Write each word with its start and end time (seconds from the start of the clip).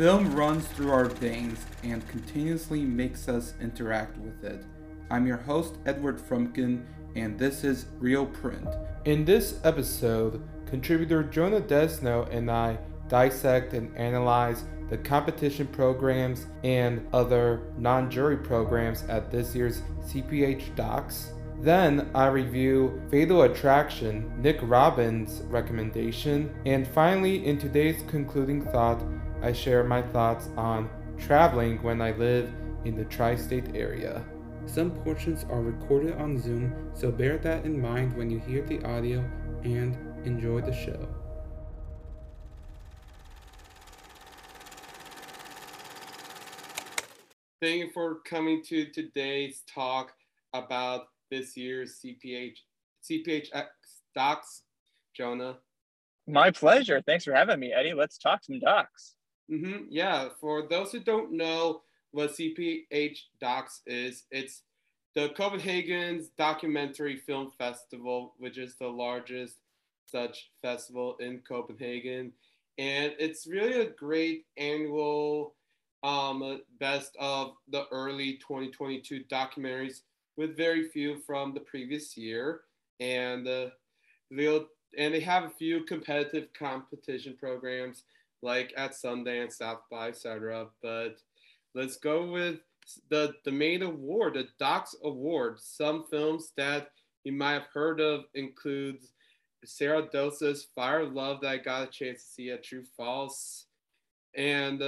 Film 0.00 0.34
runs 0.34 0.66
through 0.66 0.92
our 0.92 1.04
veins 1.04 1.66
and 1.82 2.08
continuously 2.08 2.80
makes 2.80 3.28
us 3.28 3.52
interact 3.60 4.16
with 4.16 4.42
it. 4.42 4.64
I'm 5.10 5.26
your 5.26 5.36
host, 5.36 5.74
Edward 5.84 6.18
Frumkin, 6.18 6.86
and 7.16 7.38
this 7.38 7.64
is 7.64 7.84
Reelprint. 8.00 8.74
In 9.04 9.26
this 9.26 9.60
episode, 9.62 10.42
contributor 10.64 11.22
Jonah 11.22 11.60
Desneaux 11.60 12.26
and 12.34 12.50
I 12.50 12.78
dissect 13.08 13.74
and 13.74 13.94
analyze 13.94 14.64
the 14.88 14.96
competition 14.96 15.66
programs 15.66 16.46
and 16.64 17.06
other 17.12 17.70
non 17.76 18.10
jury 18.10 18.38
programs 18.38 19.02
at 19.02 19.30
this 19.30 19.54
year's 19.54 19.82
CPH:DOX. 20.06 21.32
Then 21.60 22.08
I 22.14 22.28
review 22.28 23.02
Fatal 23.10 23.42
Attraction, 23.42 24.32
Nick 24.40 24.60
Robbins' 24.62 25.42
recommendation, 25.50 26.54
and 26.64 26.88
finally, 26.88 27.44
in 27.44 27.58
today's 27.58 28.02
concluding 28.08 28.62
thought, 28.62 29.02
I 29.42 29.52
share 29.52 29.82
my 29.84 30.02
thoughts 30.02 30.48
on 30.56 30.90
traveling 31.18 31.82
when 31.82 32.02
I 32.02 32.12
live 32.12 32.52
in 32.84 32.94
the 32.94 33.04
tri 33.06 33.36
state 33.36 33.74
area. 33.74 34.22
Some 34.66 34.90
portions 34.90 35.44
are 35.48 35.62
recorded 35.62 36.14
on 36.16 36.38
Zoom, 36.38 36.90
so 36.92 37.10
bear 37.10 37.38
that 37.38 37.64
in 37.64 37.80
mind 37.80 38.16
when 38.16 38.30
you 38.30 38.38
hear 38.38 38.62
the 38.62 38.84
audio 38.84 39.24
and 39.64 39.96
enjoy 40.26 40.60
the 40.60 40.72
show. 40.72 41.08
Thank 47.62 47.78
you 47.78 47.90
for 47.92 48.20
coming 48.28 48.62
to 48.68 48.90
today's 48.90 49.62
talk 49.72 50.12
about 50.52 51.06
this 51.30 51.56
year's 51.56 52.00
CPH 52.04 52.56
CPHX 53.10 53.66
docs, 54.14 54.62
Jonah. 55.16 55.56
My 56.26 56.50
pleasure. 56.50 57.02
Thanks 57.06 57.24
for 57.24 57.32
having 57.32 57.58
me, 57.58 57.72
Eddie. 57.72 57.94
Let's 57.94 58.18
talk 58.18 58.44
some 58.44 58.60
docs. 58.60 59.14
Mm-hmm. 59.50 59.84
Yeah, 59.88 60.28
for 60.40 60.66
those 60.68 60.92
who 60.92 61.00
don't 61.00 61.32
know 61.32 61.82
what 62.12 62.30
CPH 62.36 63.18
Docs 63.40 63.82
is, 63.86 64.24
it's 64.30 64.62
the 65.14 65.30
Copenhagen's 65.30 66.28
Documentary 66.38 67.16
Film 67.16 67.50
Festival, 67.58 68.34
which 68.38 68.58
is 68.58 68.76
the 68.76 68.88
largest 68.88 69.56
such 70.06 70.50
festival 70.62 71.16
in 71.20 71.40
Copenhagen. 71.46 72.32
And 72.78 73.12
it's 73.18 73.46
really 73.46 73.80
a 73.80 73.90
great 73.90 74.46
annual 74.56 75.54
um, 76.02 76.62
best 76.78 77.16
of 77.18 77.54
the 77.68 77.84
early 77.90 78.34
2022 78.34 79.24
documentaries 79.30 80.00
with 80.36 80.56
very 80.56 80.88
few 80.88 81.18
from 81.26 81.52
the 81.54 81.60
previous 81.60 82.16
year. 82.16 82.62
And 83.00 83.46
uh, 83.48 83.70
and 84.98 85.14
they 85.14 85.20
have 85.20 85.44
a 85.44 85.50
few 85.50 85.84
competitive 85.84 86.48
competition 86.58 87.36
programs 87.38 88.04
like 88.42 88.72
at 88.76 88.92
Sundance, 88.92 89.54
South 89.54 89.80
by, 89.90 90.08
etc. 90.08 90.66
But 90.82 91.16
let's 91.74 91.96
go 91.96 92.30
with 92.30 92.60
the 93.08 93.34
the 93.44 93.52
main 93.52 93.82
award, 93.82 94.34
the 94.34 94.48
DOX 94.58 94.96
Award. 95.04 95.58
Some 95.60 96.04
films 96.10 96.52
that 96.56 96.90
you 97.24 97.32
might 97.32 97.54
have 97.54 97.68
heard 97.72 98.00
of 98.00 98.24
includes 98.34 99.12
Sarah 99.64 100.08
Dosa's 100.08 100.68
Fire 100.74 101.04
Love 101.04 101.40
that 101.42 101.50
I 101.50 101.56
got 101.58 101.82
a 101.82 101.86
chance 101.86 102.22
to 102.24 102.30
see 102.30 102.50
at 102.50 102.64
True 102.64 102.84
False, 102.96 103.66
and 104.34 104.82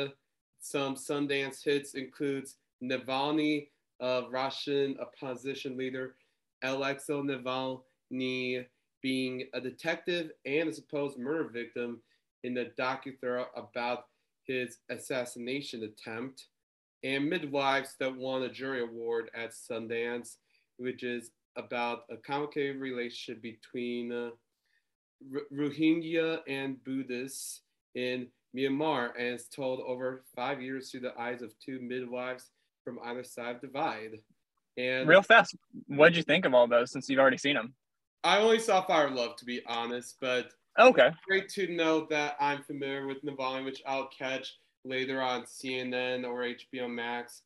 some 0.61 0.95
Sundance 0.95 1.63
hits 1.63 1.95
includes 1.95 2.57
Navalny, 2.83 3.69
a 4.01 4.23
Russian 4.31 4.97
opposition 5.01 5.77
leader, 5.77 6.15
Alexei 6.63 7.15
Navalny 7.15 8.65
being 9.03 9.49
a 9.53 9.61
detective 9.61 10.31
and 10.47 10.69
a 10.69 10.73
supposed 10.73 11.19
murder 11.19 11.49
victim 11.49 12.01
in 12.45 12.55
the 12.55 12.73
docudrama 12.79 13.47
about 13.57 14.07
his 14.45 14.79
assassination 14.91 15.85
attempt, 15.85 16.47
and 17.05 17.29
Midwives 17.29 17.97
that 18.01 18.17
won 18.17 18.43
a 18.43 18.49
jury 18.49 18.83
award 18.83 19.31
at 19.35 19.53
Sundance, 19.53 20.37
which 20.77 21.03
is 21.03 21.31
about 21.57 22.05
a 22.11 22.17
complicated 22.17 22.81
relationship 22.81 23.43
between 23.43 24.13
uh, 24.13 24.31
Rohingya 25.53 26.41
and 26.49 26.83
Buddhists 26.85 27.61
in 27.95 28.29
Myanmar, 28.57 29.11
and 29.19 29.29
it's 29.29 29.49
told 29.49 29.81
over 29.81 30.25
five 30.35 30.61
years 30.61 30.91
through 30.91 31.01
the 31.01 31.19
eyes 31.19 31.43
of 31.43 31.53
two 31.59 31.79
midwives 31.81 32.51
from 32.85 32.99
either 33.05 33.25
side 33.25 33.57
of 33.57 33.61
the 33.61 33.67
divide. 33.69 34.19
And 34.77 35.09
real 35.09 35.23
fast, 35.23 35.55
what 35.87 36.09
did 36.09 36.17
you 36.17 36.23
think 36.23 36.45
of 36.45 36.55
all 36.55 36.67
those 36.67 36.91
since 36.91 37.09
you've 37.09 37.21
already 37.21 37.39
seen 37.39 37.55
them? 37.55 37.75
I 38.25 38.39
only 38.39 38.59
saw 38.59 38.83
Fire 38.83 39.11
Love 39.11 39.37
to 39.37 39.45
be 39.45 39.63
honest, 39.67 40.17
but 40.21 40.53
okay, 40.79 41.11
great 41.27 41.49
to 41.51 41.69
know 41.69 42.07
that 42.11 42.37
I'm 42.41 42.63
familiar 42.63 43.07
with 43.07 43.25
Navalny, 43.25 43.65
which 43.65 43.83
I'll 43.87 44.09
catch 44.09 44.59
later 44.85 45.21
on 45.23 45.43
CNN 45.43 46.25
or 46.25 46.41
HBO 46.43 46.91
Max. 46.91 47.43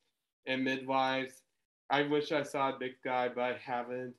And 0.47 0.63
Midwives, 0.65 1.43
I 1.91 2.03
wish 2.03 2.33
I 2.33 2.43
saw 2.43 2.71
a 2.71 2.79
Big 2.79 2.97
Sky, 3.01 3.29
but 3.35 3.43
I 3.43 3.57
haven't. 3.63 4.15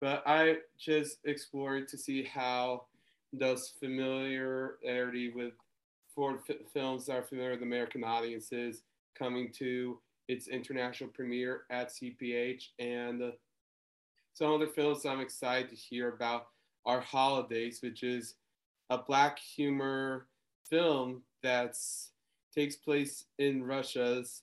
But 0.00 0.22
I 0.26 0.58
just 0.78 1.18
explored 1.24 1.88
to 1.88 1.98
see 1.98 2.24
how 2.24 2.84
those 3.32 3.72
familiarity 3.80 5.30
with 5.34 5.52
foreign 6.14 6.38
f- 6.48 6.56
films 6.72 7.08
are 7.08 7.22
familiar 7.22 7.52
with 7.52 7.62
American 7.62 8.02
audiences 8.02 8.82
coming 9.16 9.52
to 9.52 9.98
its 10.28 10.48
international 10.48 11.10
premiere 11.10 11.62
at 11.70 11.90
CPH 11.90 12.68
and 12.78 13.32
some 14.34 14.52
other 14.52 14.68
films 14.68 15.04
I'm 15.04 15.20
excited 15.20 15.70
to 15.70 15.76
hear 15.76 16.10
about 16.10 16.48
are 16.86 17.00
Holidays, 17.00 17.80
which 17.82 18.02
is 18.02 18.34
a 18.90 18.98
black 18.98 19.38
humor 19.38 20.26
film 20.68 21.22
that 21.42 21.76
takes 22.54 22.76
place 22.76 23.24
in 23.38 23.62
Russia's 23.62 24.42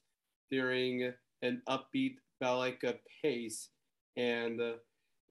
during 0.52 1.12
an 1.42 1.62
upbeat 1.68 2.18
balalaika 2.42 2.98
pace 3.22 3.70
and 4.18 4.62
uh, 4.62 4.74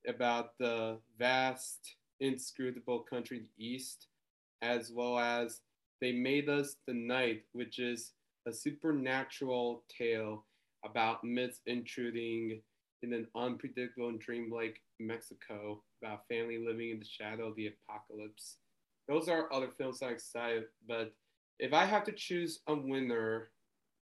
about 0.08 0.58
the 0.58 0.98
vast 1.18 1.96
inscrutable 2.20 3.00
country 3.00 3.44
east, 3.58 4.08
as 4.62 4.90
well 4.92 5.18
as 5.18 5.60
They 6.00 6.12
Made 6.12 6.48
Us 6.48 6.76
the 6.86 6.94
Night, 6.94 7.44
which 7.52 7.78
is 7.78 8.12
a 8.46 8.52
supernatural 8.52 9.84
tale 9.88 10.44
about 10.84 11.24
myths 11.24 11.60
intruding 11.66 12.60
in 13.02 13.12
an 13.12 13.26
unpredictable 13.34 14.08
and 14.08 14.20
dreamlike 14.20 14.80
Mexico 15.00 15.82
about 16.02 16.26
family 16.28 16.58
living 16.58 16.90
in 16.90 16.98
the 16.98 17.04
shadow 17.04 17.48
of 17.48 17.56
the 17.56 17.68
apocalypse. 17.88 18.58
Those 19.08 19.28
are 19.28 19.52
other 19.52 19.68
films 19.76 20.02
I'm 20.02 20.12
excited, 20.12 20.64
but 20.88 21.12
if 21.58 21.72
I 21.72 21.84
have 21.84 22.04
to 22.04 22.12
choose 22.12 22.60
a 22.66 22.74
winner, 22.74 23.50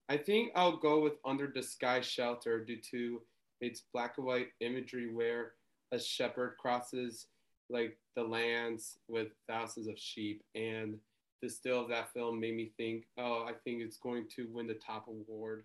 I 0.08 0.16
think 0.16 0.52
I'll 0.54 0.76
go 0.76 1.00
with 1.00 1.14
Under 1.24 1.46
the 1.46 1.62
Sky 1.62 2.00
Shelter 2.00 2.64
due 2.64 2.80
to 2.90 3.22
its 3.60 3.84
black 3.92 4.14
and 4.18 4.26
white 4.26 4.48
imagery 4.60 5.12
where 5.12 5.52
a 5.92 5.98
shepherd 5.98 6.56
crosses 6.58 7.26
like 7.70 7.98
the 8.16 8.22
lands 8.22 8.98
with 9.08 9.28
thousands 9.48 9.88
of 9.88 9.98
sheep. 9.98 10.42
And 10.54 10.98
the 11.42 11.48
still 11.48 11.80
of 11.80 11.88
that 11.88 12.12
film 12.12 12.40
made 12.40 12.56
me 12.56 12.72
think 12.76 13.04
oh 13.16 13.44
i 13.48 13.52
think 13.64 13.80
it's 13.80 13.98
going 13.98 14.26
to 14.36 14.48
win 14.52 14.66
the 14.66 14.74
top 14.74 15.06
award. 15.08 15.64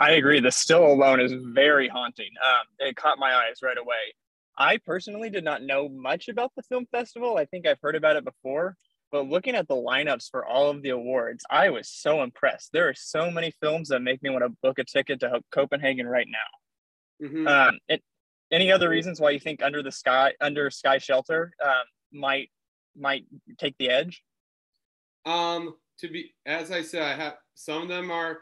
I 0.00 0.12
agree. 0.12 0.40
The 0.40 0.50
still 0.50 0.86
alone 0.86 1.20
is 1.20 1.32
very 1.32 1.88
haunting. 1.88 2.30
Um, 2.44 2.66
it 2.78 2.94
caught 2.94 3.18
my 3.18 3.32
eyes 3.32 3.62
right 3.62 3.78
away 3.78 4.14
i 4.58 4.78
personally 4.78 5.30
did 5.30 5.44
not 5.44 5.62
know 5.62 5.88
much 5.88 6.28
about 6.28 6.52
the 6.56 6.62
film 6.62 6.86
festival. 6.90 7.36
I 7.36 7.44
think 7.44 7.66
i've 7.66 7.80
heard 7.82 7.96
about 7.96 8.16
it 8.16 8.24
before 8.24 8.76
but 9.10 9.26
looking 9.26 9.54
at 9.54 9.66
the 9.68 9.74
lineups 9.74 10.28
for 10.30 10.44
all 10.44 10.70
of 10.70 10.82
the 10.82 10.90
awards 10.90 11.44
i 11.50 11.70
was 11.70 11.88
so 11.88 12.22
impressed. 12.22 12.70
There 12.72 12.88
are 12.88 12.94
so 12.94 13.30
many 13.30 13.52
films 13.62 13.88
that 13.88 14.02
make 14.02 14.22
me 14.22 14.30
want 14.30 14.44
to 14.44 14.56
book 14.62 14.78
a 14.78 14.84
ticket 14.84 15.20
to 15.20 15.40
copenhagen 15.50 16.06
right 16.06 16.28
now. 16.28 17.26
Mm-hmm. 17.26 17.46
um, 17.48 17.78
it, 17.88 18.02
any 18.52 18.70
other 18.70 18.88
reasons 18.88 19.20
why 19.20 19.30
you 19.30 19.40
think 19.40 19.62
under 19.62 19.82
the 19.82 19.92
sky 19.92 20.32
under 20.40 20.70
sky 20.70 20.98
shelter 20.98 21.52
um, 21.64 21.84
might 22.12 22.50
might 22.96 23.24
take 23.58 23.76
the 23.78 23.90
edge? 23.90 24.22
Um 25.24 25.74
to 25.98 26.08
be 26.08 26.32
as 26.46 26.70
i 26.70 26.82
said 26.82 27.02
i 27.02 27.14
have 27.14 27.34
some 27.54 27.82
of 27.82 27.88
them 27.88 28.10
are 28.10 28.38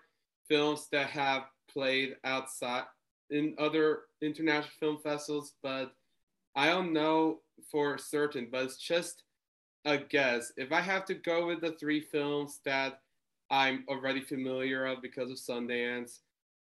films 0.48 0.86
that 0.92 1.08
have 1.08 1.44
played 1.70 2.14
outside 2.24 2.84
in 3.30 3.54
other 3.58 4.00
international 4.22 4.70
film 4.78 4.98
festivals 5.02 5.54
but 5.62 5.92
i 6.56 6.66
don't 6.66 6.92
know 6.92 7.38
for 7.70 7.96
certain 7.98 8.48
but 8.50 8.64
it's 8.64 8.76
just 8.76 9.22
a 9.84 9.96
guess 9.96 10.52
if 10.56 10.72
i 10.72 10.80
have 10.80 11.04
to 11.04 11.14
go 11.14 11.46
with 11.46 11.60
the 11.60 11.72
three 11.72 12.00
films 12.00 12.60
that 12.64 13.00
i'm 13.50 13.84
already 13.88 14.20
familiar 14.20 14.86
of 14.86 15.00
because 15.00 15.30
of 15.30 15.36
sundance 15.36 16.20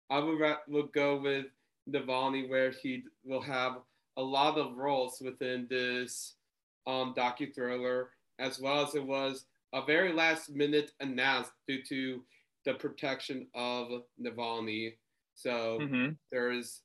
i 0.09 0.17
would, 0.17 0.39
would 0.67 0.91
go 0.93 1.19
with 1.19 1.45
Navalny, 1.89 2.49
where 2.49 2.71
he 2.71 3.03
will 3.23 3.41
have 3.41 3.77
a 4.17 4.21
lot 4.21 4.57
of 4.57 4.77
roles 4.77 5.21
within 5.21 5.67
this 5.69 6.35
um, 6.87 7.13
docu 7.15 7.53
thriller, 7.53 8.09
as 8.39 8.59
well 8.59 8.85
as 8.85 8.95
it 8.95 9.05
was 9.05 9.45
a 9.73 9.83
very 9.85 10.11
last 10.11 10.49
minute 10.49 10.91
announced 10.99 11.51
due 11.67 11.81
to 11.83 12.23
the 12.65 12.73
protection 12.75 13.47
of 13.55 14.03
Navalny. 14.21 14.93
So 15.35 15.79
mm-hmm. 15.81 16.11
there 16.31 16.51
is 16.51 16.81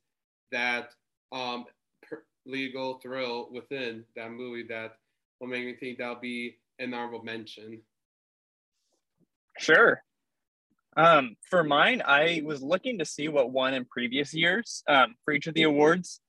that 0.52 0.90
um, 1.32 1.66
legal 2.46 2.98
thrill 3.00 3.48
within 3.52 4.04
that 4.14 4.31
movie 4.31 4.66
that 4.69 4.96
will 5.40 5.48
make 5.48 5.64
me 5.64 5.75
think 5.75 5.98
that'll 5.98 6.16
be 6.16 6.58
an 6.78 6.94
honorable 6.94 7.22
mention. 7.22 7.81
Sure. 9.58 10.02
Um, 10.96 11.37
for 11.50 11.62
mine, 11.62 12.02
I 12.04 12.43
was 12.44 12.62
looking 12.62 12.98
to 12.98 13.04
see 13.04 13.28
what 13.28 13.50
won 13.50 13.75
in 13.75 13.84
previous 13.84 14.32
years 14.32 14.82
um, 14.88 15.14
for 15.25 15.32
each 15.34 15.46
of 15.46 15.54
the 15.54 15.64
awards. 15.64 16.20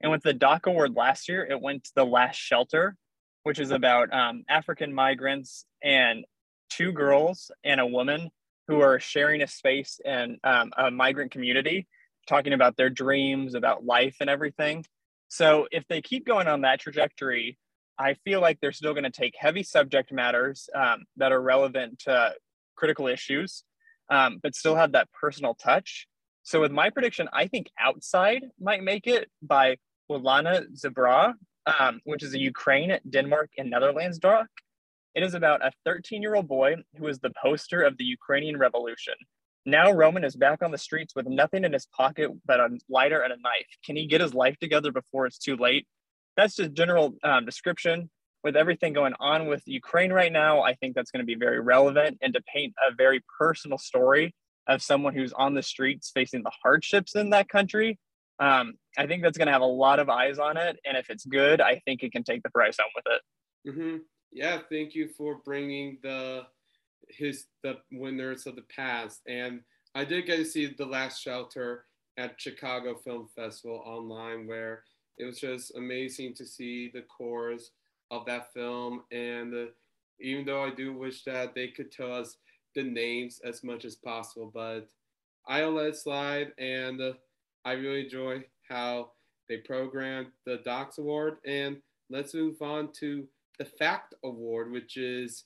And 0.00 0.10
with 0.10 0.22
the 0.22 0.32
Doc 0.32 0.66
Award 0.66 0.94
last 0.94 1.28
year, 1.28 1.44
it 1.44 1.60
went 1.60 1.84
to 1.84 1.90
The 1.94 2.04
Last 2.04 2.36
Shelter, 2.36 2.96
which 3.42 3.58
is 3.58 3.70
about 3.70 4.12
um, 4.12 4.44
African 4.48 4.94
migrants 4.94 5.66
and 5.82 6.24
two 6.70 6.92
girls 6.92 7.50
and 7.62 7.80
a 7.80 7.86
woman 7.86 8.30
who 8.68 8.80
are 8.80 8.98
sharing 8.98 9.42
a 9.42 9.46
space 9.46 10.00
in 10.04 10.38
um, 10.42 10.72
a 10.76 10.90
migrant 10.90 11.30
community, 11.30 11.86
talking 12.26 12.54
about 12.54 12.76
their 12.76 12.90
dreams, 12.90 13.54
about 13.54 13.84
life, 13.84 14.16
and 14.20 14.30
everything. 14.30 14.84
So 15.34 15.66
if 15.72 15.82
they 15.88 16.00
keep 16.00 16.24
going 16.24 16.46
on 16.46 16.60
that 16.60 16.78
trajectory, 16.78 17.58
I 17.98 18.14
feel 18.24 18.40
like 18.40 18.60
they're 18.60 18.70
still 18.70 18.92
going 18.92 19.02
to 19.02 19.10
take 19.10 19.34
heavy 19.36 19.64
subject 19.64 20.12
matters 20.12 20.68
um, 20.76 21.06
that 21.16 21.32
are 21.32 21.42
relevant 21.42 21.98
to 22.04 22.34
critical 22.76 23.08
issues, 23.08 23.64
um, 24.10 24.38
but 24.44 24.54
still 24.54 24.76
have 24.76 24.92
that 24.92 25.08
personal 25.10 25.54
touch. 25.54 26.06
So 26.44 26.60
with 26.60 26.70
my 26.70 26.88
prediction, 26.88 27.28
I 27.32 27.48
think 27.48 27.66
Outside 27.80 28.44
might 28.60 28.84
make 28.84 29.08
it 29.08 29.28
by 29.42 29.78
Olha 30.08 30.66
Zhurba, 30.72 31.34
um, 31.80 32.00
which 32.04 32.22
is 32.22 32.34
a 32.34 32.38
Ukraine, 32.38 32.96
Denmark, 33.10 33.50
and 33.58 33.68
Netherlands 33.68 34.20
doc. 34.20 34.46
It 35.16 35.24
is 35.24 35.34
about 35.34 35.66
a 35.66 35.72
13 35.84 36.22
year 36.22 36.36
old 36.36 36.46
boy 36.46 36.76
who 36.96 37.08
is 37.08 37.18
the 37.18 37.32
poster 37.42 37.82
of 37.82 37.98
the 37.98 38.04
Ukrainian 38.04 38.56
revolution. 38.56 39.14
Now 39.66 39.92
Roman 39.92 40.24
is 40.24 40.36
back 40.36 40.62
on 40.62 40.70
the 40.70 40.78
streets 40.78 41.14
with 41.14 41.26
nothing 41.26 41.64
in 41.64 41.72
his 41.72 41.86
pocket 41.86 42.30
but 42.46 42.60
a 42.60 42.68
lighter 42.88 43.20
and 43.20 43.32
a 43.32 43.36
knife. 43.36 43.66
Can 43.84 43.96
he 43.96 44.06
get 44.06 44.20
his 44.20 44.34
life 44.34 44.58
together 44.58 44.92
before 44.92 45.26
it's 45.26 45.38
too 45.38 45.56
late? 45.56 45.86
That's 46.36 46.56
just 46.56 46.72
general 46.72 47.14
um, 47.22 47.46
description. 47.46 48.10
With 48.42 48.56
everything 48.56 48.92
going 48.92 49.14
on 49.20 49.46
with 49.46 49.62
Ukraine 49.64 50.12
right 50.12 50.30
now, 50.30 50.60
I 50.60 50.74
think 50.74 50.94
that's 50.94 51.10
going 51.10 51.22
to 51.22 51.26
be 51.26 51.34
very 51.34 51.60
relevant 51.60 52.18
and 52.20 52.34
to 52.34 52.42
paint 52.42 52.74
a 52.86 52.94
very 52.94 53.24
personal 53.38 53.78
story 53.78 54.34
of 54.66 54.82
someone 54.82 55.14
who's 55.14 55.32
on 55.32 55.54
the 55.54 55.62
streets 55.62 56.10
facing 56.12 56.42
the 56.42 56.52
hardships 56.62 57.16
in 57.16 57.30
that 57.30 57.48
country. 57.48 57.98
Um, 58.40 58.74
I 58.98 59.06
think 59.06 59.22
that's 59.22 59.38
going 59.38 59.46
to 59.46 59.52
have 59.52 59.62
a 59.62 59.66
lot 59.66 59.98
of 59.98 60.10
eyes 60.10 60.38
on 60.38 60.58
it, 60.58 60.78
and 60.84 60.96
if 60.96 61.08
it's 61.08 61.24
good, 61.24 61.62
I 61.62 61.80
think 61.86 62.02
it 62.02 62.12
can 62.12 62.22
take 62.22 62.42
the 62.42 62.50
price 62.50 62.76
home 62.78 62.90
with 62.94 63.04
it. 63.06 63.70
Mm-hmm. 63.70 63.96
Yeah, 64.32 64.58
thank 64.70 64.94
you 64.94 65.08
for 65.08 65.40
bringing 65.44 65.98
the 66.02 66.42
his 67.08 67.46
the 67.62 67.78
winners 67.92 68.46
of 68.46 68.56
the 68.56 68.64
past. 68.74 69.20
And 69.26 69.60
I 69.94 70.04
did 70.04 70.26
get 70.26 70.36
to 70.36 70.44
see 70.44 70.66
the 70.66 70.86
Last 70.86 71.22
Shelter 71.22 71.84
at 72.16 72.40
Chicago 72.40 72.94
Film 72.94 73.28
Festival 73.34 73.82
online, 73.84 74.46
where 74.46 74.82
it 75.18 75.24
was 75.24 75.40
just 75.40 75.76
amazing 75.76 76.34
to 76.34 76.46
see 76.46 76.90
the 76.92 77.02
cores 77.02 77.70
of 78.10 78.26
that 78.26 78.52
film. 78.52 79.02
And 79.12 79.54
uh, 79.54 79.70
even 80.20 80.44
though 80.44 80.62
I 80.62 80.70
do 80.70 80.92
wish 80.92 81.24
that 81.24 81.54
they 81.54 81.68
could 81.68 81.92
tell 81.92 82.12
us 82.12 82.36
the 82.74 82.82
names 82.82 83.40
as 83.44 83.62
much 83.62 83.84
as 83.84 83.94
possible, 83.94 84.50
but 84.52 84.88
I'll 85.46 85.72
let 85.72 85.86
it 85.86 85.96
slide. 85.96 86.52
And 86.58 87.00
uh, 87.00 87.12
I 87.64 87.72
really 87.72 88.04
enjoy 88.04 88.44
how 88.68 89.12
they 89.48 89.58
programmed 89.58 90.28
the 90.46 90.58
DOX 90.64 90.98
Award. 90.98 91.38
And 91.46 91.78
let's 92.10 92.34
move 92.34 92.60
on 92.62 92.92
to 93.00 93.26
the 93.58 93.64
Fact 93.64 94.14
Award, 94.24 94.72
which 94.72 94.96
is 94.96 95.44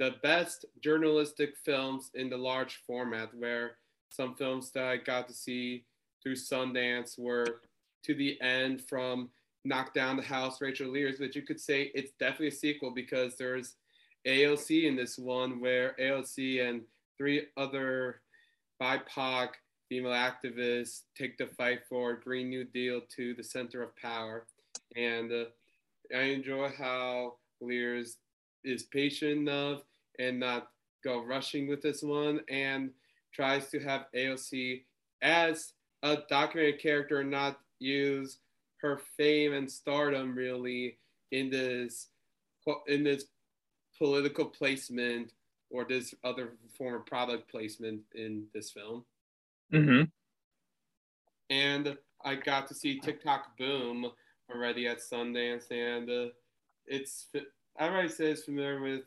the 0.00 0.14
best 0.22 0.64
journalistic 0.82 1.54
films 1.62 2.10
in 2.14 2.30
the 2.30 2.36
large 2.36 2.80
format, 2.86 3.28
where 3.34 3.72
some 4.08 4.34
films 4.34 4.70
that 4.72 4.84
I 4.84 4.96
got 4.96 5.28
to 5.28 5.34
see 5.34 5.84
through 6.22 6.36
Sundance 6.36 7.18
were 7.18 7.60
to 8.04 8.14
the 8.14 8.40
end 8.40 8.80
from 8.80 9.28
Knock 9.66 9.92
Down 9.92 10.16
the 10.16 10.22
House, 10.22 10.62
Rachel 10.62 10.88
Lears, 10.88 11.16
but 11.20 11.36
you 11.36 11.42
could 11.42 11.60
say 11.60 11.90
it's 11.94 12.12
definitely 12.18 12.48
a 12.48 12.52
sequel 12.52 12.92
because 12.92 13.36
there's 13.36 13.74
AOC 14.26 14.84
in 14.84 14.96
this 14.96 15.18
one, 15.18 15.60
where 15.60 15.94
AOC 16.00 16.66
and 16.66 16.80
three 17.18 17.48
other 17.58 18.22
BIPOC 18.80 19.48
female 19.90 20.12
activists 20.12 21.02
take 21.14 21.36
the 21.36 21.46
fight 21.46 21.80
for 21.86 22.14
Green 22.14 22.48
New 22.48 22.64
Deal 22.64 23.02
to 23.16 23.34
the 23.34 23.44
center 23.44 23.82
of 23.82 23.94
power. 23.96 24.46
And 24.96 25.30
uh, 25.30 25.44
I 26.16 26.22
enjoy 26.22 26.70
how 26.70 27.34
Lears 27.60 28.16
is 28.64 28.84
patient 28.84 29.32
enough 29.32 29.82
and 30.20 30.38
not 30.38 30.68
go 31.02 31.24
rushing 31.24 31.66
with 31.66 31.80
this 31.80 32.02
one 32.02 32.40
and 32.48 32.90
tries 33.32 33.68
to 33.70 33.80
have 33.80 34.06
AOC 34.14 34.82
as 35.22 35.72
a 36.02 36.18
documentary 36.28 36.74
character, 36.74 37.20
and 37.20 37.30
not 37.30 37.58
use 37.78 38.38
her 38.80 39.00
fame 39.16 39.52
and 39.52 39.70
stardom 39.70 40.34
really 40.34 40.98
in 41.32 41.50
this 41.50 42.08
in 42.86 43.04
this 43.04 43.24
political 43.98 44.46
placement 44.46 45.32
or 45.70 45.84
this 45.84 46.14
other 46.24 46.52
form 46.76 46.94
of 46.94 47.06
product 47.06 47.50
placement 47.50 48.00
in 48.14 48.44
this 48.54 48.70
film. 48.70 49.04
Mm-hmm. 49.72 50.02
And 51.50 51.96
I 52.24 52.34
got 52.34 52.66
to 52.68 52.74
see 52.74 52.98
TikTok 52.98 53.56
Boom 53.56 54.10
already 54.52 54.86
at 54.86 54.98
Sundance, 54.98 55.70
and 55.70 56.08
uh, 56.08 56.30
it's 56.86 57.26
everybody 57.78 58.08
says 58.08 58.44
familiar 58.44 58.80
with 58.80 59.02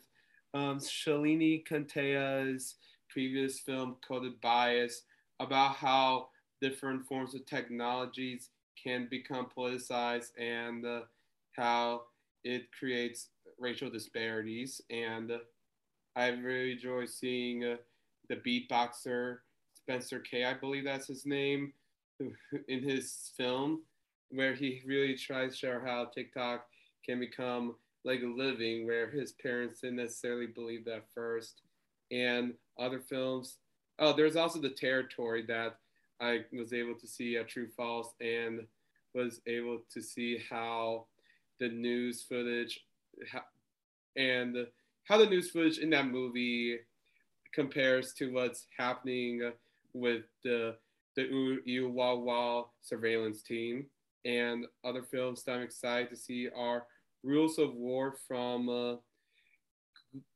um, 0.54 0.78
Shalini 0.78 1.66
Kantayya's 1.66 2.76
previous 3.10 3.58
film 3.58 3.96
Coded 4.06 4.40
Bias 4.40 5.02
about 5.40 5.76
how 5.76 6.28
different 6.62 7.06
forms 7.06 7.34
of 7.34 7.44
technologies 7.44 8.50
can 8.82 9.08
become 9.10 9.48
politicized 9.56 10.30
and 10.38 10.86
uh, 10.86 11.00
how 11.52 12.02
it 12.44 12.70
creates 12.78 13.28
racial 13.58 13.90
disparities. 13.90 14.80
And 14.90 15.32
uh, 15.32 15.38
I 16.16 16.28
really 16.28 16.72
enjoy 16.72 17.06
seeing 17.06 17.64
uh, 17.64 17.76
the 18.28 18.36
beatboxer 18.36 19.38
Spencer 19.74 20.20
K, 20.20 20.44
I 20.44 20.54
believe 20.54 20.84
that's 20.84 21.08
his 21.08 21.26
name, 21.26 21.72
in 22.68 22.82
his 22.82 23.32
film, 23.36 23.82
where 24.30 24.54
he 24.54 24.80
really 24.86 25.16
tries 25.16 25.52
to 25.52 25.56
show 25.56 25.80
how 25.84 26.06
TikTok 26.06 26.66
can 27.04 27.20
become 27.20 27.74
like 28.04 28.20
living, 28.22 28.86
where 28.86 29.10
his 29.10 29.32
parents 29.32 29.80
didn't 29.80 29.96
necessarily 29.96 30.46
believe 30.46 30.84
that 30.84 31.04
first. 31.14 31.62
And 32.10 32.54
other 32.78 33.00
films. 33.00 33.58
Oh, 33.98 34.12
there's 34.12 34.36
also 34.36 34.60
the 34.60 34.70
territory 34.70 35.44
that 35.46 35.78
I 36.20 36.40
was 36.52 36.72
able 36.72 36.94
to 36.94 37.06
see 37.06 37.36
a 37.36 37.44
True 37.44 37.68
False 37.76 38.12
and 38.20 38.66
was 39.14 39.40
able 39.46 39.80
to 39.92 40.02
see 40.02 40.38
how 40.50 41.06
the 41.60 41.68
news 41.68 42.22
footage 42.22 42.80
and 44.16 44.66
how 45.04 45.18
the 45.18 45.26
news 45.26 45.50
footage 45.50 45.78
in 45.78 45.90
that 45.90 46.08
movie 46.08 46.78
compares 47.52 48.12
to 48.14 48.32
what's 48.32 48.66
happening 48.76 49.52
with 49.92 50.22
the 50.42 50.76
the 51.16 51.60
Uwawa 51.68 52.66
surveillance 52.82 53.40
team 53.40 53.86
and 54.24 54.66
other 54.84 55.02
films 55.02 55.44
that 55.44 55.52
I'm 55.52 55.62
excited 55.62 56.10
to 56.10 56.16
see 56.16 56.48
are 56.56 56.86
Rules 57.24 57.58
of 57.58 57.74
War 57.74 58.16
from 58.28 58.68
uh, 58.68 58.96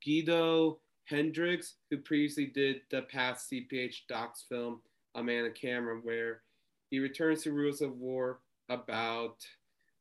Guido 0.04 0.78
Hendrikx, 1.10 1.74
who 1.90 1.98
previously 1.98 2.46
did 2.46 2.80
the 2.90 3.02
past 3.02 3.50
CPH:DOX 3.50 4.48
film, 4.48 4.80
A 5.14 5.22
Man 5.22 5.44
of 5.44 5.54
Camera, 5.54 5.98
where 6.02 6.42
he 6.90 6.98
returns 6.98 7.42
to 7.42 7.52
Rules 7.52 7.82
of 7.82 7.96
War 7.98 8.40
about 8.70 9.36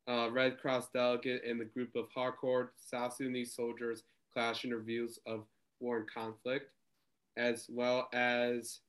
uh, 0.07 0.29
Red 0.31 0.59
Cross 0.59 0.89
delegate 0.93 1.43
and 1.45 1.59
the 1.59 1.65
group 1.65 1.95
of 1.95 2.07
hardcore 2.15 2.69
South 2.77 3.15
Sudanese 3.15 3.53
soldiers 3.53 4.03
clashing 4.33 4.71
reviews 4.71 5.19
of 5.25 5.45
war 5.79 5.97
and 5.97 6.09
conflict, 6.11 6.71
as 7.37 7.67
well 7.69 8.07
as 8.13 8.79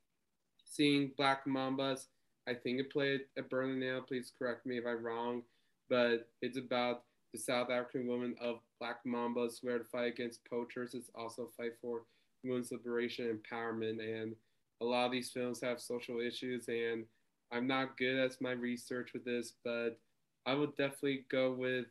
seeing 0.64 1.11
Black 1.17 1.47
Mambas. 1.47 2.07
I 2.49 2.55
think 2.55 2.81
it 2.81 2.93
played 2.93 3.23
at 3.37 3.50
Berlinale. 3.50 4.07
Please 4.07 4.33
correct 4.38 4.64
me 4.64 4.78
if 4.78 4.85
I'm 4.87 5.05
wrong, 5.05 5.43
but 5.90 6.28
it's 6.40 6.59
about 6.59 7.02
the 7.33 7.39
South 7.39 7.71
African 7.71 8.07
women 8.07 8.35
of 8.41 8.61
Black 8.81 8.99
Mamba 9.05 9.51
swear 9.51 9.79
to 9.79 9.85
fight 9.85 10.13
against 10.13 10.45
poachers. 10.49 10.95
It's 10.95 11.11
also 11.15 11.51
fight 11.57 11.73
for 11.81 12.03
women's 12.45 12.73
liberation 12.73 13.39
empowerment. 13.39 14.01
And 14.01 14.35
a 14.81 14.85
lot 14.85 15.07
of 15.07 15.13
these 15.13 15.31
films 15.31 15.61
have 15.63 15.81
social 15.81 16.21
issues, 16.21 16.69
and 16.69 17.05
I'm 17.53 17.67
not 17.67 17.97
good 17.97 18.19
at 18.19 18.41
my 18.41 18.53
research 18.53 19.11
with 19.13 19.25
this, 19.25 19.55
but 19.65 19.99
I 20.47 20.55
would 20.55 20.77
definitely 20.77 21.25
go 21.31 21.53
with 21.53 21.87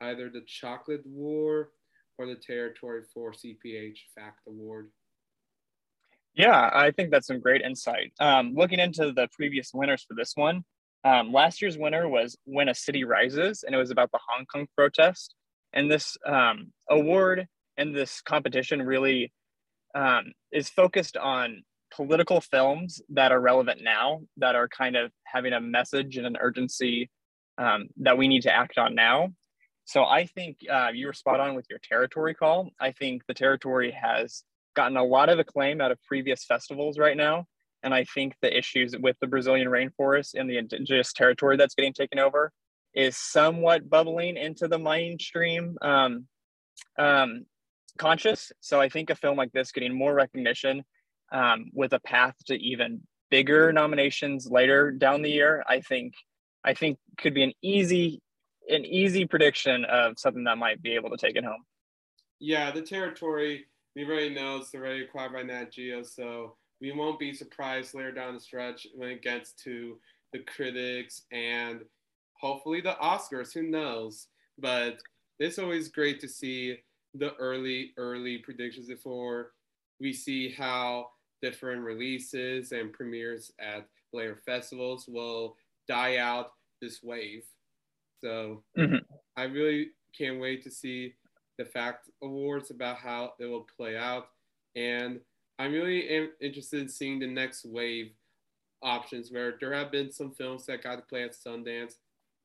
either 0.00 0.30
the 0.30 0.44
Chocolate 0.46 1.04
War 1.04 1.70
or 2.18 2.26
the 2.26 2.36
Territory 2.36 3.02
for 3.12 3.32
CPH 3.32 3.98
Fact 4.14 4.40
Award. 4.46 4.90
Yeah, 6.34 6.70
I 6.72 6.92
think 6.92 7.10
that's 7.10 7.26
some 7.26 7.40
great 7.40 7.62
insight. 7.62 8.12
Um, 8.20 8.54
looking 8.54 8.78
into 8.78 9.12
the 9.12 9.28
previous 9.32 9.72
winners 9.74 10.04
for 10.06 10.14
this 10.14 10.32
one, 10.36 10.64
um, 11.04 11.32
last 11.32 11.62
year's 11.62 11.78
winner 11.78 12.08
was 12.08 12.36
When 12.44 12.68
a 12.68 12.74
City 12.74 13.04
Rises, 13.04 13.62
and 13.62 13.74
it 13.74 13.78
was 13.78 13.90
about 13.90 14.10
the 14.12 14.18
Hong 14.28 14.46
Kong 14.46 14.66
protest. 14.76 15.34
And 15.72 15.90
this 15.90 16.16
um, 16.26 16.72
award 16.88 17.46
and 17.76 17.94
this 17.94 18.20
competition 18.20 18.82
really 18.82 19.32
um, 19.94 20.32
is 20.52 20.68
focused 20.68 21.16
on 21.16 21.62
political 21.94 22.40
films 22.40 23.00
that 23.10 23.32
are 23.32 23.40
relevant 23.40 23.82
now, 23.82 24.20
that 24.36 24.54
are 24.54 24.68
kind 24.68 24.96
of 24.96 25.10
having 25.24 25.52
a 25.52 25.60
message 25.60 26.16
and 26.16 26.26
an 26.26 26.36
urgency 26.40 27.10
um, 27.58 27.88
that 27.98 28.18
we 28.18 28.28
need 28.28 28.42
to 28.42 28.52
act 28.52 28.78
on 28.78 28.94
now. 28.94 29.28
So 29.84 30.04
I 30.04 30.26
think 30.26 30.58
uh, 30.70 30.88
you 30.92 31.06
were 31.06 31.14
spot 31.14 31.40
on 31.40 31.54
with 31.54 31.66
your 31.70 31.78
territory 31.82 32.34
call. 32.34 32.70
I 32.78 32.92
think 32.92 33.22
the 33.26 33.34
territory 33.34 33.90
has 33.90 34.44
gotten 34.76 34.96
a 34.96 35.04
lot 35.04 35.28
of 35.28 35.38
acclaim 35.38 35.80
out 35.80 35.90
of 35.90 36.02
previous 36.02 36.44
festivals 36.44 36.98
right 36.98 37.16
now. 37.16 37.46
And 37.82 37.94
I 37.94 38.04
think 38.04 38.34
the 38.42 38.56
issues 38.56 38.94
with 38.98 39.16
the 39.20 39.26
Brazilian 39.26 39.68
rainforest 39.68 40.34
and 40.34 40.48
the 40.48 40.58
indigenous 40.58 41.12
territory 41.12 41.56
that's 41.56 41.74
getting 41.74 41.92
taken 41.92 42.18
over 42.18 42.52
is 42.94 43.16
somewhat 43.16 43.88
bubbling 43.88 44.36
into 44.36 44.66
the 44.66 44.78
mainstream 44.78 45.76
um, 45.82 46.26
um, 46.98 47.46
conscious. 47.98 48.50
So 48.60 48.80
I 48.80 48.88
think 48.88 49.10
a 49.10 49.14
film 49.14 49.36
like 49.36 49.52
this 49.52 49.72
getting 49.72 49.96
more 49.96 50.14
recognition 50.14 50.82
um, 51.30 51.66
with 51.72 51.92
a 51.92 52.00
path 52.00 52.34
to 52.46 52.54
even 52.54 53.02
bigger 53.30 53.72
nominations 53.72 54.48
later 54.50 54.90
down 54.90 55.22
the 55.22 55.30
year, 55.30 55.62
I 55.68 55.80
think 55.80 56.14
I 56.64 56.74
think 56.74 56.98
could 57.18 57.34
be 57.34 57.44
an 57.44 57.52
easy 57.62 58.20
an 58.68 58.84
easy 58.84 59.24
prediction 59.24 59.84
of 59.86 60.18
something 60.18 60.44
that 60.44 60.58
might 60.58 60.82
be 60.82 60.94
able 60.94 61.10
to 61.10 61.16
take 61.16 61.36
it 61.36 61.44
home. 61.44 61.62
Yeah, 62.38 62.70
the 62.70 62.82
territory 62.82 63.66
we 63.96 64.04
already 64.04 64.30
know 64.30 64.58
it's 64.58 64.74
already 64.74 65.02
acquired 65.02 65.32
by 65.32 65.42
Nat 65.42 65.72
Geo, 65.72 66.02
so 66.02 66.56
we 66.80 66.92
won't 66.92 67.18
be 67.18 67.32
surprised 67.32 67.94
later 67.94 68.12
down 68.12 68.34
the 68.34 68.40
stretch 68.40 68.86
when 68.94 69.10
it 69.10 69.22
gets 69.22 69.52
to 69.64 69.98
the 70.32 70.40
critics 70.40 71.22
and 71.32 71.80
hopefully 72.40 72.80
the 72.80 72.96
Oscars. 73.02 73.52
Who 73.52 73.62
knows? 73.62 74.28
But 74.58 74.98
it's 75.38 75.58
always 75.58 75.88
great 75.88 76.20
to 76.20 76.28
see 76.28 76.78
the 77.14 77.34
early, 77.36 77.92
early 77.96 78.38
predictions 78.38 78.88
before 78.88 79.52
we 80.00 80.12
see 80.12 80.50
how 80.50 81.10
different 81.42 81.82
releases 81.82 82.72
and 82.72 82.92
premieres 82.92 83.52
at 83.60 83.86
later 84.12 84.36
festivals 84.44 85.06
will 85.08 85.56
die 85.88 86.16
out 86.16 86.52
this 86.80 87.02
wave. 87.02 87.44
So 88.20 88.62
mm-hmm. 88.76 88.96
I 89.36 89.44
really 89.44 89.90
can't 90.16 90.40
wait 90.40 90.62
to 90.64 90.70
see 90.70 91.14
the 91.58 91.64
fact 91.64 92.10
awards 92.22 92.70
about 92.70 92.96
how 92.96 93.32
it 93.38 93.46
will 93.46 93.66
play 93.76 93.96
out. 93.96 94.28
And 94.76 95.20
I'm 95.58 95.72
really 95.72 96.28
interested 96.40 96.80
in 96.80 96.88
seeing 96.88 97.18
the 97.18 97.26
next 97.26 97.64
wave 97.64 98.12
options 98.82 99.32
where 99.32 99.56
there 99.60 99.72
have 99.72 99.90
been 99.90 100.12
some 100.12 100.30
films 100.30 100.66
that 100.66 100.84
got 100.84 100.96
to 100.96 101.02
play 101.02 101.24
at 101.24 101.34
Sundance, 101.34 101.94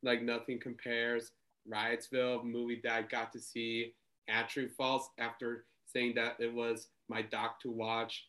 like 0.01 0.23
Nothing 0.23 0.59
Compares, 0.59 1.31
Riotsville, 1.71 2.43
movie 2.43 2.81
that 2.83 2.93
I 2.93 3.01
got 3.03 3.31
to 3.33 3.39
see 3.39 3.93
at 4.27 4.49
True/False 4.49 5.09
after 5.19 5.65
saying 5.85 6.15
that 6.15 6.37
it 6.39 6.51
was 6.51 6.87
my 7.07 7.21
doc 7.21 7.59
to 7.61 7.71
watch 7.71 8.25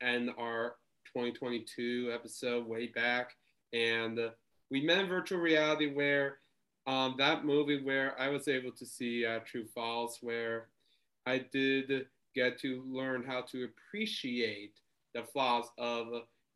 and 0.00 0.30
our 0.38 0.76
2022 1.06 2.10
episode 2.14 2.66
way 2.66 2.86
back. 2.86 3.32
And 3.72 4.18
we 4.70 4.82
met 4.82 5.00
in 5.00 5.08
virtual 5.08 5.40
reality 5.40 5.92
where 5.92 6.38
um, 6.86 7.16
that 7.18 7.44
movie 7.44 7.82
where 7.82 8.18
I 8.20 8.28
was 8.28 8.48
able 8.48 8.72
to 8.72 8.86
see 8.86 9.26
uh, 9.26 9.40
True/False, 9.44 10.18
where 10.22 10.68
I 11.26 11.38
did 11.52 12.06
get 12.34 12.60
to 12.60 12.84
learn 12.88 13.24
how 13.26 13.42
to 13.42 13.64
appreciate 13.64 14.74
the 15.14 15.22
flaws 15.22 15.66
of 15.78 16.06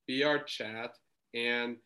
VR 0.08 0.44
chat 0.46 0.96
and 1.34 1.76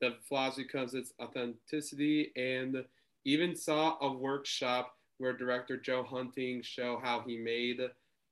the 0.00 0.14
flaws 0.28 0.56
because 0.56 0.94
its 0.94 1.12
authenticity 1.20 2.32
and 2.36 2.84
even 3.24 3.56
saw 3.56 3.98
a 4.00 4.12
workshop 4.12 4.94
where 5.18 5.36
director 5.36 5.76
Joe 5.76 6.02
Hunting 6.02 6.62
show 6.62 7.00
how 7.02 7.22
he 7.26 7.38
made 7.38 7.80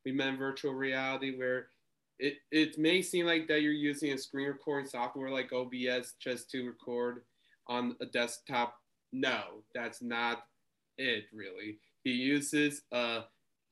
we 0.05 0.13
met 0.13 0.39
virtual 0.39 0.75
reality 0.75 1.37
where 1.37 1.69
it, 2.19 2.37
it 2.53 2.79
may 2.79 3.03
seem 3.03 3.27
like 3.27 3.49
that 3.49 3.63
you're 3.63 3.73
using 3.73 4.13
a 4.13 4.19
screen 4.19 4.49
recording 4.49 4.89
software 4.89 5.31
like 5.31 5.53
OBS 5.53 6.15
just 6.21 6.51
to 6.51 6.67
record 6.67 7.23
on 7.67 7.97
a 8.01 8.07
desktop. 8.07 8.77
No, 9.13 9.63
that's 9.75 10.01
not 10.01 10.45
it 10.97 11.25
really. 11.33 11.79
He 12.05 12.13
uses 12.13 12.83
a, 12.93 13.23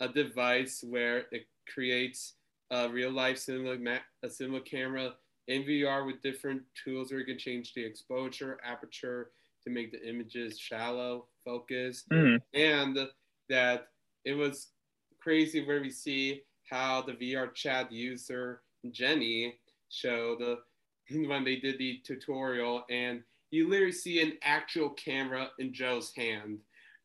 a 0.00 0.08
device 0.08 0.84
where 0.88 1.25
it 1.30 1.46
creates 1.72 2.34
a 2.70 2.88
real 2.88 3.11
life 3.11 3.38
cinema, 3.38 3.99
a 4.22 4.30
cinema 4.30 4.61
camera 4.61 5.14
in 5.49 5.62
VR 5.64 6.06
with 6.06 6.22
different 6.22 6.62
tools 6.84 7.11
where 7.11 7.20
you 7.20 7.26
can 7.26 7.38
change 7.38 7.75
the 7.75 7.84
exposure, 7.84 8.58
aperture 8.64 9.30
to 9.64 9.70
make 9.70 9.92
the 9.92 10.08
images 10.08 10.58
shallow, 10.58 11.26
focus, 11.44 12.04
mm. 12.12 12.40
and 12.54 12.99
that 13.49 13.88
it 14.25 14.34
was 14.34 14.68
crazy 15.20 15.64
where 15.64 15.80
we 15.80 15.90
see 15.90 16.42
how 16.70 17.02
the 17.02 17.12
VR 17.12 17.52
chat 17.54 17.92
user 17.92 18.62
Jenny 18.90 19.58
showed 19.90 20.42
uh, 20.42 20.56
when 21.26 21.44
they 21.44 21.56
did 21.56 21.78
the 21.78 22.00
tutorial, 22.04 22.84
and 22.90 23.22
you 23.50 23.68
literally 23.68 23.92
see 23.92 24.22
an 24.22 24.38
actual 24.42 24.90
camera 24.90 25.50
in 25.58 25.72
Joe's 25.72 26.12
hand 26.16 26.58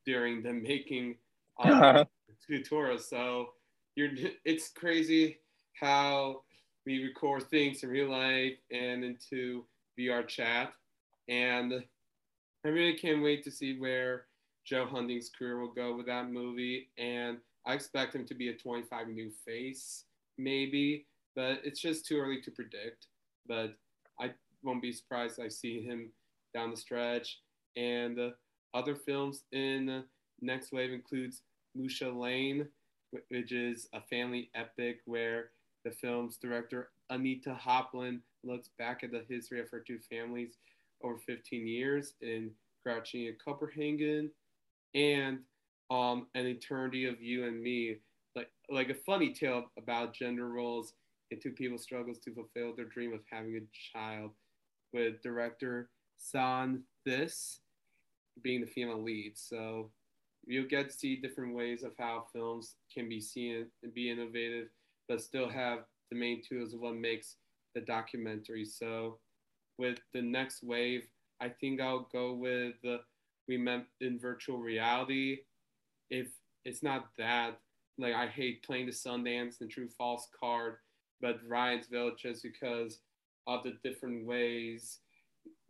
during 0.05 0.41
the 0.41 0.53
making 0.53 1.15
of 1.59 2.07
the 2.27 2.57
tutorial. 2.57 2.97
So 2.99 3.49
you're, 3.95 4.11
it's 4.45 4.69
crazy 4.69 5.39
how 5.79 6.41
we 6.85 7.03
record 7.03 7.43
things 7.43 7.83
in 7.83 7.89
real 7.89 8.09
life 8.09 8.57
and 8.71 9.03
into 9.03 9.65
VR 9.99 10.27
chat, 10.27 10.71
and 11.27 11.83
I 12.65 12.67
really 12.69 12.97
can't 12.97 13.23
wait 13.23 13.43
to 13.43 13.51
see 13.51 13.79
where 13.79 14.25
Joe 14.65 14.85
Hunting's 14.85 15.29
career 15.29 15.59
will 15.59 15.73
go 15.73 15.95
with 15.95 16.05
that 16.07 16.31
movie, 16.31 16.89
and 16.97 17.37
I 17.65 17.73
expect 17.73 18.15
him 18.15 18.25
to 18.25 18.33
be 18.33 18.49
a 18.49 18.55
25 18.55 19.09
new 19.09 19.31
face, 19.45 20.05
maybe, 20.37 21.05
but 21.35 21.59
it's 21.63 21.81
just 21.81 22.05
too 22.05 22.17
early 22.17 22.41
to 22.41 22.51
predict. 22.51 23.07
But 23.47 23.75
I 24.19 24.31
won't 24.63 24.81
be 24.81 24.91
surprised 24.91 25.39
I 25.39 25.49
see 25.49 25.81
him 25.81 26.09
down 26.53 26.71
the 26.71 26.77
stretch. 26.77 27.39
And 27.75 28.19
uh, 28.19 28.29
other 28.73 28.95
films 28.95 29.43
in 29.51 29.89
uh, 29.89 30.01
Next 30.41 30.71
Wave 30.71 30.91
includes 30.91 31.41
Mucha 31.77 32.09
Lane, 32.09 32.67
which 33.29 33.51
is 33.51 33.87
a 33.93 34.01
family 34.01 34.49
epic 34.55 34.99
where 35.05 35.51
the 35.85 35.91
film's 35.91 36.37
director 36.37 36.89
Anita 37.09 37.57
Hopland 37.59 38.19
looks 38.43 38.69
back 38.77 39.03
at 39.03 39.11
the 39.11 39.23
history 39.29 39.59
of 39.59 39.69
her 39.69 39.79
two 39.79 39.99
families 40.09 40.57
over 41.03 41.17
15 41.17 41.67
years 41.67 42.13
in 42.21 42.51
Crouching 42.83 43.27
and 43.27 43.37
Copenhagen. 43.43 44.31
And 44.95 45.39
um, 45.89 46.27
an 46.35 46.45
eternity 46.45 47.05
of 47.05 47.21
you 47.21 47.45
and 47.45 47.61
me, 47.61 47.97
like 48.35 48.49
like 48.69 48.89
a 48.89 48.95
funny 48.95 49.33
tale 49.33 49.65
about 49.77 50.13
gender 50.13 50.49
roles 50.49 50.93
and 51.31 51.41
two 51.41 51.51
people 51.51 51.77
struggles 51.77 52.19
to 52.19 52.33
fulfill 52.33 52.75
their 52.75 52.85
dream 52.85 53.13
of 53.13 53.21
having 53.31 53.55
a 53.55 53.97
child, 53.97 54.31
with 54.93 55.21
director 55.21 55.89
San 56.17 56.83
This 57.05 57.59
being 58.41 58.61
the 58.61 58.67
female 58.67 59.01
lead. 59.01 59.33
So 59.35 59.91
you'll 60.47 60.67
get 60.67 60.89
to 60.89 60.95
see 60.95 61.15
different 61.15 61.53
ways 61.53 61.83
of 61.83 61.91
how 61.97 62.25
films 62.33 62.75
can 62.93 63.09
be 63.09 63.19
seen 63.19 63.67
and 63.83 63.93
be 63.93 64.09
innovative, 64.09 64.67
but 65.07 65.21
still 65.21 65.49
have 65.49 65.79
the 66.09 66.17
main 66.17 66.41
tools 66.41 66.73
of 66.73 66.79
what 66.79 66.95
makes 66.95 67.35
the 67.75 67.81
documentary. 67.81 68.65
So 68.65 69.19
with 69.77 69.99
the 70.13 70.21
next 70.21 70.63
wave, 70.63 71.07
I 71.41 71.49
think 71.49 71.81
I'll 71.81 72.07
go 72.11 72.33
with 72.33 72.75
we 73.47 73.57
met 73.57 73.85
in 74.01 74.19
virtual 74.19 74.57
reality 74.57 75.39
if 76.09 76.27
it's 76.65 76.83
not 76.83 77.07
that, 77.17 77.59
like 77.97 78.13
I 78.13 78.27
hate 78.27 78.63
playing 78.63 78.87
the 78.87 78.91
Sundance 78.91 79.61
and 79.61 79.69
True 79.69 79.87
False 79.87 80.27
card, 80.37 80.77
but 81.21 81.47
Riotsville 81.47 82.17
just 82.17 82.43
because 82.43 82.99
of 83.47 83.63
the 83.63 83.77
different 83.83 84.25
ways 84.25 84.99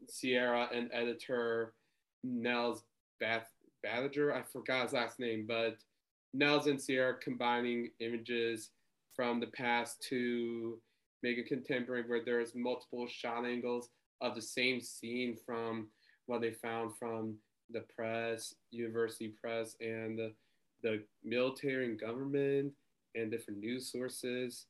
Sierra 0.08 0.70
and 0.74 0.90
editor 0.94 1.74
Nels 2.24 2.84
Bath 3.20 3.48
I 3.92 4.42
forgot 4.52 4.84
his 4.84 4.94
last 4.94 5.20
name, 5.20 5.46
but 5.48 5.78
Nels 6.34 6.68
and 6.68 6.82
Sierra 6.82 7.16
combining 7.16 7.92
images 8.00 8.72
from 9.16 9.40
the 9.40 9.48
past 9.48 10.02
to 10.10 10.80
make 11.24 11.38
a 11.38 11.44
contemporary 11.44 12.04
where 12.08 12.24
there's 12.24 12.54
multiple 12.56 13.08
shot 13.08 13.46
angles 13.46 13.90
of 14.22 14.36
the 14.36 14.42
same 14.42 14.80
scene 14.80 15.38
from 15.46 15.88
what 16.28 16.42
they 16.42 16.52
found 16.52 16.96
from 16.98 17.36
the 17.72 17.84
press, 17.96 18.54
university 18.72 19.34
press, 19.42 19.76
and 19.82 20.18
the, 20.18 20.34
the 20.84 21.04
military 21.24 21.86
and 21.86 22.00
government 22.00 22.72
and 23.16 23.32
different 23.32 23.60
news 23.60 23.92
sources, 23.92 24.66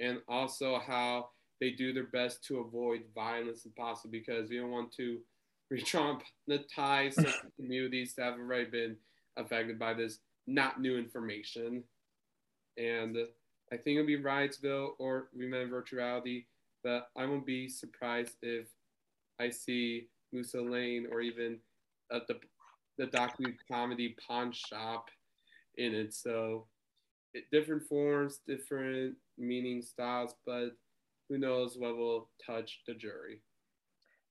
and 0.00 0.18
also 0.28 0.80
how 0.84 1.28
they 1.60 1.70
do 1.70 1.92
their 1.92 2.06
best 2.06 2.44
to 2.44 2.58
avoid 2.58 3.02
violence 3.14 3.64
and 3.64 3.74
possible 3.76 4.10
because 4.10 4.50
we 4.50 4.58
don't 4.58 4.70
want 4.70 4.92
to 4.92 5.18
re-traumatize 5.72 7.34
communities 7.56 8.14
that 8.14 8.24
have 8.24 8.38
already 8.38 8.70
been 8.70 8.96
affected 9.38 9.78
by 9.78 9.94
this 9.94 10.18
not 10.46 10.80
new 10.80 10.98
information. 10.98 11.82
And 12.76 13.16
I 13.72 13.76
think 13.76 13.96
it'll 13.96 14.06
be 14.06 14.18
Riotsville 14.18 14.90
or 14.98 15.28
Remember 15.34 15.82
Virtuality, 15.82 16.44
but 16.84 17.08
I 17.16 17.24
won't 17.24 17.46
be 17.46 17.68
surprised 17.68 18.36
if 18.42 18.66
I 19.40 19.48
see 19.48 20.08
Musa 20.32 20.60
Lane 20.60 21.06
or 21.10 21.20
even 21.20 21.58
at 22.12 22.26
the 22.28 22.38
the 22.98 23.06
docu 23.06 23.54
comedy 23.70 24.14
pawn 24.26 24.52
shop 24.52 25.08
in 25.78 25.94
it. 25.94 26.12
So 26.12 26.66
it, 27.32 27.44
different 27.50 27.84
forms, 27.84 28.40
different 28.46 29.14
meaning 29.38 29.80
styles, 29.80 30.34
but 30.44 30.72
who 31.28 31.38
knows 31.38 31.76
what 31.78 31.96
will 31.96 32.28
touch 32.46 32.80
the 32.86 32.92
jury. 32.92 33.40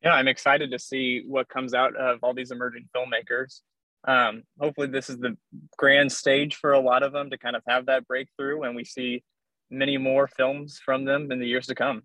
Yeah, 0.03 0.13
I'm 0.13 0.27
excited 0.27 0.71
to 0.71 0.79
see 0.79 1.23
what 1.27 1.47
comes 1.47 1.73
out 1.73 1.95
of 1.95 2.19
all 2.23 2.33
these 2.33 2.51
emerging 2.51 2.89
filmmakers. 2.95 3.61
Um, 4.07 4.43
hopefully, 4.59 4.87
this 4.87 5.09
is 5.09 5.17
the 5.17 5.37
grand 5.77 6.11
stage 6.11 6.55
for 6.55 6.71
a 6.71 6.79
lot 6.79 7.03
of 7.03 7.13
them 7.13 7.29
to 7.29 7.37
kind 7.37 7.55
of 7.55 7.61
have 7.67 7.85
that 7.85 8.07
breakthrough, 8.07 8.63
and 8.63 8.75
we 8.75 8.83
see 8.83 9.23
many 9.69 9.97
more 9.97 10.27
films 10.27 10.79
from 10.83 11.05
them 11.05 11.31
in 11.31 11.39
the 11.39 11.47
years 11.47 11.67
to 11.67 11.75
come. 11.75 12.01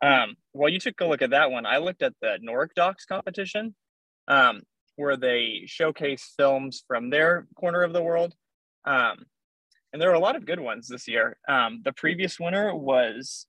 Um, 0.00 0.36
while 0.52 0.68
you 0.68 0.78
took 0.78 1.00
a 1.00 1.06
look 1.06 1.22
at 1.22 1.30
that 1.30 1.50
one, 1.50 1.66
I 1.66 1.78
looked 1.78 2.02
at 2.02 2.14
the 2.22 2.38
Nordic:Dox 2.40 3.04
competition, 3.06 3.74
um, 4.28 4.62
where 4.94 5.16
they 5.16 5.62
showcase 5.66 6.34
films 6.36 6.84
from 6.86 7.10
their 7.10 7.48
corner 7.56 7.82
of 7.82 7.92
the 7.92 8.02
world. 8.02 8.34
Um, 8.84 9.24
and 9.92 10.00
there 10.00 10.10
are 10.10 10.14
a 10.14 10.20
lot 10.20 10.36
of 10.36 10.46
good 10.46 10.60
ones 10.60 10.86
this 10.86 11.08
year. 11.08 11.36
Um, 11.48 11.80
the 11.84 11.92
previous 11.92 12.38
winner 12.38 12.74
was 12.76 13.46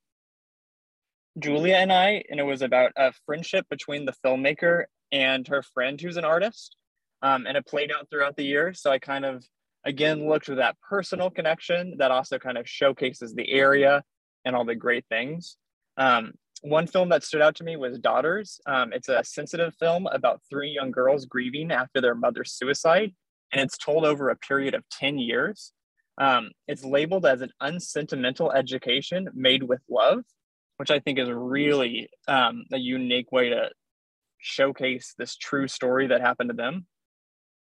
Julia 1.39 1.75
and 1.75 1.91
I, 1.91 2.23
and 2.29 2.39
it 2.39 2.43
was 2.43 2.61
about 2.61 2.91
a 2.95 3.13
friendship 3.25 3.65
between 3.69 4.05
the 4.05 4.13
filmmaker 4.25 4.85
and 5.11 5.47
her 5.47 5.61
friend 5.61 5.99
who's 5.99 6.17
an 6.17 6.25
artist. 6.25 6.75
Um, 7.21 7.45
and 7.47 7.57
it 7.57 7.65
played 7.65 7.91
out 7.91 8.07
throughout 8.09 8.35
the 8.35 8.45
year. 8.45 8.73
So 8.73 8.91
I 8.91 8.99
kind 8.99 9.25
of, 9.25 9.43
again, 9.85 10.27
looked 10.27 10.45
for 10.45 10.55
that 10.55 10.77
personal 10.87 11.29
connection 11.29 11.95
that 11.97 12.11
also 12.11 12.39
kind 12.39 12.57
of 12.57 12.67
showcases 12.67 13.33
the 13.33 13.51
area 13.51 14.03
and 14.45 14.55
all 14.55 14.65
the 14.65 14.75
great 14.75 15.05
things. 15.09 15.57
Um, 15.97 16.33
one 16.61 16.87
film 16.87 17.09
that 17.09 17.23
stood 17.23 17.41
out 17.41 17.55
to 17.55 17.63
me 17.63 17.77
was 17.77 17.99
Daughters. 17.99 18.59
Um, 18.65 18.91
it's 18.93 19.09
a 19.09 19.23
sensitive 19.23 19.73
film 19.79 20.07
about 20.07 20.41
three 20.49 20.69
young 20.69 20.91
girls 20.91 21.25
grieving 21.25 21.71
after 21.71 22.01
their 22.01 22.15
mother's 22.15 22.53
suicide, 22.53 23.13
and 23.51 23.61
it's 23.61 23.77
told 23.77 24.05
over 24.05 24.29
a 24.29 24.35
period 24.35 24.73
of 24.73 24.83
10 24.91 25.17
years. 25.19 25.73
Um, 26.19 26.51
it's 26.67 26.83
labeled 26.83 27.25
as 27.25 27.41
an 27.41 27.51
unsentimental 27.61 28.51
education 28.51 29.29
made 29.33 29.63
with 29.63 29.79
love, 29.89 30.23
which 30.79 30.91
I 30.91 30.99
think 30.99 31.19
is 31.19 31.29
really 31.29 32.09
um, 32.29 32.63
a 32.71 32.77
unique 32.77 33.33
way 33.33 33.49
to 33.49 33.69
showcase 34.37 35.13
this 35.17 35.35
true 35.35 35.67
story 35.67 36.07
that 36.07 36.21
happened 36.21 36.51
to 36.51 36.55
them. 36.55 36.85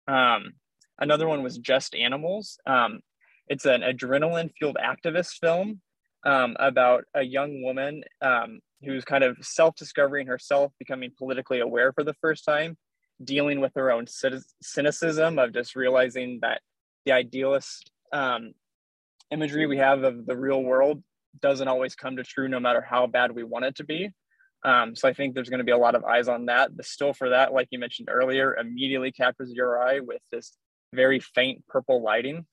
Um, 0.08 0.54
another 0.98 1.28
one 1.28 1.44
was 1.44 1.56
Just 1.56 1.94
Animals. 1.94 2.58
Um, 2.66 2.98
it's 3.46 3.64
an 3.64 3.82
adrenaline 3.82 4.50
fueled 4.58 4.76
activist 4.82 5.38
film 5.40 5.80
um, 6.24 6.56
about 6.58 7.04
a 7.14 7.22
young 7.22 7.62
woman 7.62 8.02
um, 8.22 8.58
who's 8.82 9.04
kind 9.04 9.22
of 9.22 9.36
self 9.40 9.76
discovering 9.76 10.26
herself, 10.26 10.72
becoming 10.80 11.12
politically 11.16 11.60
aware 11.60 11.92
for 11.92 12.02
the 12.02 12.14
first 12.20 12.44
time, 12.44 12.76
dealing 13.22 13.60
with 13.60 13.70
her 13.76 13.92
own 13.92 14.06
cynicism 14.62 15.38
of 15.38 15.54
just 15.54 15.76
realizing 15.76 16.40
that 16.42 16.60
the 17.04 17.12
idealist 17.12 17.88
um, 18.12 18.52
imagery 19.30 19.66
we 19.66 19.76
have 19.76 20.02
of 20.02 20.26
the 20.26 20.36
real 20.36 20.64
world 20.64 21.04
doesn't 21.40 21.68
always 21.68 21.94
come 21.94 22.16
to 22.16 22.22
true 22.22 22.48
no 22.48 22.60
matter 22.60 22.80
how 22.80 23.06
bad 23.06 23.32
we 23.32 23.42
want 23.42 23.64
it 23.64 23.76
to 23.76 23.84
be. 23.84 24.10
Um, 24.64 24.96
so 24.96 25.08
I 25.08 25.12
think 25.12 25.34
there's 25.34 25.48
going 25.48 25.58
to 25.58 25.64
be 25.64 25.72
a 25.72 25.78
lot 25.78 25.94
of 25.94 26.04
eyes 26.04 26.28
on 26.28 26.46
that. 26.46 26.76
The 26.76 26.82
still 26.82 27.12
for 27.12 27.30
that, 27.30 27.52
like 27.52 27.68
you 27.70 27.78
mentioned 27.78 28.08
earlier, 28.10 28.56
immediately 28.56 29.12
captures 29.12 29.52
your 29.52 29.80
eye 29.80 30.00
with 30.00 30.22
this 30.32 30.56
very 30.92 31.20
faint 31.20 31.66
purple 31.68 32.02
lighting. 32.02 32.46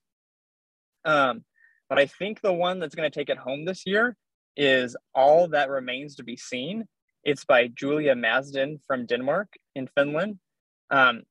Um, 1.04 1.44
but 1.88 1.98
I 1.98 2.06
think 2.06 2.40
the 2.40 2.52
one 2.52 2.78
that's 2.78 2.94
going 2.94 3.10
to 3.10 3.18
take 3.18 3.28
it 3.28 3.38
home 3.38 3.64
this 3.64 3.82
year 3.84 4.16
is 4.56 4.96
All 5.14 5.48
That 5.48 5.70
Remains 5.70 6.16
to 6.16 6.24
Be 6.24 6.36
Seen. 6.36 6.86
It's 7.24 7.44
by 7.44 7.68
Julia 7.68 8.14
Masden 8.14 8.78
from 8.86 9.06
Denmark 9.06 9.48
in 9.74 9.88
Finland. 9.88 10.38
Um, 10.90 11.22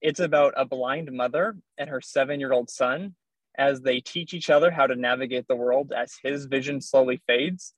it's 0.00 0.20
about 0.20 0.54
a 0.56 0.66
blind 0.66 1.10
mother 1.12 1.56
and 1.78 1.88
her 1.88 2.00
seven 2.00 2.38
year 2.38 2.52
old 2.52 2.70
son 2.70 3.14
as 3.56 3.80
they 3.80 4.00
teach 4.00 4.34
each 4.34 4.50
other 4.50 4.70
how 4.70 4.86
to 4.86 4.96
navigate 4.96 5.46
the 5.48 5.56
world 5.56 5.92
as 5.96 6.14
his 6.22 6.46
vision 6.46 6.80
slowly 6.80 7.20
fades. 7.26 7.74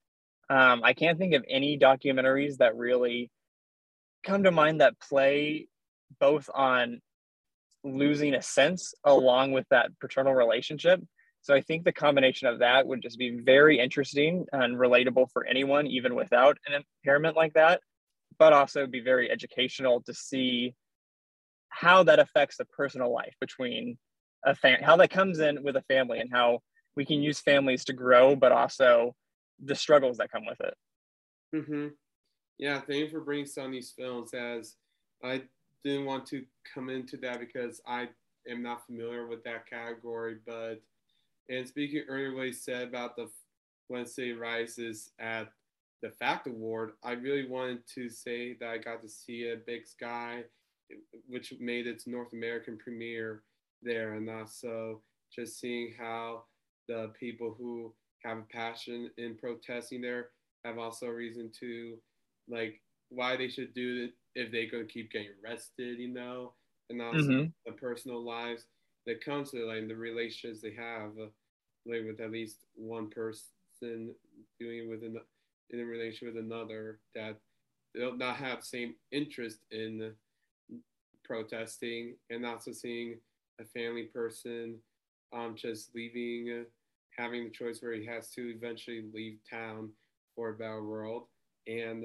Um, 0.48 0.82
I 0.84 0.92
can't 0.92 1.18
think 1.18 1.34
of 1.34 1.44
any 1.48 1.78
documentaries 1.78 2.58
that 2.58 2.76
really 2.76 3.30
come 4.24 4.44
to 4.44 4.50
mind 4.50 4.80
that 4.80 4.98
play 5.00 5.68
both 6.20 6.48
on 6.54 7.00
losing 7.84 8.34
a 8.34 8.42
sense 8.42 8.94
along 9.04 9.52
with 9.52 9.66
that 9.70 9.90
paternal 10.00 10.34
relationship. 10.34 11.00
So 11.42 11.54
I 11.54 11.60
think 11.60 11.84
the 11.84 11.92
combination 11.92 12.48
of 12.48 12.58
that 12.58 12.86
would 12.86 13.02
just 13.02 13.18
be 13.18 13.38
very 13.38 13.78
interesting 13.78 14.46
and 14.52 14.76
relatable 14.76 15.30
for 15.32 15.46
anyone, 15.46 15.86
even 15.86 16.14
without 16.14 16.58
an 16.66 16.82
impairment 17.04 17.36
like 17.36 17.54
that, 17.54 17.80
but 18.38 18.52
also 18.52 18.86
be 18.86 19.00
very 19.00 19.30
educational 19.30 20.02
to 20.02 20.14
see 20.14 20.74
how 21.68 22.02
that 22.04 22.18
affects 22.18 22.56
the 22.56 22.64
personal 22.64 23.12
life 23.12 23.34
between 23.40 23.98
a 24.46 24.54
fan, 24.54 24.82
how 24.82 24.96
that 24.96 25.10
comes 25.10 25.40
in 25.40 25.62
with 25.62 25.76
a 25.76 25.82
family 25.82 26.20
and 26.20 26.30
how 26.32 26.60
we 26.96 27.04
can 27.04 27.22
use 27.22 27.40
families 27.40 27.84
to 27.84 27.92
grow, 27.92 28.34
but 28.34 28.52
also 28.52 29.14
the 29.62 29.74
struggles 29.74 30.16
that 30.16 30.30
come 30.30 30.46
with 30.46 30.60
it. 30.60 30.74
Mm-hmm. 31.54 31.88
Yeah, 32.58 32.80
thank 32.80 33.04
you 33.04 33.10
for 33.10 33.20
bringing 33.20 33.46
some 33.46 33.72
these 33.72 33.92
films. 33.96 34.32
As 34.32 34.76
I 35.22 35.42
didn't 35.84 36.06
want 36.06 36.26
to 36.26 36.44
come 36.72 36.88
into 36.88 37.16
that 37.18 37.40
because 37.40 37.80
I 37.86 38.08
am 38.48 38.62
not 38.62 38.86
familiar 38.86 39.26
with 39.26 39.44
that 39.44 39.68
category, 39.68 40.36
but 40.46 40.80
and 41.48 41.68
speaking 41.68 42.04
earlier 42.08 42.34
what 42.34 42.46
he 42.46 42.52
said 42.52 42.88
about 42.88 43.16
the 43.16 43.28
When 43.88 44.02
a 44.02 44.06
City 44.06 44.32
Rises 44.32 45.10
at 45.18 45.48
the 46.02 46.10
Fact 46.10 46.46
Award, 46.46 46.92
I 47.02 47.12
really 47.12 47.48
wanted 47.48 47.86
to 47.94 48.08
say 48.08 48.54
that 48.60 48.68
I 48.68 48.78
got 48.78 49.02
to 49.02 49.08
see 49.08 49.50
a 49.50 49.56
Big 49.56 49.86
Sky, 49.86 50.44
which 51.28 51.52
made 51.60 51.86
its 51.86 52.06
North 52.06 52.32
American 52.32 52.78
premiere 52.78 53.42
there, 53.82 54.14
and 54.14 54.28
also 54.28 55.00
just 55.34 55.60
seeing 55.60 55.94
how 55.98 56.44
the 56.88 57.12
people 57.18 57.54
who 57.58 57.92
have 58.22 58.38
a 58.38 58.42
passion 58.52 59.10
in 59.18 59.36
protesting 59.36 60.00
there 60.00 60.30
have 60.64 60.78
also 60.78 61.06
a 61.06 61.14
reason 61.14 61.50
to 61.60 61.96
like 62.48 62.80
why 63.10 63.36
they 63.36 63.48
should 63.48 63.72
do 63.74 64.04
it 64.04 64.12
if 64.40 64.50
they 64.50 64.66
could 64.66 64.88
keep 64.88 65.10
getting 65.12 65.28
arrested, 65.44 65.98
you 65.98 66.12
know, 66.12 66.52
and 66.90 67.00
also 67.00 67.18
mm-hmm. 67.20 67.46
the 67.64 67.72
personal 67.72 68.24
lives 68.24 68.66
that 69.06 69.24
comes 69.24 69.50
to 69.50 69.66
like 69.66 69.86
the 69.88 69.94
relationships 69.94 70.60
they 70.60 70.72
have 70.72 71.10
uh, 71.20 71.26
like 71.86 72.04
with 72.04 72.20
at 72.20 72.32
least 72.32 72.64
one 72.74 73.08
person 73.08 74.14
doing 74.58 74.78
it 74.78 74.88
with 74.88 75.02
an, 75.02 75.18
in 75.70 75.80
a 75.80 75.84
relationship 75.84 76.34
with 76.34 76.44
another 76.44 76.98
that 77.14 77.36
they'll 77.94 78.16
not 78.16 78.36
have 78.36 78.64
same 78.64 78.94
interest 79.12 79.58
in 79.70 80.12
protesting 81.24 82.14
and 82.30 82.44
also 82.44 82.72
seeing 82.72 83.16
a 83.60 83.64
family 83.64 84.04
person 84.04 84.76
um, 85.32 85.54
just 85.56 85.94
leaving 85.94 86.64
having 87.16 87.44
the 87.44 87.50
choice 87.50 87.80
where 87.80 87.94
he 87.94 88.04
has 88.04 88.30
to 88.30 88.50
eventually 88.50 89.04
leave 89.14 89.38
town 89.50 89.90
for 90.34 90.52
better 90.52 90.84
world. 90.84 91.24
And 91.66 92.04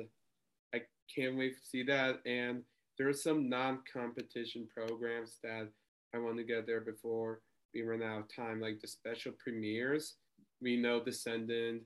I 0.73 0.81
can't 1.13 1.37
wait 1.37 1.55
to 1.55 1.67
see 1.67 1.83
that. 1.83 2.19
And 2.25 2.63
there 2.97 3.09
are 3.09 3.13
some 3.13 3.49
non-competition 3.49 4.67
programs 4.73 5.37
that 5.43 5.67
I 6.15 6.19
want 6.19 6.37
to 6.37 6.43
get 6.43 6.65
there 6.65 6.81
before 6.81 7.41
we 7.73 7.81
run 7.81 8.03
out 8.03 8.19
of 8.19 8.35
time, 8.35 8.61
like 8.61 8.79
the 8.79 8.87
special 8.87 9.33
premieres. 9.43 10.15
We 10.61 10.77
know 10.77 11.03
Descendant 11.03 11.83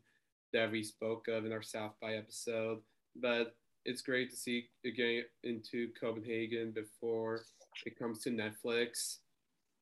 that 0.54 0.72
we 0.72 0.84
spoke 0.84 1.28
of 1.28 1.46
in 1.46 1.52
our 1.52 1.62
South 1.62 1.94
by 2.02 2.14
episode, 2.14 2.80
but 3.16 3.56
it's 3.86 4.02
great 4.02 4.30
to 4.32 4.36
see 4.36 4.68
getting 4.84 5.24
into 5.44 5.90
Copenhagen 6.00 6.72
before 6.72 7.42
it 7.86 7.98
comes 7.98 8.20
to 8.22 8.30
Netflix. 8.30 9.18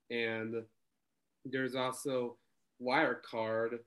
And 0.09 0.63
there's 1.45 1.75
also 1.75 2.37
Wirecard 2.81 3.79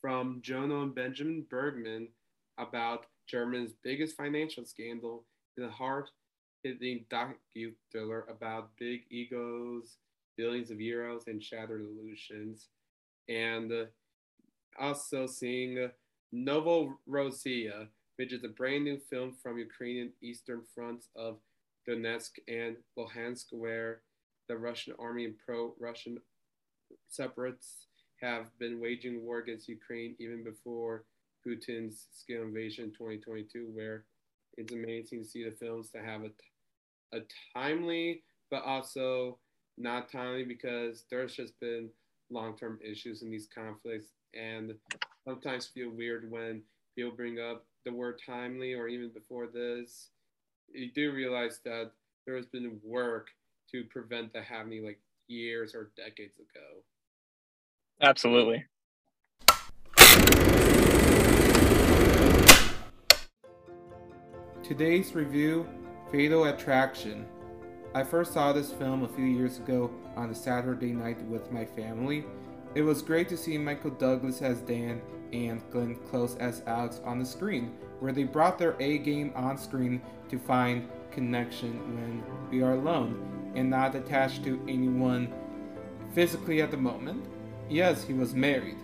from 0.00 0.40
Jonah 0.42 0.82
and 0.82 0.94
Benjamin 0.94 1.46
Bergman 1.48 2.08
about 2.58 3.06
Germany's 3.26 3.72
biggest 3.82 4.16
financial 4.16 4.64
scandal 4.64 5.24
in 5.56 5.64
a 5.64 5.70
hard-hitting 5.70 7.06
docu-thriller 7.10 8.26
about 8.28 8.70
big 8.78 9.02
egos, 9.10 9.96
billions 10.36 10.70
of 10.70 10.78
euros, 10.78 11.26
and 11.26 11.42
shattered 11.42 11.82
illusions. 11.82 12.68
And 13.28 13.72
uh, 13.72 13.84
also 14.78 15.26
seeing 15.26 15.88
Novorossiya, 16.34 17.88
which 18.16 18.32
is 18.32 18.44
a 18.44 18.48
brand 18.48 18.84
new 18.84 18.98
film 19.10 19.34
from 19.42 19.58
Ukrainian 19.58 20.12
eastern 20.22 20.62
fronts 20.74 21.08
of 21.16 21.38
Donetsk 21.88 22.32
and 22.48 22.76
Luhansk, 22.98 23.46
where 23.52 24.02
the 24.48 24.56
Russian 24.56 24.94
army 24.98 25.24
and 25.24 25.34
pro-Russian 25.44 26.18
separatists 27.08 27.86
have 28.20 28.46
been 28.58 28.80
waging 28.80 29.24
war 29.24 29.38
against 29.38 29.68
Ukraine 29.68 30.14
even 30.18 30.44
before 30.44 31.04
Putin's 31.46 32.06
scale 32.12 32.42
invasion 32.42 32.84
in 32.84 32.90
2022, 32.90 33.70
where 33.72 34.04
it's 34.56 34.72
amazing 34.72 35.22
to 35.22 35.28
see 35.28 35.44
the 35.44 35.50
films 35.50 35.90
to 35.90 35.98
have 35.98 36.22
a, 36.22 37.16
a 37.16 37.20
timely, 37.54 38.22
but 38.50 38.62
also 38.64 39.38
not 39.76 40.10
timely 40.10 40.44
because 40.44 41.04
there's 41.10 41.34
just 41.34 41.58
been 41.60 41.90
long-term 42.30 42.78
issues 42.82 43.22
in 43.22 43.30
these 43.30 43.48
conflicts 43.54 44.12
and 44.34 44.74
sometimes 45.24 45.66
feel 45.66 45.90
weird 45.90 46.30
when 46.30 46.62
people 46.96 47.12
bring 47.12 47.38
up 47.38 47.64
the 47.84 47.92
word 47.92 48.20
timely 48.24 48.74
or 48.74 48.88
even 48.88 49.10
before 49.10 49.46
this. 49.46 50.08
You 50.72 50.90
do 50.92 51.12
realize 51.12 51.60
that 51.64 51.92
there 52.26 52.36
has 52.36 52.46
been 52.46 52.80
work 52.82 53.28
to 53.74 53.82
prevent 53.82 54.32
that 54.32 54.44
happening 54.44 54.84
like 54.84 55.00
years 55.26 55.74
or 55.74 55.90
decades 55.96 56.36
ago 56.38 56.84
Absolutely. 58.00 58.64
Today's 64.62 65.14
review 65.14 65.66
Fatal 66.12 66.44
Attraction. 66.44 67.26
I 67.96 68.04
first 68.04 68.32
saw 68.32 68.52
this 68.52 68.70
film 68.72 69.02
a 69.02 69.08
few 69.08 69.24
years 69.24 69.58
ago 69.58 69.90
on 70.16 70.30
a 70.30 70.34
Saturday 70.34 70.92
night 70.92 71.20
with 71.26 71.50
my 71.50 71.64
family. 71.64 72.24
It 72.76 72.82
was 72.82 73.02
great 73.02 73.28
to 73.30 73.36
see 73.36 73.58
Michael 73.58 73.90
Douglas 73.90 74.40
as 74.40 74.60
Dan 74.60 75.02
and 75.32 75.60
Glenn 75.70 75.96
Close 76.10 76.36
as 76.36 76.62
Alex 76.66 77.00
on 77.04 77.18
the 77.18 77.26
screen, 77.26 77.74
where 77.98 78.12
they 78.12 78.24
brought 78.24 78.58
their 78.58 78.76
A 78.78 78.98
game 78.98 79.32
on 79.34 79.58
screen 79.58 80.00
to 80.28 80.38
find 80.38 80.88
connection 81.10 81.72
when 81.94 82.24
we 82.50 82.62
are 82.62 82.72
alone 82.72 83.43
and 83.54 83.70
not 83.70 83.94
attached 83.94 84.44
to 84.44 84.60
anyone 84.68 85.32
physically 86.12 86.62
at 86.62 86.70
the 86.70 86.76
moment. 86.76 87.26
Yes, 87.68 88.04
he 88.04 88.12
was 88.12 88.34
married, 88.34 88.78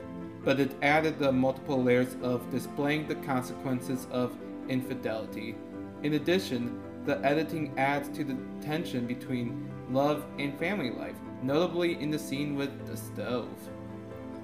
but 0.45 0.59
it 0.59 0.75
added 0.83 1.19
the 1.19 1.33
multiple 1.33 1.83
layers 1.83 2.17
of 2.23 2.51
displaying 2.51 3.07
the 3.07 3.15
consequences 3.17 4.07
of 4.11 4.37
infidelity. 4.69 5.55
In 6.03 6.15
addition, 6.15 6.81
the 7.05 7.19
editing 7.25 7.73
adds 7.79 8.09
to 8.17 8.25
the 8.25 8.37
tension 8.61 9.07
between 9.07 9.71
love 9.91 10.25
and 10.39 10.59
family 10.59 10.91
life, 10.91 11.17
notably 11.43 12.01
in 12.01 12.11
the 12.11 12.19
scene 12.19 12.55
with 12.55 12.87
the 12.87 12.97
stove. 12.97 13.49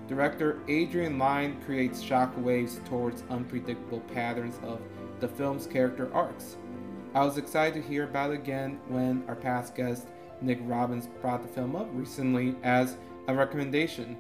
Director 0.09 0.61
Adrian 0.69 1.19
Lyne 1.19 1.61
creates 1.65 2.03
shockwaves 2.03 2.85
towards 2.87 3.25
unpredictable 3.29 4.01
patterns 4.15 4.59
of 4.63 4.81
the 5.19 5.29
film's 5.29 5.67
character 5.67 6.13
arcs. 6.15 6.57
I 7.15 7.25
was 7.25 7.39
excited 7.39 7.83
to 7.83 7.89
hear 7.89 8.05
about 8.05 8.31
it 8.31 8.35
again 8.35 8.79
when 8.89 9.25
our 9.27 9.35
past 9.35 9.75
guest 9.75 10.09
Nick 10.41 10.59
Robbins 10.63 11.09
brought 11.21 11.43
the 11.43 11.49
film 11.49 11.77
up 11.77 11.89
recently 11.93 12.57
as 12.63 12.97
a 13.29 13.35
recommendation. 13.35 14.17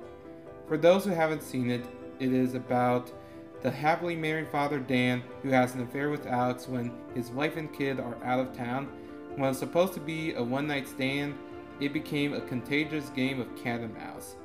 For 0.66 0.76
those 0.76 1.04
who 1.04 1.10
haven't 1.10 1.42
seen 1.42 1.70
it, 1.70 1.84
it 2.18 2.32
is 2.32 2.54
about 2.54 3.12
the 3.62 3.70
happily 3.70 4.16
married 4.16 4.48
father 4.48 4.78
Dan 4.78 5.22
who 5.42 5.50
has 5.50 5.74
an 5.74 5.82
affair 5.82 6.10
with 6.10 6.26
Alex 6.26 6.68
when 6.68 6.92
his 7.14 7.30
wife 7.30 7.56
and 7.56 7.72
kid 7.72 8.00
are 8.00 8.16
out 8.24 8.40
of 8.40 8.56
town. 8.56 8.88
When 9.36 9.52
supposed 9.54 9.94
to 9.94 10.00
be 10.00 10.34
a 10.34 10.42
one 10.42 10.66
night 10.66 10.88
stand, 10.88 11.34
it 11.80 11.92
became 11.92 12.32
a 12.32 12.40
contagious 12.40 13.10
game 13.10 13.40
of 13.40 13.54
cat 13.56 13.80
and 13.80 13.94
mouse. 13.94 14.36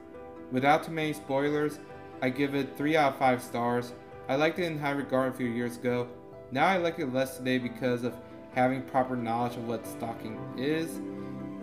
Without 0.51 0.83
too 0.83 0.91
many 0.91 1.13
spoilers, 1.13 1.79
I 2.21 2.29
give 2.29 2.55
it 2.55 2.77
3 2.77 2.97
out 2.97 3.13
of 3.13 3.19
5 3.19 3.41
stars. 3.41 3.93
I 4.27 4.35
liked 4.35 4.59
it 4.59 4.65
in 4.65 4.77
high 4.77 4.91
regard 4.91 5.33
a 5.33 5.37
few 5.37 5.47
years 5.47 5.77
ago. 5.77 6.07
Now 6.51 6.67
I 6.67 6.77
like 6.77 6.99
it 6.99 7.13
less 7.13 7.37
today 7.37 7.57
because 7.57 8.03
of 8.03 8.13
having 8.53 8.81
proper 8.81 9.15
knowledge 9.15 9.55
of 9.55 9.67
what 9.67 9.87
stalking 9.87 10.37
is. 10.57 10.99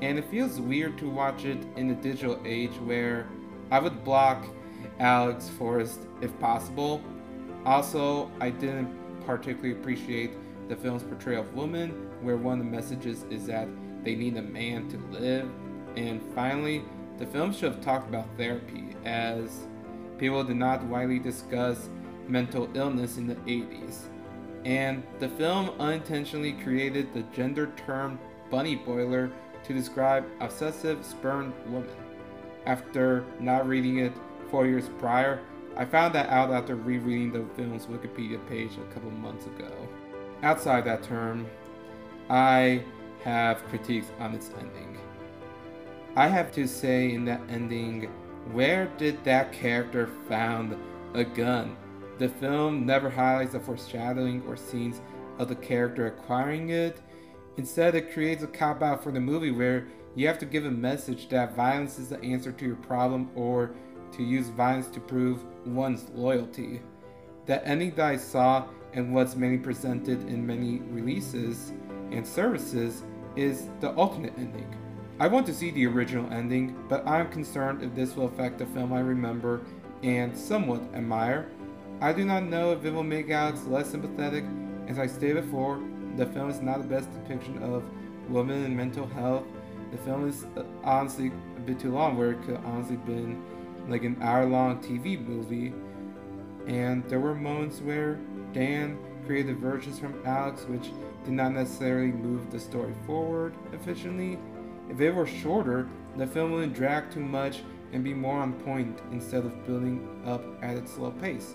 And 0.00 0.18
it 0.18 0.24
feels 0.30 0.60
weird 0.60 0.96
to 0.98 1.08
watch 1.08 1.44
it 1.44 1.58
in 1.76 1.88
the 1.88 1.94
digital 1.94 2.40
age 2.44 2.72
where 2.84 3.26
I 3.70 3.78
would 3.80 4.04
block 4.04 4.46
Alex 5.00 5.48
Forrest 5.48 6.00
if 6.20 6.38
possible. 6.38 7.02
Also, 7.64 8.30
I 8.40 8.50
didn't 8.50 8.94
particularly 9.26 9.72
appreciate 9.72 10.30
the 10.68 10.76
film's 10.76 11.02
portrayal 11.02 11.42
of 11.42 11.54
women, 11.54 11.90
where 12.22 12.36
one 12.36 12.60
of 12.60 12.64
the 12.64 12.70
messages 12.70 13.24
is 13.30 13.46
that 13.46 13.68
they 14.04 14.14
need 14.14 14.36
a 14.36 14.42
man 14.42 14.88
to 14.88 14.98
live. 15.18 15.48
And 15.96 16.22
finally, 16.34 16.84
the 17.18 17.26
film 17.26 17.52
should 17.52 17.72
have 17.72 17.80
talked 17.80 18.08
about 18.08 18.28
therapy, 18.36 18.94
as 19.04 19.66
people 20.18 20.44
did 20.44 20.56
not 20.56 20.84
widely 20.84 21.18
discuss 21.18 21.88
mental 22.28 22.68
illness 22.74 23.16
in 23.16 23.26
the 23.26 23.34
80s. 23.34 24.02
And 24.64 25.02
the 25.18 25.28
film 25.28 25.70
unintentionally 25.80 26.52
created 26.52 27.12
the 27.12 27.22
gender 27.34 27.72
term 27.86 28.18
bunny 28.50 28.76
boiler 28.76 29.30
to 29.68 29.74
describe 29.74 30.24
obsessive 30.40 31.04
spurned 31.04 31.52
woman. 31.66 31.88
After 32.66 33.24
not 33.38 33.68
reading 33.68 33.98
it 33.98 34.12
four 34.50 34.66
years 34.66 34.88
prior, 34.98 35.40
I 35.76 35.84
found 35.84 36.14
that 36.14 36.30
out 36.30 36.50
after 36.50 36.74
rereading 36.74 37.32
the 37.32 37.44
film's 37.54 37.86
Wikipedia 37.86 38.44
page 38.48 38.72
a 38.78 38.94
couple 38.94 39.10
months 39.10 39.46
ago. 39.46 39.70
Outside 40.42 40.84
that 40.86 41.02
term, 41.02 41.46
I 42.30 42.82
have 43.22 43.62
critiques 43.66 44.10
on 44.18 44.34
its 44.34 44.50
ending. 44.58 44.98
I 46.16 46.28
have 46.28 46.50
to 46.52 46.66
say 46.66 47.12
in 47.12 47.24
that 47.26 47.42
ending, 47.48 48.10
where 48.52 48.86
did 48.96 49.22
that 49.24 49.52
character 49.52 50.08
found 50.28 50.76
a 51.14 51.24
gun? 51.24 51.76
The 52.18 52.28
film 52.28 52.86
never 52.86 53.10
highlights 53.10 53.52
the 53.52 53.60
foreshadowing 53.60 54.42
or 54.48 54.56
scenes 54.56 55.00
of 55.38 55.48
the 55.48 55.54
character 55.54 56.06
acquiring 56.06 56.70
it. 56.70 57.00
Instead, 57.58 57.96
it 57.96 58.12
creates 58.12 58.44
a 58.44 58.46
cop 58.46 58.82
out 58.82 59.02
for 59.02 59.10
the 59.10 59.20
movie 59.20 59.50
where 59.50 59.88
you 60.14 60.28
have 60.28 60.38
to 60.38 60.46
give 60.46 60.64
a 60.64 60.70
message 60.70 61.28
that 61.28 61.56
violence 61.56 61.98
is 61.98 62.08
the 62.08 62.22
answer 62.22 62.52
to 62.52 62.64
your 62.64 62.76
problem 62.76 63.28
or 63.34 63.72
to 64.12 64.22
use 64.22 64.48
violence 64.48 64.86
to 64.86 65.00
prove 65.00 65.44
one's 65.66 66.08
loyalty. 66.14 66.80
The 67.46 67.66
ending 67.66 67.94
that 67.96 68.06
I 68.06 68.16
saw 68.16 68.68
and 68.92 69.12
what's 69.12 69.34
many 69.34 69.58
presented 69.58 70.20
in 70.28 70.46
many 70.46 70.78
releases 70.90 71.72
and 72.12 72.26
services 72.26 73.02
is 73.34 73.68
the 73.80 73.90
alternate 73.90 74.34
ending. 74.38 74.72
I 75.18 75.26
want 75.26 75.44
to 75.46 75.54
see 75.54 75.72
the 75.72 75.86
original 75.86 76.32
ending, 76.32 76.76
but 76.88 77.06
I'm 77.08 77.28
concerned 77.28 77.82
if 77.82 77.92
this 77.92 78.14
will 78.14 78.26
affect 78.26 78.58
the 78.58 78.66
film 78.66 78.92
I 78.92 79.00
remember 79.00 79.62
and 80.04 80.36
somewhat 80.36 80.82
admire. 80.94 81.50
I 82.00 82.12
do 82.12 82.24
not 82.24 82.44
know 82.44 82.70
if 82.70 82.84
it 82.84 82.92
will 82.92 83.02
make 83.02 83.30
Alex 83.30 83.64
less 83.64 83.90
sympathetic. 83.90 84.44
As 84.86 84.98
I 84.98 85.08
stated 85.08 85.44
before, 85.44 85.82
the 86.18 86.26
film 86.26 86.50
is 86.50 86.60
not 86.60 86.82
the 86.82 86.88
best 86.88 87.08
depiction 87.12 87.62
of 87.62 87.84
women 88.28 88.64
and 88.64 88.76
mental 88.76 89.06
health. 89.06 89.44
The 89.92 89.98
film 89.98 90.28
is 90.28 90.44
uh, 90.56 90.64
honestly 90.82 91.30
a 91.56 91.60
bit 91.60 91.78
too 91.78 91.92
long, 91.92 92.18
where 92.18 92.32
it 92.32 92.42
could 92.42 92.56
honestly 92.64 92.96
been 92.96 93.40
like 93.88 94.02
an 94.02 94.18
hour-long 94.20 94.80
TV 94.80 95.24
movie. 95.24 95.72
And 96.66 97.08
there 97.08 97.20
were 97.20 97.36
moments 97.36 97.80
where 97.80 98.18
Dan 98.52 98.98
created 99.26 99.58
versions 99.58 100.00
from 100.00 100.20
Alex, 100.26 100.64
which 100.64 100.90
did 101.24 101.34
not 101.34 101.52
necessarily 101.52 102.10
move 102.10 102.50
the 102.50 102.58
story 102.58 102.94
forward 103.06 103.54
efficiently. 103.72 104.38
If 104.90 105.00
it 105.00 105.12
were 105.12 105.26
shorter, 105.26 105.88
the 106.16 106.26
film 106.26 106.50
wouldn't 106.50 106.74
drag 106.74 107.12
too 107.12 107.20
much 107.20 107.62
and 107.92 108.02
be 108.02 108.12
more 108.12 108.40
on 108.40 108.54
point 108.54 108.98
instead 109.12 109.44
of 109.44 109.64
building 109.64 110.22
up 110.26 110.42
at 110.62 110.76
its 110.76 110.92
slow 110.92 111.12
pace. 111.12 111.54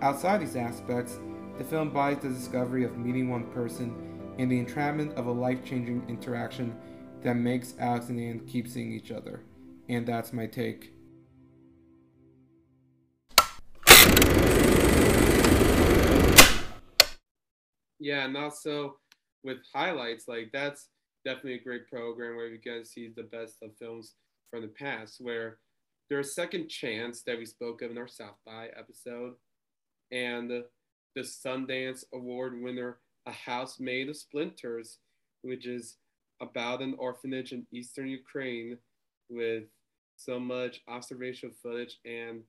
Outside 0.00 0.40
these 0.40 0.56
aspects, 0.56 1.18
the 1.58 1.64
film 1.64 1.90
buys 1.90 2.18
the 2.18 2.28
discovery 2.28 2.84
of 2.84 2.96
meeting 2.96 3.28
one 3.28 3.44
person 3.52 4.34
and 4.38 4.50
the 4.50 4.58
entrapment 4.58 5.12
of 5.14 5.26
a 5.26 5.32
life 5.32 5.64
changing 5.64 6.02
interaction 6.08 6.74
that 7.22 7.34
makes 7.34 7.74
Alex 7.78 8.08
and 8.08 8.18
Anne 8.18 8.40
keep 8.46 8.66
seeing 8.66 8.92
each 8.92 9.10
other. 9.10 9.42
And 9.88 10.06
that's 10.06 10.32
my 10.32 10.46
take. 10.46 10.92
Yeah, 18.00 18.24
and 18.24 18.36
also 18.36 18.96
with 19.44 19.58
highlights, 19.72 20.26
like 20.26 20.50
that's 20.52 20.88
definitely 21.24 21.54
a 21.54 21.62
great 21.62 21.88
program 21.88 22.34
where 22.36 22.48
you 22.48 22.58
to 22.58 22.84
see 22.84 23.12
the 23.14 23.22
best 23.22 23.56
of 23.62 23.76
films 23.78 24.14
from 24.50 24.62
the 24.62 24.68
past. 24.68 25.16
Where 25.20 25.58
there's 26.10 26.28
a 26.28 26.32
Second 26.32 26.68
Chance 26.68 27.22
that 27.26 27.38
we 27.38 27.46
spoke 27.46 27.82
of 27.82 27.92
in 27.92 27.98
our 27.98 28.08
South 28.08 28.36
by 28.44 28.70
episode, 28.76 29.34
and 30.10 30.64
the, 31.14 31.22
Sundance 31.22 32.04
Award 32.12 32.60
winner, 32.60 32.98
A 33.26 33.32
House 33.32 33.78
Made 33.80 34.08
of 34.08 34.16
Splinters, 34.16 34.98
which 35.42 35.66
is 35.66 35.96
about 36.40 36.82
an 36.82 36.94
orphanage 36.98 37.52
in 37.52 37.66
eastern 37.72 38.08
Ukraine 38.08 38.78
with 39.28 39.64
so 40.16 40.38
much 40.38 40.80
observational 40.88 41.54
footage 41.62 41.98
and 42.04 42.42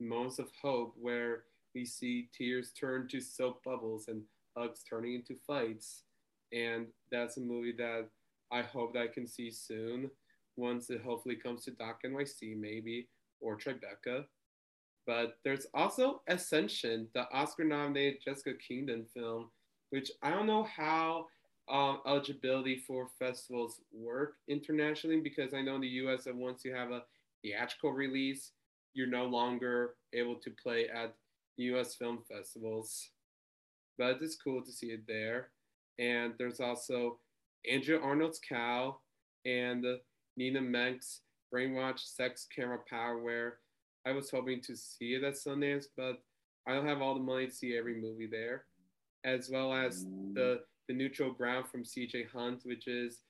moments 0.00 0.38
of 0.38 0.48
hope 0.60 0.94
where 0.98 1.44
we 1.74 1.84
see 1.84 2.28
tears 2.36 2.72
turn 2.72 3.08
to 3.08 3.20
soap 3.20 3.62
bubbles 3.64 4.08
and 4.08 4.22
hugs 4.56 4.82
turning 4.88 5.14
into 5.14 5.34
fights 5.46 6.04
and 6.52 6.86
that's 7.10 7.36
a 7.36 7.40
movie 7.40 7.74
that 7.76 8.08
I 8.50 8.62
hope 8.62 8.94
that 8.94 9.02
I 9.02 9.06
can 9.08 9.26
see 9.26 9.50
soon 9.50 10.10
once 10.56 10.90
it 10.90 11.02
hopefully 11.02 11.36
comes 11.36 11.64
to 11.64 11.72
Doc 11.72 12.00
NYC 12.04 12.56
maybe 12.58 13.08
or 13.40 13.58
Tribeca. 13.58 14.24
But 15.06 15.38
there's 15.44 15.66
also 15.72 16.22
Ascension, 16.28 17.08
the 17.14 17.30
Oscar-nominated 17.32 18.22
Jessica 18.24 18.54
Kingdon 18.66 19.06
film, 19.14 19.50
which 19.90 20.10
I 20.22 20.30
don't 20.30 20.46
know 20.46 20.64
how 20.64 21.26
um, 21.68 22.00
eligibility 22.06 22.82
for 22.86 23.08
festivals 23.18 23.80
work 23.92 24.34
internationally 24.48 25.20
because 25.20 25.54
I 25.54 25.62
know 25.62 25.76
in 25.76 25.80
the 25.80 25.88
U.S. 25.88 26.24
that 26.24 26.34
once 26.34 26.64
you 26.64 26.74
have 26.74 26.90
a 26.90 27.02
theatrical 27.42 27.92
release, 27.92 28.52
you're 28.94 29.06
no 29.06 29.26
longer 29.26 29.94
able 30.12 30.36
to 30.36 30.50
play 30.62 30.88
at 30.88 31.14
U.S. 31.58 31.94
film 31.94 32.24
festivals. 32.30 33.10
But 33.98 34.18
it's 34.20 34.36
cool 34.36 34.62
to 34.62 34.72
see 34.72 34.88
it 34.88 35.06
there 35.06 35.50
and 35.98 36.34
there's 36.38 36.60
also 36.60 37.18
Andrea 37.70 37.98
Arnold's 38.00 38.40
Cow 38.46 38.98
and 39.44 39.84
Nina 40.36 40.60
Menkes' 40.60 41.20
Brainwash 41.52 42.00
Sex 42.00 42.46
Camera 42.54 42.78
Power, 42.88 43.18
where 43.18 43.58
I 44.06 44.12
was 44.12 44.30
hoping 44.30 44.60
to 44.62 44.76
see 44.76 45.14
it 45.14 45.24
at 45.24 45.34
Sundance, 45.34 45.86
but 45.96 46.22
I 46.66 46.72
don't 46.72 46.86
have 46.86 47.02
all 47.02 47.14
the 47.14 47.20
money 47.20 47.46
to 47.46 47.52
see 47.52 47.76
every 47.76 48.00
movie 48.00 48.28
there, 48.30 48.64
as 49.24 49.50
well 49.50 49.74
as 49.74 50.04
the 50.32 50.62
the 50.88 50.94
Neutral 50.94 51.32
Ground 51.32 51.66
from 51.66 51.84
C.J. 51.84 52.26
Hunt, 52.32 52.60
which 52.64 52.86
is 52.86 53.22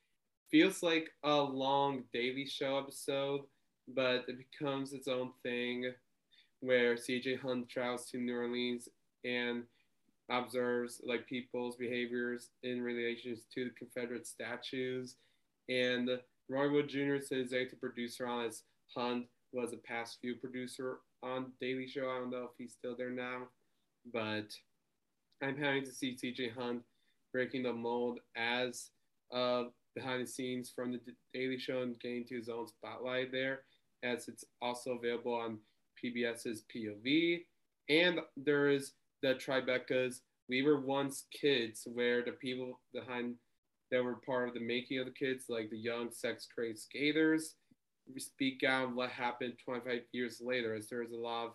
feels 0.50 0.82
like 0.82 1.08
a 1.24 1.34
long 1.34 2.04
Daily 2.12 2.46
Show 2.46 2.78
episode, 2.78 3.42
but 3.88 4.24
it 4.28 4.36
becomes 4.38 4.92
its 4.92 5.08
own 5.08 5.32
thing, 5.42 5.92
where 6.60 6.96
C.J. 6.96 7.36
Hunt 7.36 7.68
travels 7.68 8.10
to 8.10 8.18
New 8.18 8.36
Orleans 8.36 8.88
and 9.24 9.64
observes 10.30 11.00
like 11.04 11.26
people's 11.26 11.76
behaviors 11.76 12.50
in 12.62 12.82
relations 12.82 13.44
to 13.54 13.64
the 13.64 13.70
Confederate 13.70 14.26
statues. 14.26 15.16
And 15.68 16.10
Roy 16.48 16.70
Wood 16.70 16.88
Jr. 16.88 17.18
says 17.20 17.46
executive 17.46 17.80
producer 17.80 18.26
on 18.26 18.44
as 18.44 18.62
Hunt 18.94 19.26
was 19.52 19.72
a 19.72 19.78
past 19.78 20.18
few 20.20 20.36
producer 20.36 20.98
on 21.22 21.52
Daily 21.60 21.86
Show. 21.86 22.10
I 22.10 22.18
don't 22.18 22.30
know 22.30 22.44
if 22.44 22.50
he's 22.58 22.72
still 22.72 22.96
there 22.96 23.10
now, 23.10 23.42
but 24.12 24.52
I'm 25.42 25.56
happy 25.56 25.82
to 25.82 25.92
see 25.92 26.16
CJ 26.16 26.54
Hunt 26.54 26.82
breaking 27.32 27.64
the 27.64 27.72
mold 27.72 28.20
as 28.36 28.90
uh, 29.34 29.64
behind 29.94 30.22
the 30.22 30.30
scenes 30.30 30.72
from 30.74 30.92
the 30.92 31.00
Daily 31.32 31.58
Show 31.58 31.82
and 31.82 31.98
getting 32.00 32.24
to 32.26 32.36
his 32.36 32.48
own 32.48 32.66
spotlight 32.68 33.32
there, 33.32 33.60
as 34.02 34.28
it's 34.28 34.44
also 34.62 34.92
available 34.92 35.34
on 35.34 35.58
PBS's 36.02 36.64
POV. 36.74 37.44
And 37.88 38.20
there 38.36 38.68
is 38.68 38.92
the 39.22 39.34
Tribeca's 39.34 40.22
We 40.48 40.62
Were 40.62 40.80
Once 40.80 41.26
Kids, 41.32 41.86
where 41.92 42.22
the 42.24 42.32
people 42.32 42.80
behind 42.92 43.36
that 43.90 44.02
were 44.02 44.16
part 44.26 44.48
of 44.48 44.54
the 44.54 44.60
making 44.60 44.98
of 44.98 45.06
the 45.06 45.12
kids, 45.12 45.44
like 45.48 45.70
the 45.70 45.78
young 45.78 46.10
sex 46.10 46.46
crazed 46.52 46.82
skaters, 46.82 47.54
speak 48.18 48.62
out 48.64 48.94
what 48.94 49.10
happened 49.10 49.54
25 49.64 50.02
years 50.12 50.40
later, 50.40 50.74
as 50.74 50.88
there's 50.88 51.12
a 51.12 51.16
lot 51.16 51.54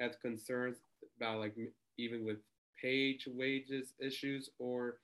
of 0.00 0.20
concerns 0.20 0.78
about 1.16 1.38
like 1.38 1.54
even 1.98 2.24
with 2.24 2.38
page 2.80 3.28
wages 3.30 3.94
issues 4.00 4.50
or 4.58 4.96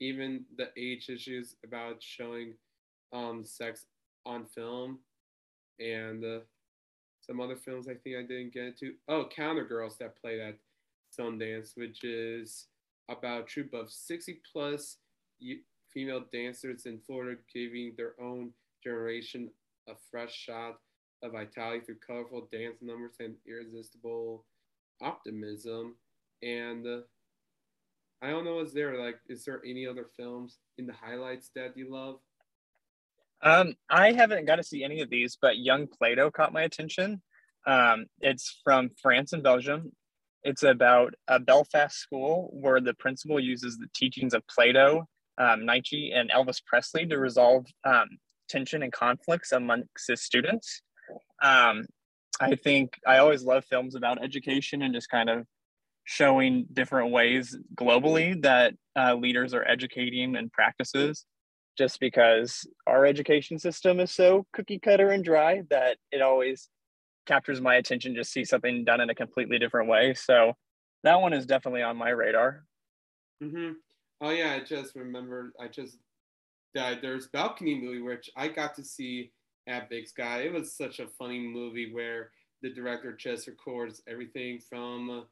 even 0.00 0.44
the 0.56 0.68
age 0.76 1.08
issues 1.08 1.56
about 1.64 2.02
showing 2.02 2.54
um, 3.12 3.44
sex 3.44 3.86
on 4.26 4.44
film 4.46 4.98
and 5.78 6.24
uh, 6.24 6.40
some 7.20 7.40
other 7.40 7.56
films 7.56 7.86
I 7.86 7.94
think 7.94 8.16
I 8.16 8.22
didn't 8.22 8.52
get 8.52 8.64
into. 8.64 8.94
Oh, 9.08 9.24
Calendar 9.24 9.64
Girls 9.64 9.96
that 9.98 10.20
played 10.20 10.40
at 10.40 10.56
Sundance, 11.16 11.76
which 11.76 12.02
is 12.04 12.66
about 13.08 13.42
a 13.42 13.44
troop 13.44 13.72
of 13.74 13.90
60 13.90 14.40
plus 14.52 14.96
female 15.92 16.24
dancers 16.32 16.86
in 16.86 16.98
Florida 17.06 17.40
giving 17.52 17.92
their 17.96 18.12
own 18.20 18.52
generation 18.82 19.50
a 19.88 19.94
fresh 20.10 20.34
shot 20.34 20.76
of 21.22 21.32
vitality 21.32 21.80
through 21.84 21.96
colorful 22.06 22.48
dance 22.52 22.78
numbers 22.80 23.16
and 23.20 23.34
irresistible 23.46 24.44
optimism. 25.02 25.96
And 26.42 26.86
uh, 26.86 27.00
I 28.22 28.30
don't 28.30 28.44
know, 28.44 28.60
is 28.60 28.72
there 28.72 28.98
like, 29.02 29.16
is 29.28 29.44
there 29.44 29.60
any 29.64 29.86
other 29.86 30.06
films 30.16 30.58
in 30.78 30.86
the 30.86 30.92
highlights 30.92 31.50
that 31.54 31.76
you 31.76 31.90
love? 31.90 32.16
Um, 33.42 33.74
I 33.88 34.12
haven't 34.12 34.44
got 34.46 34.56
to 34.56 34.62
see 34.62 34.84
any 34.84 35.00
of 35.00 35.08
these, 35.08 35.38
but 35.40 35.58
Young 35.58 35.86
Plato 35.86 36.30
caught 36.30 36.52
my 36.52 36.62
attention. 36.62 37.22
Um, 37.66 38.06
it's 38.20 38.60
from 38.62 38.90
France 39.00 39.32
and 39.32 39.42
Belgium. 39.42 39.92
It's 40.42 40.62
about 40.62 41.14
a 41.28 41.38
Belfast 41.38 41.96
school 41.96 42.50
where 42.52 42.80
the 42.80 42.94
principal 42.94 43.40
uses 43.40 43.76
the 43.76 43.88
teachings 43.94 44.34
of 44.34 44.46
Plato, 44.46 45.06
um, 45.38 45.66
Nietzsche, 45.66 46.12
and 46.14 46.30
Elvis 46.30 46.62
Presley 46.64 47.06
to 47.06 47.18
resolve 47.18 47.66
um, 47.84 48.08
tension 48.50 48.82
and 48.82 48.92
conflicts 48.92 49.52
amongst 49.52 50.08
his 50.08 50.22
students. 50.22 50.82
Um, 51.42 51.84
I 52.40 52.56
think 52.56 52.98
I 53.06 53.18
always 53.18 53.42
love 53.44 53.64
films 53.64 53.94
about 53.94 54.22
education 54.22 54.82
and 54.82 54.94
just 54.94 55.08
kind 55.08 55.30
of 55.30 55.46
showing 56.04 56.66
different 56.72 57.12
ways 57.12 57.56
globally 57.74 58.40
that 58.42 58.74
uh, 58.98 59.14
leaders 59.14 59.54
are 59.54 59.66
educating 59.68 60.36
and 60.36 60.50
practices 60.52 61.26
just 61.78 62.00
because 62.00 62.66
our 62.86 63.06
education 63.06 63.58
system 63.58 64.00
is 64.00 64.10
so 64.10 64.46
cookie 64.52 64.78
cutter 64.78 65.10
and 65.10 65.24
dry 65.24 65.62
that 65.70 65.98
it 66.10 66.20
always 66.20 66.68
captures 67.26 67.60
my 67.60 67.76
attention 67.76 68.14
just 68.14 68.32
see 68.32 68.44
something 68.44 68.84
done 68.84 69.00
in 69.00 69.10
a 69.10 69.14
completely 69.14 69.58
different 69.58 69.88
way 69.88 70.12
so 70.14 70.52
that 71.04 71.20
one 71.20 71.32
is 71.32 71.46
definitely 71.46 71.82
on 71.82 71.96
my 71.96 72.10
radar 72.10 72.64
mm-hmm. 73.42 73.72
oh 74.20 74.30
yeah 74.30 74.52
i 74.52 74.64
just 74.64 74.96
remembered 74.96 75.52
i 75.60 75.68
just 75.68 75.96
that 76.74 77.02
there's 77.02 77.28
balcony 77.28 77.74
movie 77.80 78.00
which 78.00 78.30
i 78.36 78.48
got 78.48 78.74
to 78.74 78.84
see 78.84 79.30
at 79.66 79.90
big 79.90 80.06
sky 80.06 80.42
it 80.42 80.52
was 80.52 80.72
such 80.72 80.98
a 80.98 81.06
funny 81.06 81.38
movie 81.38 81.92
where 81.92 82.30
the 82.62 82.70
director 82.70 83.12
just 83.12 83.46
records 83.46 84.02
everything 84.06 84.58
from 84.58 85.24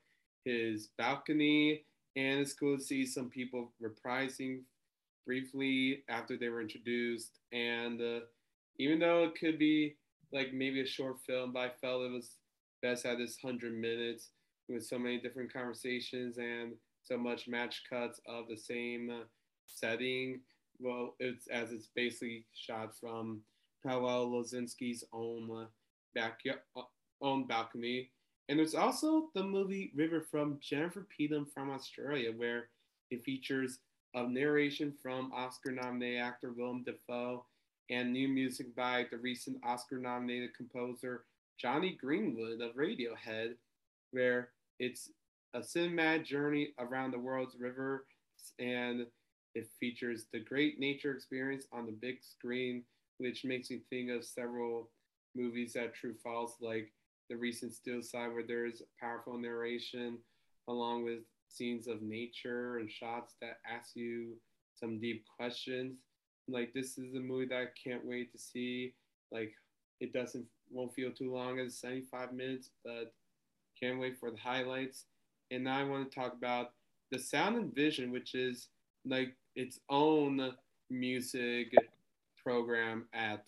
his 0.44 0.88
balcony, 0.96 1.82
and 2.16 2.40
it's 2.40 2.54
cool 2.54 2.78
to 2.78 2.82
see 2.82 3.04
some 3.04 3.28
people 3.28 3.72
reprising 3.82 4.62
briefly 5.26 6.04
after 6.08 6.36
they 6.36 6.48
were 6.48 6.62
introduced. 6.62 7.38
And 7.52 8.00
uh, 8.00 8.20
even 8.78 8.98
though 8.98 9.24
it 9.24 9.38
could 9.38 9.58
be 9.58 9.96
like 10.32 10.52
maybe 10.52 10.80
a 10.80 10.86
short 10.86 11.20
film, 11.26 11.52
but 11.52 11.60
I 11.60 11.70
felt 11.80 12.02
it 12.02 12.12
was 12.12 12.36
best 12.82 13.04
at 13.04 13.18
this 13.18 13.38
100 13.40 13.72
minutes 13.74 14.30
with 14.68 14.86
so 14.86 14.98
many 14.98 15.18
different 15.18 15.52
conversations 15.52 16.38
and 16.38 16.72
so 17.02 17.16
much 17.16 17.48
match 17.48 17.82
cuts 17.88 18.20
of 18.26 18.48
the 18.48 18.56
same 18.56 19.10
setting. 19.66 20.40
Well, 20.80 21.14
it's 21.18 21.48
as 21.48 21.72
it's 21.72 21.88
basically 21.94 22.44
shot 22.54 22.94
from 22.98 23.42
Paweł 23.84 24.30
Lozinski's 24.30 25.04
own 25.12 25.50
uh, 25.50 25.66
backyard, 26.14 26.60
uh, 26.76 26.82
own 27.20 27.46
balcony, 27.46 28.10
and 28.48 28.58
there's 28.58 28.74
also 28.74 29.28
the 29.34 29.42
movie 29.42 29.92
River 29.94 30.20
from 30.20 30.58
Jennifer 30.60 31.06
Peedom 31.18 31.46
from 31.52 31.70
Australia, 31.70 32.32
where 32.36 32.68
it 33.10 33.24
features 33.24 33.78
a 34.14 34.22
narration 34.26 34.94
from 35.02 35.32
Oscar 35.34 35.72
nominated 35.72 36.20
actor 36.20 36.52
Willem 36.52 36.84
Dafoe 36.84 37.44
and 37.90 38.12
new 38.12 38.28
music 38.28 38.74
by 38.74 39.06
the 39.10 39.18
recent 39.18 39.58
Oscar 39.64 39.98
nominated 39.98 40.54
composer 40.56 41.24
Jonny 41.58 41.96
Greenwood 42.00 42.60
of 42.60 42.74
Radiohead, 42.76 43.54
where 44.12 44.50
it's 44.78 45.10
a 45.54 45.60
cinematic 45.60 46.24
journey 46.24 46.72
around 46.78 47.10
the 47.10 47.18
world's 47.18 47.56
rivers 47.58 48.02
and 48.58 49.06
it 49.54 49.68
features 49.80 50.26
the 50.32 50.40
great 50.40 50.78
nature 50.78 51.12
experience 51.12 51.66
on 51.72 51.86
the 51.86 51.92
big 51.92 52.22
screen, 52.22 52.84
which 53.18 53.44
makes 53.44 53.70
me 53.70 53.80
think 53.90 54.10
of 54.10 54.24
several 54.24 54.90
movies 55.34 55.72
that 55.74 55.94
True 55.94 56.14
False, 56.22 56.56
like 56.60 56.92
the 57.28 57.36
recent 57.36 57.72
still 57.72 58.02
side 58.02 58.32
where 58.32 58.46
there's 58.46 58.82
powerful 59.00 59.38
narration 59.38 60.18
along 60.68 61.04
with 61.04 61.20
scenes 61.48 61.88
of 61.88 62.02
nature 62.02 62.78
and 62.78 62.90
shots 62.90 63.34
that 63.40 63.58
ask 63.68 63.96
you 63.96 64.34
some 64.74 65.00
deep 65.00 65.24
questions. 65.36 65.98
Like 66.48 66.72
this 66.72 66.98
is 66.98 67.14
a 67.14 67.20
movie 67.20 67.46
that 67.46 67.58
I 67.58 67.66
can't 67.82 68.04
wait 68.04 68.32
to 68.32 68.38
see. 68.38 68.94
Like 69.30 69.52
it 70.00 70.12
doesn't 70.12 70.46
won't 70.70 70.94
feel 70.94 71.10
too 71.10 71.32
long 71.32 71.58
as 71.58 71.78
75 71.78 72.32
minutes, 72.32 72.70
but 72.84 73.14
can't 73.80 73.98
wait 73.98 74.18
for 74.18 74.30
the 74.30 74.38
highlights. 74.38 75.04
And 75.50 75.64
now 75.64 75.78
I 75.78 75.84
want 75.84 76.10
to 76.10 76.14
talk 76.14 76.34
about 76.34 76.72
the 77.10 77.18
Sound 77.18 77.56
and 77.56 77.74
Vision, 77.74 78.10
which 78.10 78.34
is 78.34 78.68
like 79.04 79.36
its 79.56 79.80
own 79.90 80.52
music 80.90 81.72
program 82.42 83.06
at 83.12 83.44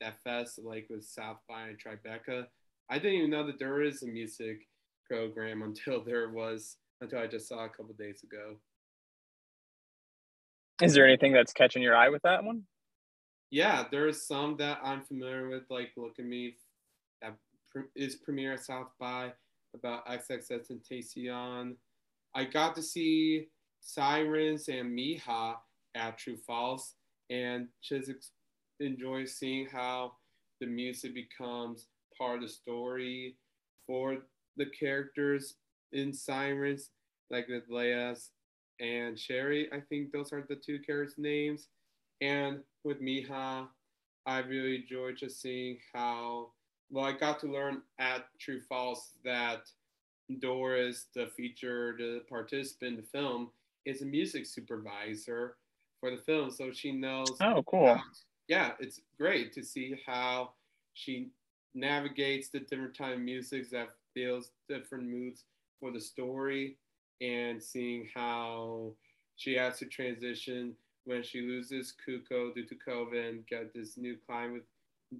that 0.00 0.22
fest, 0.22 0.60
like 0.62 0.86
with 0.90 1.04
South 1.04 1.38
by 1.48 1.68
and 1.68 1.78
Tribeca. 1.78 2.46
I 2.90 2.98
didn't 2.98 3.18
even 3.18 3.30
know 3.30 3.46
that 3.46 3.58
there 3.58 3.82
is 3.82 4.02
a 4.02 4.06
music 4.06 4.66
program 5.08 5.62
until 5.62 6.02
there 6.04 6.30
was 6.30 6.76
until 7.00 7.18
I 7.18 7.26
just 7.26 7.48
saw 7.48 7.64
a 7.64 7.68
couple 7.68 7.94
days 7.98 8.22
ago. 8.22 8.56
Is 10.80 10.94
there 10.94 11.06
anything 11.06 11.32
that's 11.32 11.52
catching 11.52 11.82
your 11.82 11.96
eye 11.96 12.08
with 12.08 12.22
that 12.22 12.42
one? 12.42 12.62
Yeah, 13.50 13.84
there's 13.90 14.26
some 14.26 14.56
that 14.56 14.78
I'm 14.82 15.02
familiar 15.02 15.48
with, 15.48 15.64
like 15.68 15.90
Look 15.96 16.18
at 16.18 16.24
Me, 16.24 16.56
that 17.20 17.36
is 17.94 18.16
premiere 18.16 18.54
at 18.54 18.64
South 18.64 18.88
by 18.98 19.32
about 19.74 20.06
XXS 20.06 20.70
and 20.70 20.80
XXXTentacion. 20.82 21.74
I 22.34 22.44
got 22.44 22.74
to 22.76 22.82
see 22.82 23.48
Sirens 23.82 24.68
and 24.68 24.96
Mija 24.96 25.56
at 25.94 26.16
True 26.16 26.36
False, 26.36 26.94
and 27.30 27.68
just 27.82 28.10
enjoy 28.80 29.24
seeing 29.24 29.66
how 29.66 30.12
the 30.60 30.66
music 30.66 31.14
becomes 31.14 31.86
part 32.16 32.36
of 32.36 32.42
the 32.42 32.48
story 32.48 33.36
for 33.86 34.18
the 34.56 34.66
characters 34.66 35.54
in 35.92 36.12
Sirens, 36.12 36.90
like 37.30 37.48
with 37.48 37.68
Leia's 37.68 38.30
and 38.80 39.18
Sherry. 39.18 39.68
I 39.72 39.80
think 39.80 40.12
those 40.12 40.32
are 40.32 40.44
the 40.48 40.56
two 40.56 40.78
characters' 40.78 41.18
names. 41.18 41.68
And 42.20 42.60
with 42.84 43.02
Mija, 43.02 43.66
I 44.26 44.38
really 44.38 44.76
enjoyed 44.76 45.16
just 45.16 45.42
seeing 45.42 45.78
how 45.92 46.52
well 46.90 47.04
I 47.04 47.12
got 47.12 47.40
to 47.40 47.52
learn 47.52 47.82
at 47.98 48.26
True 48.38 48.60
False 48.68 49.12
that 49.24 49.62
Doris, 50.38 51.06
the 51.14 51.26
featured 51.36 52.00
uh, 52.00 52.20
participant 52.28 52.90
in 52.90 52.96
the 52.96 53.02
film, 53.02 53.50
is 53.84 54.02
a 54.02 54.06
music 54.06 54.46
supervisor 54.46 55.56
for 56.00 56.10
the 56.10 56.16
film, 56.16 56.50
so 56.50 56.70
she 56.72 56.92
knows. 56.92 57.36
Oh, 57.40 57.62
cool! 57.66 57.94
How, 57.94 58.02
yeah, 58.48 58.72
it's 58.80 59.00
great 59.18 59.52
to 59.54 59.62
see 59.62 59.94
how 60.06 60.52
she 60.94 61.30
navigates 61.74 62.48
the 62.48 62.60
different 62.60 62.96
time 62.96 63.12
of 63.12 63.20
music 63.20 63.70
that 63.70 63.88
feels 64.14 64.50
different 64.68 65.08
moods 65.08 65.44
for 65.80 65.90
the 65.90 66.00
story 66.00 66.76
and 67.20 67.62
seeing 67.62 68.08
how 68.14 68.92
she 69.36 69.54
has 69.54 69.78
to 69.78 69.86
transition 69.86 70.74
when 71.04 71.22
she 71.22 71.40
loses 71.40 71.94
Cuco 72.06 72.54
due 72.54 72.66
to 72.66 72.74
COVID 72.74 73.28
and 73.28 73.46
get 73.46 73.72
this 73.74 73.96
new 73.96 74.16
client 74.26 74.52
with 74.52 74.62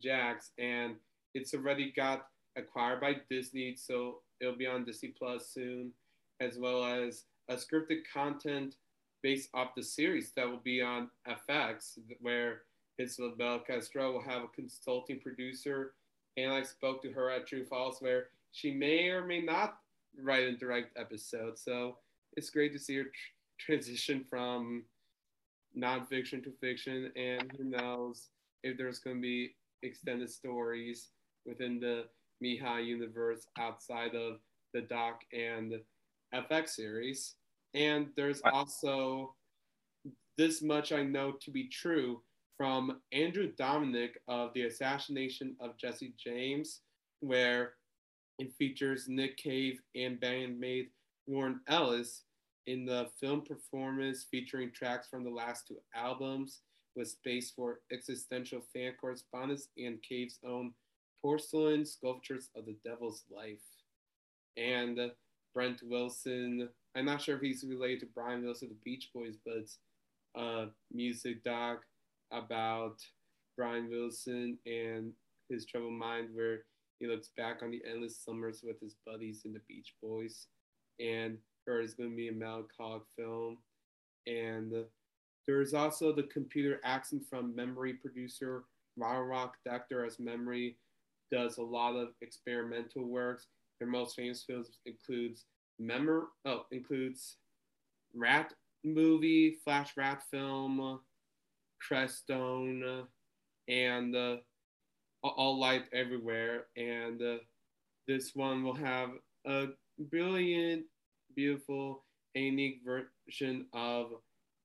Jax. 0.00 0.50
And 0.58 0.96
it's 1.34 1.54
already 1.54 1.92
got 1.96 2.26
acquired 2.56 3.00
by 3.00 3.16
Disney, 3.30 3.74
so 3.76 4.18
it'll 4.40 4.56
be 4.56 4.66
on 4.66 4.84
Disney 4.84 5.14
Plus 5.18 5.48
soon, 5.48 5.92
as 6.40 6.58
well 6.58 6.84
as 6.84 7.24
a 7.48 7.54
scripted 7.54 8.02
content 8.12 8.76
based 9.22 9.48
off 9.54 9.74
the 9.76 9.82
series 9.82 10.32
that 10.36 10.48
will 10.48 10.60
be 10.64 10.82
on 10.82 11.10
FX, 11.28 11.98
where 12.20 12.62
Isabel 12.98 13.60
Castro 13.60 14.12
will 14.12 14.22
have 14.22 14.42
a 14.42 14.48
consulting 14.48 15.20
producer 15.20 15.94
and 16.36 16.52
I 16.52 16.62
spoke 16.62 17.02
to 17.02 17.12
her 17.12 17.30
at 17.30 17.46
True/False 17.46 18.00
where 18.00 18.28
she 18.52 18.72
may 18.72 19.08
or 19.08 19.24
may 19.24 19.40
not 19.40 19.78
write 20.18 20.46
and 20.46 20.58
direct 20.58 20.96
episodes. 20.98 21.62
So 21.62 21.98
it's 22.36 22.50
great 22.50 22.72
to 22.72 22.78
see 22.78 22.96
her 22.96 23.04
tr- 23.04 23.10
transition 23.58 24.24
from 24.28 24.84
nonfiction 25.76 26.42
to 26.44 26.52
fiction, 26.60 27.10
and 27.16 27.50
who 27.56 27.64
knows 27.64 28.28
if 28.62 28.76
there's 28.76 28.98
going 28.98 29.16
to 29.16 29.22
be 29.22 29.54
extended 29.82 30.30
stories 30.30 31.08
within 31.46 31.80
the 31.80 32.04
Mija 32.42 32.84
universe 32.84 33.46
outside 33.58 34.14
of 34.14 34.38
the 34.74 34.82
Doc 34.82 35.22
and 35.32 35.80
FX 36.34 36.70
series. 36.70 37.34
And 37.74 38.08
there's 38.16 38.42
also 38.52 39.34
this 40.36 40.62
much 40.62 40.92
I 40.92 41.02
know 41.02 41.32
to 41.40 41.50
be 41.50 41.68
true 41.68 42.22
from 42.56 43.00
Andrew 43.12 43.50
Dominik 43.58 44.12
of 44.28 44.52
The 44.54 44.62
Assassination 44.62 45.56
of 45.60 45.76
Jesse 45.78 46.14
James, 46.18 46.80
where 47.20 47.74
it 48.38 48.52
features 48.58 49.06
Nick 49.08 49.36
Cave 49.36 49.80
and 49.94 50.20
bandmate 50.20 50.88
Warren 51.26 51.60
Ellis 51.68 52.24
in 52.66 52.84
the 52.84 53.08
film 53.20 53.42
performance 53.42 54.26
featuring 54.30 54.70
tracks 54.72 55.08
from 55.08 55.24
the 55.24 55.30
last 55.30 55.66
two 55.66 55.78
albums 55.94 56.60
with 56.94 57.08
space 57.08 57.50
for 57.50 57.80
existential 57.92 58.60
fan 58.72 58.92
correspondence 59.00 59.68
and 59.78 60.02
Cave's 60.02 60.38
own 60.46 60.72
porcelain 61.22 61.84
sculptures 61.84 62.50
of 62.56 62.66
the 62.66 62.76
devil's 62.84 63.24
life. 63.34 63.62
And 64.56 65.10
Brent 65.54 65.80
Wilson, 65.82 66.68
I'm 66.96 67.04
not 67.04 67.20
sure 67.20 67.36
if 67.36 67.42
he's 67.42 67.64
related 67.64 68.00
to 68.00 68.06
Brian 68.14 68.44
Wilson, 68.44 68.68
the 68.68 68.76
Beach 68.84 69.10
Boys, 69.14 69.36
but 69.44 70.40
a 70.40 70.68
music 70.92 71.44
doc 71.44 71.82
about 72.32 72.96
Brian 73.56 73.88
Wilson 73.90 74.58
and 74.66 75.12
his 75.48 75.66
troubled 75.66 75.92
mind 75.92 76.28
where 76.32 76.60
he 76.98 77.06
looks 77.06 77.30
back 77.36 77.62
on 77.62 77.70
the 77.70 77.82
endless 77.88 78.16
summers 78.16 78.62
with 78.64 78.80
his 78.80 78.96
buddies 79.06 79.42
in 79.44 79.52
the 79.52 79.60
Beach 79.68 79.94
Boys. 80.02 80.46
And 81.00 81.38
is 81.68 81.94
going 81.94 82.10
to 82.10 82.16
be 82.16 82.28
a 82.28 82.32
Mel 82.32 82.64
melancholic 82.78 83.02
film. 83.16 83.58
And 84.26 84.72
there's 85.46 85.74
also 85.74 86.12
the 86.12 86.24
computer 86.24 86.80
accent 86.84 87.22
from 87.28 87.54
memory 87.54 87.94
producer 87.94 88.64
Roch-Decter 88.96 90.06
as 90.06 90.18
memory 90.18 90.76
does 91.32 91.58
a 91.58 91.62
lot 91.62 91.96
of 91.96 92.08
experimental 92.20 93.04
works. 93.04 93.46
Their 93.82 93.90
most 93.90 94.14
famous 94.14 94.44
films 94.44 94.78
includes 94.86 95.46
Memor 95.80 96.28
oh 96.44 96.66
includes 96.70 97.38
Rat 98.14 98.54
movie, 98.84 99.56
Flash 99.64 99.96
Rat 99.96 100.22
film, 100.30 101.00
Crestone, 101.82 103.08
and 103.66 104.14
uh, 104.14 104.36
All 105.24 105.58
Light 105.58 105.86
Everywhere. 105.92 106.66
And 106.76 107.20
uh, 107.20 107.36
this 108.06 108.36
one 108.36 108.62
will 108.62 108.76
have 108.76 109.10
a 109.48 109.70
brilliant 109.98 110.84
beautiful 111.34 112.04
and 112.36 112.44
unique 112.44 112.82
version 112.86 113.66
of 113.72 114.12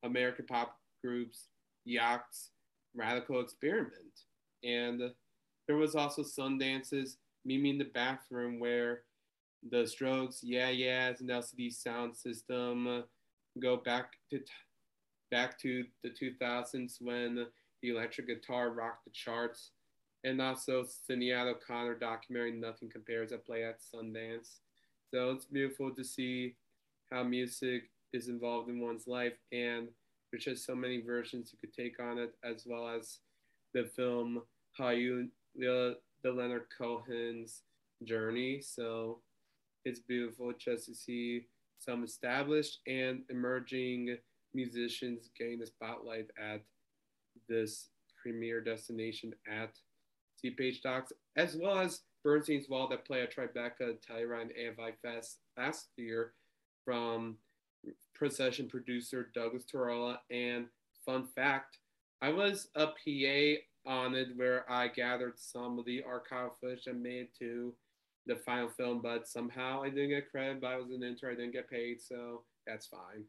American 0.04 0.46
pop 0.46 0.78
groups 1.04 1.48
Yacht's 1.86 2.52
Radical 2.96 3.42
Experiment. 3.42 4.26
And 4.64 5.02
there 5.66 5.78
was 5.78 5.96
also 5.96 6.22
Sundance's 6.22 7.18
Meet 7.48 7.62
Me 7.62 7.70
in 7.70 7.78
the 7.78 7.86
Bathroom 7.86 8.60
where 8.60 9.04
the 9.72 9.88
Strokes, 9.88 10.42
Yeah 10.44 10.70
Yeahs, 10.70 11.22
and 11.22 11.30
LCD 11.30 11.74
Soundsystem 11.74 13.00
uh, 13.00 13.04
go 13.60 13.78
back 13.78 14.12
to 14.30 14.42
back 15.32 15.58
to 15.60 15.86
the 16.04 16.10
2000s 16.10 16.98
when 17.00 17.48
the 17.82 17.90
electric 17.90 18.28
guitar 18.28 18.72
rocked 18.72 19.06
the 19.06 19.12
charts, 19.12 19.72
and 20.26 20.42
also 20.42 20.84
Sinead 20.84 21.48
O'Connor 21.48 21.96
documentary 21.96 22.52
Nothing 22.52 22.90
Compares 22.90 23.30
that 23.30 23.46
play 23.46 23.64
at 23.64 23.80
Sundance. 23.82 24.60
So 25.14 25.32
it's 25.32 25.46
beautiful 25.46 25.92
to 25.92 26.04
see 26.04 26.56
how 27.12 27.24
music 27.24 27.90
is 28.12 28.28
involved 28.28 28.70
in 28.70 28.82
one's 28.82 29.08
life, 29.08 29.38
and 29.54 29.88
there's 30.32 30.44
just 30.44 30.66
so 30.66 30.76
many 30.76 31.02
versions 31.02 31.54
you 31.54 31.60
could 31.60 31.74
take 31.74 32.00
on 32.02 32.18
it, 32.18 32.36
as 32.44 32.64
well 32.66 32.90
as 32.90 33.20
the 33.74 33.86
film 33.96 34.42
how 34.78 34.90
you 34.90 35.30
the, 36.28 36.42
Leonard 36.42 36.66
Cohen's 36.78 37.64
journey. 38.04 38.62
So 38.62 39.22
it's 39.86 40.00
beautiful 40.00 40.52
just 40.58 40.86
to 40.88 40.96
see 40.96 41.48
some 41.80 42.04
established 42.04 42.80
and 42.88 43.22
emerging 43.30 44.18
musicians 44.54 45.30
getting 45.38 45.60
the 45.60 45.68
spotlight 45.68 46.28
at 46.38 46.62
this 47.48 47.90
premier 48.22 48.62
destination 48.62 49.34
at 49.48 49.78
CPH:DOX, 50.44 51.12
as 51.36 51.56
well 51.56 51.78
as 51.80 52.02
Bernstein's 52.24 52.70
Wall 52.70 52.88
that 52.90 53.06
play 53.06 53.22
at 53.22 53.36
Tribeca, 53.36 53.96
Telluride, 54.02 54.42
and 54.42 54.52
AFI 54.52 54.94
Fest 55.02 55.40
last 55.58 55.88
year 55.98 56.34
from 56.84 57.38
procession 58.14 58.68
producer 58.68 59.30
Douglas 59.34 59.64
Tirola. 59.72 60.18
And 60.30 60.68
fun 61.06 61.28
fact, 61.36 61.78
I 62.22 62.30
was 62.30 62.70
a 62.76 62.88
PA 62.88 63.62
on 63.88 64.14
it 64.14 64.30
where 64.36 64.70
I 64.70 64.90
gathered 64.90 65.40
some 65.40 65.80
of 65.80 65.86
the 65.86 66.04
archival 66.04 66.52
footage 66.60 66.88
and 66.88 67.02
made 67.02 67.30
to 67.40 67.74
the 68.28 68.36
final 68.36 68.70
film, 68.70 69.02
but 69.02 69.28
somehow 69.28 69.82
I 69.82 69.90
didn't 69.90 70.10
get 70.10 70.30
credit. 70.30 70.62
But 70.62 70.68
I 70.68 70.76
was 70.76 70.92
an 70.92 71.04
intern, 71.04 71.32
I 71.32 71.36
didn't 71.36 71.54
get 71.54 71.70
paid, 71.70 72.02
so 72.02 72.44
that's 72.66 72.88
fine. 72.88 73.24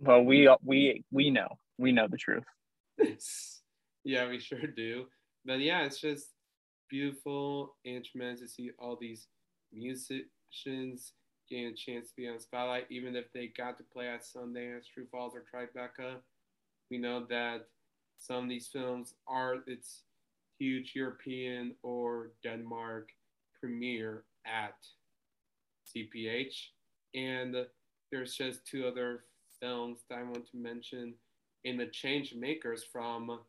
Well, 0.00 0.22
we 0.22 0.48
we 0.64 1.04
we 1.12 1.30
know 1.30 1.48
we 1.78 1.92
know 1.92 2.08
the 2.08 2.16
truth. 2.16 2.44
yeah, 4.04 4.28
we 4.28 4.40
sure 4.40 4.66
do. 4.66 5.06
But 5.44 5.60
yeah, 5.60 5.84
it's 5.84 6.00
just 6.00 6.28
beautiful 6.88 7.76
and 7.84 8.04
tremendous 8.04 8.40
to 8.40 8.48
see 8.48 8.70
all 8.78 8.96
these 9.00 9.28
musicians 9.72 11.12
getting 11.48 11.66
a 11.66 11.74
chance 11.74 12.08
to 12.08 12.16
be 12.16 12.28
on 12.28 12.40
Spotlight, 12.40 12.86
even 12.90 13.14
if 13.14 13.26
they 13.32 13.52
got 13.56 13.76
to 13.78 13.84
play 13.92 14.08
at 14.08 14.22
Sundance, 14.22 14.84
True/False, 14.92 15.34
or 15.34 15.44
Tribeca. 15.52 16.16
We 16.90 16.98
know 16.98 17.26
that 17.28 17.66
some 18.26 18.44
of 18.44 18.48
these 18.48 18.68
films 18.68 19.14
are 19.28 19.56
its 19.66 20.04
huge 20.58 20.92
European 20.94 21.74
or 21.82 22.30
Denmark 22.42 23.10
premiere 23.60 24.24
at 24.46 24.76
CPH. 25.94 26.68
And 27.14 27.54
there's 28.10 28.34
just 28.34 28.66
two 28.66 28.86
other 28.86 29.24
films 29.60 30.04
that 30.08 30.18
I 30.18 30.22
want 30.22 30.50
to 30.50 30.56
mention 30.56 31.12
in 31.64 31.76
the 31.76 31.86
Change 31.86 32.34
Makers 32.34 32.82
from 32.90 33.40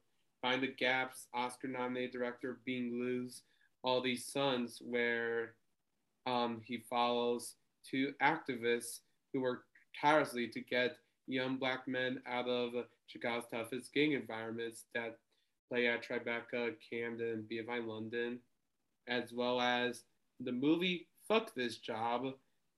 Minding 0.43 0.69
the 0.69 0.75
Gap, 0.75 1.13
Oscar 1.33 1.69
nominated 1.69 2.11
director 2.11 2.59
Bing 2.65 2.99
Liu's 2.99 3.43
All 3.81 4.01
These 4.01 4.25
Sons, 4.25 4.81
where 4.83 5.53
um, 6.27 6.61
he 6.65 6.83
follows 6.89 7.55
two 7.89 8.13
activists 8.21 8.99
who 9.31 9.41
work 9.41 9.63
tirelessly 10.01 10.49
to 10.49 10.59
get 10.59 10.97
young 11.27 11.57
black 11.57 11.87
men 11.87 12.21
out 12.27 12.47
of 12.47 12.73
Chicago's 13.07 13.45
toughest 13.51 13.93
gang 13.93 14.13
environments 14.13 14.83
that 14.93 15.17
play 15.69 15.87
at 15.87 16.03
Tribeca, 16.03 16.75
Camden, 16.89 17.45
BFI 17.51 17.85
London, 17.85 18.39
as 19.07 19.33
well 19.33 19.59
as 19.59 20.03
the 20.39 20.51
movie 20.51 21.07
Fuck 21.27 21.55
This 21.55 21.77
Job 21.77 22.33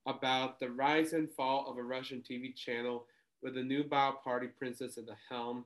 about 0.05 0.59
the 0.59 0.69
rise 0.69 1.13
and 1.13 1.29
fall 1.29 1.69
of 1.69 1.77
a 1.77 1.83
Russian 1.83 2.21
TV 2.21 2.55
channel 2.55 3.05
with 3.43 3.57
a 3.57 3.63
new 3.63 3.83
bio 3.83 4.13
party 4.23 4.47
princess 4.47 4.97
at 4.97 5.05
the 5.05 5.15
helm. 5.29 5.65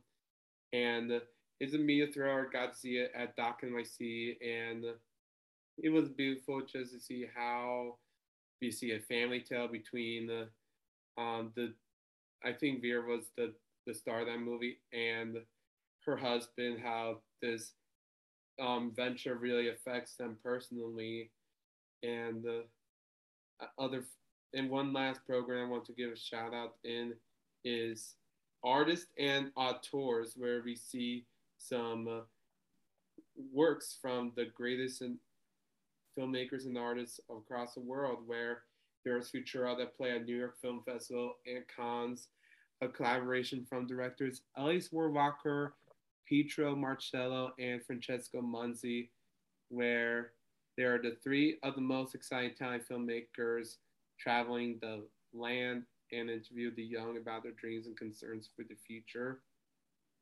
And 0.73 1.21
it's 1.59 1.73
a 1.73 1.77
media 1.77 2.07
thriller. 2.11 2.49
Got 2.51 2.73
to 2.73 2.79
see 2.79 2.97
it 2.97 3.11
at 3.15 3.35
Doc 3.35 3.61
NYC, 3.61 4.37
and 4.41 4.85
it 5.77 5.89
was 5.89 6.09
beautiful 6.09 6.61
just 6.61 6.91
to 6.93 6.99
see 6.99 7.27
how 7.35 7.97
we 8.61 8.71
see 8.71 8.91
a 8.91 8.99
family 8.99 9.41
tale 9.41 9.67
between 9.67 10.27
the 10.27 10.47
um 11.21 11.51
the 11.55 11.73
I 12.43 12.53
think 12.53 12.81
Vera 12.81 13.05
was 13.07 13.25
the 13.37 13.53
the 13.87 13.93
star 13.93 14.21
of 14.21 14.27
that 14.27 14.39
movie 14.39 14.79
and 14.93 15.37
her 16.05 16.15
husband 16.15 16.79
how 16.83 17.17
this 17.41 17.73
um 18.59 18.91
venture 18.95 19.35
really 19.35 19.69
affects 19.69 20.15
them 20.15 20.37
personally 20.43 21.31
and 22.03 22.43
the 22.43 22.63
uh, 23.59 23.81
other 23.81 24.05
and 24.53 24.69
one 24.69 24.93
last 24.93 25.25
program 25.25 25.67
I 25.67 25.71
want 25.71 25.85
to 25.85 25.93
give 25.93 26.11
a 26.11 26.17
shout 26.17 26.53
out 26.53 26.75
in 26.83 27.13
is 27.63 28.15
artists 28.63 29.07
and 29.17 29.51
auteurs 29.55 30.33
where 30.35 30.61
we 30.63 30.75
see 30.75 31.25
some 31.57 32.07
uh, 32.07 32.21
works 33.53 33.97
from 34.01 34.31
the 34.35 34.45
greatest 34.45 35.01
and 35.01 35.17
filmmakers 36.17 36.65
and 36.65 36.77
artists 36.77 37.19
across 37.29 37.73
the 37.73 37.79
world 37.79 38.19
where 38.25 38.63
there's 39.03 39.31
Futura 39.31 39.77
that 39.77 39.97
play 39.97 40.11
at 40.11 40.25
New 40.25 40.37
York 40.37 40.59
Film 40.61 40.81
Festival 40.85 41.35
and 41.45 41.63
Cannes, 41.75 42.27
a 42.81 42.87
collaboration 42.87 43.65
from 43.67 43.87
directors 43.87 44.41
Alice 44.57 44.89
Rohrwacher, 44.89 45.71
Pietro 46.27 46.75
Marcello, 46.75 47.53
and 47.59 47.83
Francesco 47.83 48.41
Munzi, 48.41 49.09
where 49.69 50.31
there 50.77 50.95
are 50.95 50.99
the 50.99 51.17
three 51.23 51.57
of 51.63 51.75
the 51.75 51.81
most 51.81 52.15
exciting 52.15 52.51
Italian 52.51 52.81
filmmakers 52.89 53.77
traveling 54.19 54.77
the 54.81 55.03
land 55.33 55.83
and 56.11 56.29
interview 56.29 56.73
the 56.75 56.83
young 56.83 57.17
about 57.17 57.43
their 57.43 57.53
dreams 57.53 57.87
and 57.87 57.97
concerns 57.97 58.49
for 58.55 58.63
the 58.63 58.75
future. 58.87 59.39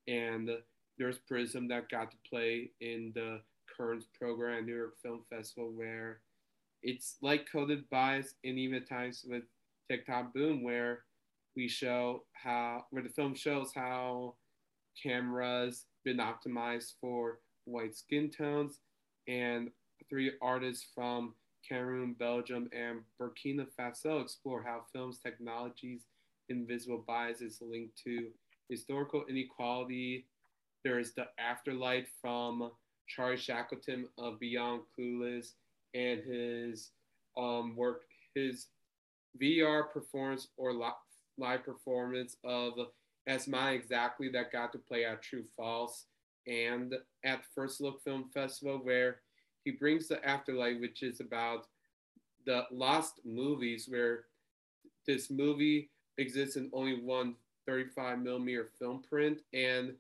And 0.08 0.50
there's 0.98 1.18
Prism 1.18 1.68
that 1.68 1.90
got 1.90 2.12
to 2.12 2.18
play 2.30 2.72
in 2.82 3.12
the 3.16 3.42
current 3.76 4.04
program 4.18 4.60
at 4.60 4.66
New 4.66 4.76
York 4.76 4.96
Film 5.02 5.22
Festival 5.30 5.72
where 5.72 6.20
it's 6.84 7.18
like 7.22 7.50
coded 7.52 7.90
bias 7.90 8.36
and 8.44 8.58
even 8.58 8.86
times 8.86 9.26
with 9.28 9.44
TikTok 9.90 10.34
Boom 10.34 10.64
where 10.64 11.04
we 11.56 11.68
show 11.68 12.24
how 12.34 12.86
where 12.92 13.04
the 13.04 13.10
film 13.10 13.36
shows 13.36 13.72
how 13.74 14.36
cameras 15.02 15.86
been 16.06 16.18
optimized 16.18 16.94
for 17.02 17.40
white 17.66 17.96
skin 17.96 18.30
tones 18.30 18.80
and 19.28 19.70
three 20.10 20.32
artists 20.42 20.88
from 20.96 21.34
Cameroon, 21.68 22.16
Belgium, 22.18 22.70
and 22.74 23.02
Burkina 23.20 23.68
Faso 23.78 24.22
explore 24.22 24.64
how 24.64 24.84
film's 24.92 25.20
technologies 25.20 26.02
invisible 26.50 27.04
bias 27.06 27.42
is 27.42 27.62
linked 27.62 27.98
to 28.04 28.30
historical 28.70 29.26
inequality. 29.30 30.26
There 30.84 31.00
is 31.00 31.14
the 31.14 31.28
afterlight 31.40 32.06
from 32.22 32.72
Charlie 33.08 33.38
Shackleton 33.38 34.08
of 34.18 34.40
Beyond 34.40 34.82
Clueless 34.98 35.52
and 35.94 36.22
his 36.22 36.92
um, 37.38 37.76
work, 37.76 38.02
his 38.36 38.68
VR 39.42 39.90
performance 39.92 40.48
or 40.58 40.74
live 40.74 41.64
performance 41.64 42.36
of 42.44 42.74
As 43.28 43.48
My 43.48 43.72
Exactly 43.72 44.30
that 44.30 44.52
got 44.52 44.72
to 44.74 44.78
play 44.80 45.06
at 45.06 45.22
True 45.22 45.44
False 45.56 46.06
and 46.48 46.96
at 47.24 47.42
First 47.54 47.82
Look 47.82 48.04
Film 48.04 48.30
Festival, 48.34 48.80
where 48.82 49.22
he 49.64 49.72
brings 49.72 50.08
the 50.08 50.18
afterlight, 50.18 50.82
which 50.82 51.04
is 51.04 51.20
about 51.20 51.68
the 52.46 52.66
lost 52.72 53.20
movies, 53.26 53.88
where 53.90 54.26
this 55.06 55.30
movie 55.30 55.90
exists 56.18 56.56
in 56.56 56.70
only 56.74 57.02
one 57.02 57.36
35 57.68 58.20
millimeter 58.20 58.70
film 58.80 59.04
print. 59.08 59.40
And 59.54 59.94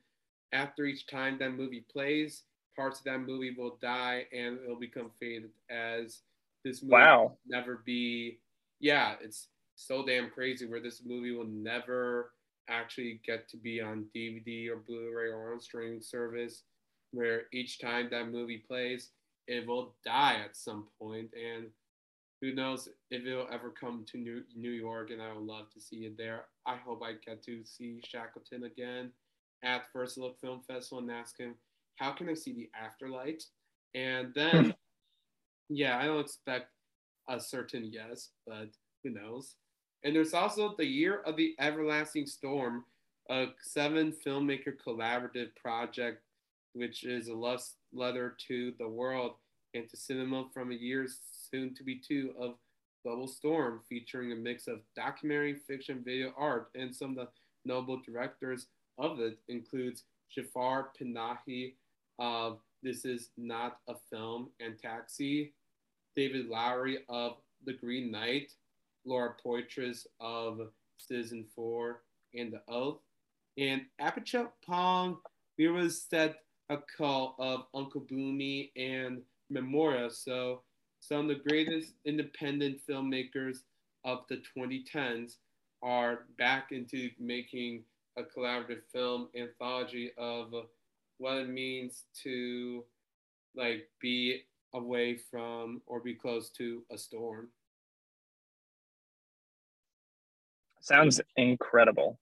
after 0.53 0.85
each 0.85 1.05
time 1.07 1.37
that 1.39 1.53
movie 1.53 1.85
plays, 1.91 2.43
parts 2.75 2.99
of 2.99 3.05
that 3.05 3.19
movie 3.19 3.55
will 3.57 3.77
die 3.81 4.25
and 4.31 4.59
it'll 4.63 4.79
become 4.79 5.11
faded 5.19 5.49
as 5.69 6.21
this 6.63 6.81
movie 6.81 6.93
wow. 6.93 7.37
never 7.47 7.81
be. 7.85 8.39
Yeah, 8.79 9.15
it's 9.21 9.47
so 9.75 10.05
damn 10.05 10.29
crazy 10.29 10.65
where 10.65 10.81
this 10.81 11.01
movie 11.05 11.31
will 11.31 11.47
never 11.47 12.31
actually 12.69 13.21
get 13.25 13.49
to 13.49 13.57
be 13.57 13.81
on 13.81 14.05
DVD 14.15 14.69
or 14.69 14.77
Blu-ray 14.77 15.29
or 15.29 15.53
on 15.53 15.59
streaming 15.59 16.01
service. 16.01 16.63
Where 17.11 17.43
each 17.51 17.79
time 17.79 18.09
that 18.11 18.29
movie 18.29 18.63
plays, 18.67 19.09
it 19.47 19.65
will 19.65 19.95
die 20.05 20.41
at 20.45 20.55
some 20.55 20.85
point, 21.01 21.29
and 21.33 21.65
who 22.39 22.53
knows 22.53 22.87
if 23.09 23.25
it'll 23.25 23.47
ever 23.51 23.71
come 23.71 24.05
to 24.11 24.17
New, 24.17 24.43
New 24.55 24.69
York, 24.69 25.09
and 25.09 25.19
I 25.19 25.33
would 25.33 25.43
love 25.43 25.71
to 25.73 25.81
see 25.81 26.05
it 26.05 26.17
there. 26.17 26.45
I 26.67 26.75
hope 26.75 27.01
I 27.03 27.13
get 27.25 27.43
to 27.45 27.65
see 27.65 27.99
Shackleton 28.05 28.65
again 28.65 29.11
at 29.63 29.91
First 29.91 30.19
Look 30.19 30.39
Film 30.39 30.61
Festival 30.67 30.99
and 30.99 31.11
ask 31.11 31.37
him, 31.39 31.55
how 31.99 32.11
can 32.11 32.29
I 32.29 32.33
see 32.33 32.53
the 32.53 32.69
afterlight? 32.79 33.43
And 33.93 34.33
then, 34.33 34.73
yeah, 35.69 35.97
I 35.97 36.05
don't 36.05 36.21
expect 36.21 36.67
a 37.27 37.39
certain 37.39 37.91
yes, 37.91 38.29
but 38.47 38.69
who 39.03 39.11
knows? 39.11 39.55
And 40.03 40.15
there's 40.15 40.33
also 40.33 40.75
the 40.77 40.85
Year 40.85 41.21
of 41.25 41.35
the 41.35 41.55
Everlasting 41.59 42.25
Storm, 42.25 42.85
a 43.29 43.47
seven 43.61 44.13
filmmaker 44.25 44.73
collaborative 44.85 45.55
project, 45.61 46.23
which 46.73 47.03
is 47.03 47.27
a 47.27 47.33
love 47.33 47.61
letter 47.93 48.35
to 48.47 48.73
the 48.79 48.87
world 48.87 49.33
and 49.73 49.87
to 49.89 49.97
cinema 49.97 50.45
from 50.53 50.71
a 50.71 50.75
year 50.75 51.07
soon 51.51 51.75
to 51.75 51.83
be 51.83 51.99
two 51.99 52.33
of 52.39 52.55
Bubble 53.03 53.27
Storm, 53.27 53.81
featuring 53.87 54.31
a 54.31 54.35
mix 54.35 54.67
of 54.67 54.79
documentary, 54.95 55.55
fiction, 55.67 56.01
video 56.03 56.33
art, 56.37 56.69
and 56.75 56.95
some 56.95 57.11
of 57.11 57.15
the 57.15 57.27
notable 57.65 58.01
directors 58.05 58.67
of 58.97 59.19
it 59.19 59.37
includes 59.47 60.03
Jafar 60.29 60.89
Panahi 60.99 61.73
of 62.19 62.59
This 62.83 63.05
Is 63.05 63.29
Not 63.37 63.79
a 63.87 63.95
Film 64.09 64.49
and 64.59 64.77
Taxi, 64.77 65.53
David 66.15 66.47
Lowery 66.47 66.99
of 67.09 67.37
The 67.65 67.73
Green 67.73 68.11
Knight, 68.11 68.51
Laura 69.05 69.33
Poitras 69.43 70.05
of 70.19 70.69
Citizen 70.97 71.45
4 71.55 72.01
and 72.35 72.53
The 72.53 72.61
Oath, 72.67 72.99
and 73.57 73.81
Apichatpong 74.01 75.17
Vieraset 75.59 76.35
a 76.69 76.77
call 76.97 77.35
of 77.39 77.65
Uncle 77.73 78.01
Boonmee 78.01 78.71
and 78.75 79.21
Memoria. 79.49 80.09
So 80.09 80.61
some 80.99 81.21
of 81.21 81.27
the 81.29 81.49
greatest 81.49 81.93
independent 82.05 82.79
filmmakers 82.87 83.59
of 84.05 84.19
the 84.29 84.41
2010s 84.55 85.37
are 85.81 86.25
back 86.37 86.71
into 86.71 87.09
making 87.19 87.83
a 88.17 88.23
collaborative 88.23 88.81
film 88.91 89.29
anthology 89.35 90.11
of 90.17 90.53
what 91.19 91.37
it 91.37 91.49
means 91.49 92.05
to 92.23 92.83
like 93.55 93.87
be 94.01 94.41
away 94.73 95.17
from 95.29 95.81
or 95.85 95.99
be 95.99 96.15
close 96.15 96.49
to 96.51 96.83
a 96.91 96.97
storm. 96.97 97.49
Sounds 100.81 101.21
incredible. 101.35 102.19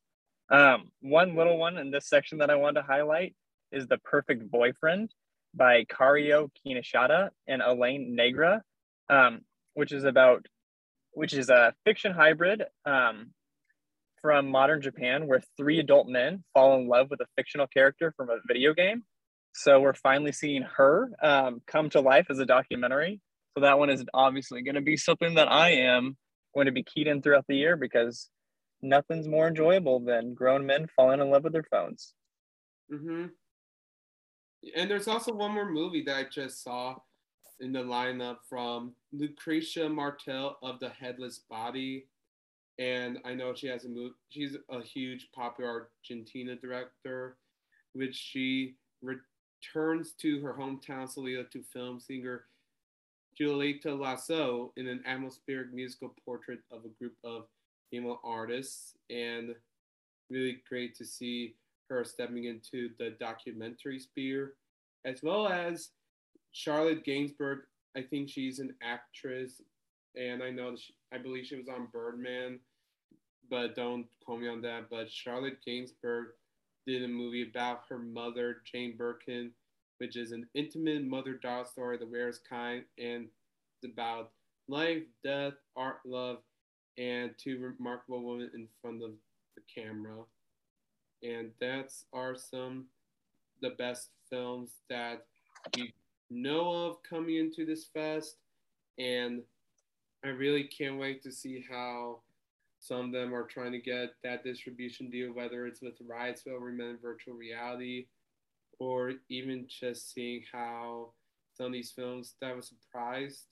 Um, 0.50 0.92
one 1.02 1.36
little 1.36 1.58
one 1.58 1.78
in 1.78 1.92
this 1.92 2.08
section 2.08 2.40
that 2.40 2.50
I 2.50 2.56
wanted 2.56 2.82
to 2.82 2.88
highlight 2.88 3.36
is 3.72 3.88
The 3.88 4.00
Perfect 4.00 4.50
Boyfriend 4.50 5.12
by 5.54 5.86
Kario 5.86 6.50
Kinoshita 6.66 7.30
and 7.48 7.62
Elaine 7.62 8.16
Negra, 8.16 8.62
um, 9.10 9.42
which 9.74 9.92
is 9.92 10.06
about, 10.06 10.46
which 11.12 11.34
is 11.34 11.50
a 11.50 11.74
fiction 11.86 12.14
hybrid 12.14 12.64
um, 12.86 13.32
from 14.22 14.50
modern 14.50 14.82
Japan 14.82 15.28
where 15.28 15.42
three 15.58 15.80
adult 15.80 16.08
men 16.08 16.44
fall 16.54 16.80
in 16.80 16.88
love 16.88 17.08
with 17.10 17.22
a 17.22 17.26
fictional 17.36 17.68
character 17.68 18.14
from 18.16 18.30
a 18.30 18.38
video 18.48 18.74
game. 18.74 19.04
So 19.54 19.80
we're 19.80 19.94
finally 19.94 20.32
seeing 20.32 20.64
her 20.76 21.10
um, 21.22 21.62
come 21.66 21.90
to 21.92 22.02
life 22.02 22.28
as 22.30 22.40
a 22.40 22.46
documentary. 22.46 23.22
So 23.56 23.62
that 23.62 23.80
one 23.80 23.90
is 23.90 24.04
obviously 24.14 24.62
going 24.62 24.76
to 24.76 24.82
be 24.82 24.98
something 24.98 25.36
that 25.36 25.52
I 25.52 25.72
am 25.72 26.16
going 26.54 26.68
to 26.68 26.72
be 26.72 26.84
keyed 26.84 27.08
in 27.08 27.22
throughout 27.22 27.46
the 27.48 27.56
year 27.56 27.76
because 27.76 28.30
nothing's 28.82 29.28
more 29.28 29.48
enjoyable 29.48 30.00
than 30.00 30.34
grown 30.34 30.66
men 30.66 30.88
falling 30.96 31.22
in 31.22 31.30
love 31.30 31.44
with 31.44 31.54
their 31.54 31.66
phones. 31.72 32.14
Mm-hmm. 32.94 33.26
And 34.76 34.92
there's 34.92 35.08
also 35.08 35.34
one 35.34 35.54
more 35.54 35.70
movie 35.70 36.04
that 36.04 36.16
I 36.16 36.26
just 36.32 36.64
saw 36.64 36.96
in 37.60 37.72
the 37.72 37.80
lineup 37.80 38.38
from 38.48 38.94
Lucrecia 39.16 39.92
Martel 39.92 40.58
of 40.62 40.80
The 40.80 40.90
Headless 40.90 41.40
Body. 41.50 42.06
And 42.80 43.20
I 43.26 43.34
know 43.34 43.56
she 43.56 43.68
has 43.68 43.86
a 43.86 43.90
move. 43.90 44.14
she's 44.30 44.56
a 44.70 44.82
huge 44.82 45.30
popular 45.34 45.90
Argentina 46.04 46.56
director, 46.56 47.38
which 47.94 48.16
she 48.16 48.76
returns 49.02 50.14
to 50.22 50.40
her 50.42 50.54
hometown 50.54 51.10
Salta 51.10 51.46
to 51.52 51.64
film 51.64 52.00
singer 52.00 52.46
Julieta 53.40 54.00
Laso 54.00 54.74
in 54.78 54.88
an 54.88 55.04
atmospheric 55.06 55.74
musical 55.74 56.14
portrait 56.26 56.60
of 56.72 56.86
a 56.86 56.90
group 57.00 57.14
of 57.24 57.46
female 57.90 58.20
artists. 58.24 58.96
And 59.10 59.56
really 60.30 60.62
great 60.68 60.96
to 60.98 61.06
see 61.06 61.56
her 61.90 62.04
stepping 62.04 62.46
into 62.46 62.90
the 63.00 63.12
documentary 63.20 64.00
sphere, 64.00 64.54
as 65.06 65.24
well 65.24 65.48
as 65.48 65.90
Charlotte 66.52 67.06
Gainsbourg. 67.06 67.60
I 67.96 68.02
think 68.02 68.30
she's 68.30 68.60
an 68.60 68.76
actress, 68.84 69.62
and 70.16 70.44
I 70.44 70.52
know 70.52 70.76
she, 70.76 70.94
I 71.14 71.18
believe 71.18 71.46
she 71.46 71.56
was 71.56 71.70
on 71.70 71.88
Birdman, 71.92 72.60
but 73.50 73.76
don't 73.76 74.06
quote 74.26 74.42
me 74.42 74.48
on 74.48 74.62
that. 74.62 74.90
But 74.90 75.12
Charlotte 75.12 75.58
Gainsbourg 75.66 76.28
did 76.86 77.04
a 77.04 77.08
movie 77.08 77.50
about 77.50 77.82
her 77.90 78.00
mother, 78.00 78.58
Jane 78.72 78.96
Birkin, 78.98 79.52
which 80.00 80.16
is 80.16 80.32
an 80.32 80.48
intimate 80.54 81.04
mother-daughter 81.06 81.70
story, 81.70 81.98
the 81.98 82.06
rarest 82.06 82.48
kind, 82.48 82.84
and 82.98 83.28
it's 83.82 83.92
about 83.92 84.32
life, 84.68 85.04
death, 85.24 85.54
art, 85.76 86.00
love, 86.06 86.38
and 86.98 87.32
two 87.38 87.60
remarkable 87.60 88.24
women 88.24 88.52
in 88.54 88.68
front 88.82 89.04
of 89.04 89.12
the 89.56 89.62
camera 89.74 90.24
and 91.24 91.52
that's 91.60 92.06
are 92.14 92.36
some 92.36 92.86
the 93.62 93.72
best 93.72 94.10
films 94.30 94.72
that 94.90 95.26
we 95.76 95.94
know 96.30 96.86
of 96.86 96.98
coming 97.04 97.38
into 97.38 97.66
this 97.66 97.86
fest 97.86 98.38
and 99.00 99.42
i 100.28 100.32
really 100.32 100.64
can't 100.64 101.00
wait 101.00 101.24
to 101.24 101.32
see 101.32 101.64
how 101.70 102.20
some 102.80 103.06
of 103.06 103.12
them 103.12 103.34
are 103.34 103.46
trying 103.46 103.72
to 103.72 103.80
get 103.80 104.12
that 104.24 104.44
distribution 104.44 105.10
deal 105.10 105.34
whether 105.34 105.66
it's 105.66 105.82
with 105.82 105.96
Riotsville 106.08 106.62
Reinvented 106.62 107.02
Virtual 107.02 107.34
Reality 107.34 108.06
or 108.80 109.14
even 109.30 109.66
just 109.68 110.14
seeing 110.14 110.44
how 110.52 111.12
some 111.56 111.68
of 111.68 111.72
these 111.74 111.92
films 111.92 112.36
that 112.40 112.52
I 112.52 112.54
was 112.54 112.68
surprised 112.68 113.46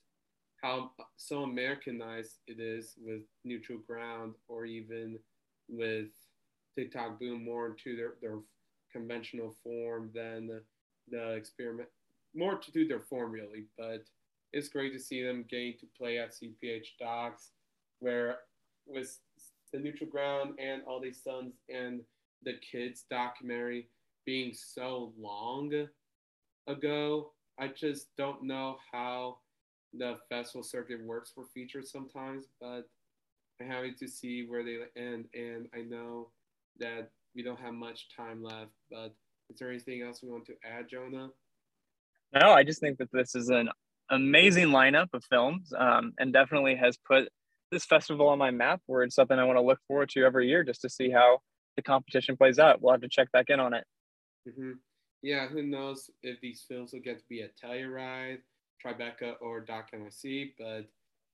how 0.65 0.91
so 1.17 1.43
Americanized 1.43 2.39
it 2.47 2.59
is 2.59 2.95
with 2.99 3.21
Neutral 3.43 3.79
Ground 3.87 4.33
or 4.47 4.65
even 4.65 5.19
with 5.69 6.07
TikTok 6.77 7.19
boom 7.19 7.45
more 7.45 7.67
into 7.67 7.95
their, 7.95 8.13
their 8.21 8.39
conventional 8.91 9.55
form 9.63 10.09
than 10.13 10.61
the 11.09 11.33
experiment, 11.33 11.89
more 12.33 12.57
to 12.57 12.71
do 12.71 12.87
their 12.87 13.01
form 13.01 13.31
really. 13.31 13.65
But 13.77 14.05
it's 14.55 14.69
great 14.69 14.93
to 14.93 14.99
see 14.99 15.21
them 15.21 15.43
getting 15.49 15.73
to 15.81 15.85
play 15.97 16.17
at 16.17 16.33
CPH:DOX, 16.33 17.51
where 17.99 18.37
with 18.87 19.19
the 19.73 19.79
neutral 19.79 20.09
ground 20.09 20.57
and 20.59 20.81
all 20.87 21.01
these 21.01 21.21
sons 21.21 21.55
and 21.69 22.01
the 22.43 22.53
kids 22.71 23.03
documentary 23.09 23.89
being 24.25 24.53
so 24.53 25.11
long 25.19 25.87
ago, 26.67 27.33
I 27.59 27.67
just 27.67 28.15
don't 28.15 28.43
know 28.43 28.77
how 28.91 29.39
the 29.93 30.19
festival 30.29 30.63
circuit 30.63 31.03
works 31.03 31.31
for 31.35 31.43
features 31.53 31.91
sometimes, 31.91 32.45
but 32.61 32.89
I'm 33.59 33.67
happy 33.67 33.93
to 33.99 34.07
see 34.07 34.45
where 34.47 34.63
they 34.63 34.77
end. 34.95 35.25
And 35.33 35.67
I 35.75 35.81
know 35.81 36.29
that 36.79 37.11
we 37.35 37.43
don't 37.43 37.59
have 37.59 37.73
much 37.73 38.07
time 38.15 38.41
left, 38.41 38.71
but 38.89 39.13
is 39.49 39.59
there 39.59 39.69
anything 39.69 40.01
else 40.01 40.23
we 40.23 40.29
want 40.29 40.45
to 40.45 40.55
add, 40.63 40.87
Jonah? 40.89 41.29
No, 42.33 42.51
I 42.51 42.63
just 42.63 42.79
think 42.79 42.97
that 42.99 43.11
this 43.11 43.35
is 43.35 43.49
an 43.49 43.69
amazing 44.09 44.67
lineup 44.67 45.07
of 45.13 45.23
films 45.25 45.73
um, 45.77 46.13
and 46.19 46.31
definitely 46.31 46.75
has 46.75 46.97
put 46.97 47.29
this 47.71 47.85
festival 47.85 48.27
on 48.27 48.37
my 48.37 48.51
map 48.51 48.81
where 48.85 49.03
it's 49.03 49.15
something 49.15 49.37
I 49.37 49.43
want 49.43 49.57
to 49.57 49.63
look 49.63 49.79
forward 49.87 50.09
to 50.09 50.23
every 50.23 50.47
year 50.47 50.63
just 50.63 50.81
to 50.81 50.89
see 50.89 51.09
how 51.09 51.39
the 51.75 51.81
competition 51.81 52.37
plays 52.37 52.59
out. 52.59 52.81
We'll 52.81 52.93
have 52.93 53.01
to 53.01 53.09
check 53.09 53.31
back 53.31 53.49
in 53.49 53.59
on 53.59 53.73
it. 53.73 53.85
Mm-hmm. 54.47 54.71
Yeah, 55.21 55.47
who 55.47 55.63
knows 55.63 56.09
if 56.21 56.39
these 56.41 56.63
films 56.67 56.93
will 56.93 56.99
get 56.99 57.17
to 57.19 57.25
be 57.27 57.41
a 57.41 57.49
Telluride, 57.49 58.39
Tribeca, 58.83 59.33
or 59.41 59.59
Doc 59.59 59.89
NYC, 59.93 60.53
but 60.59 60.85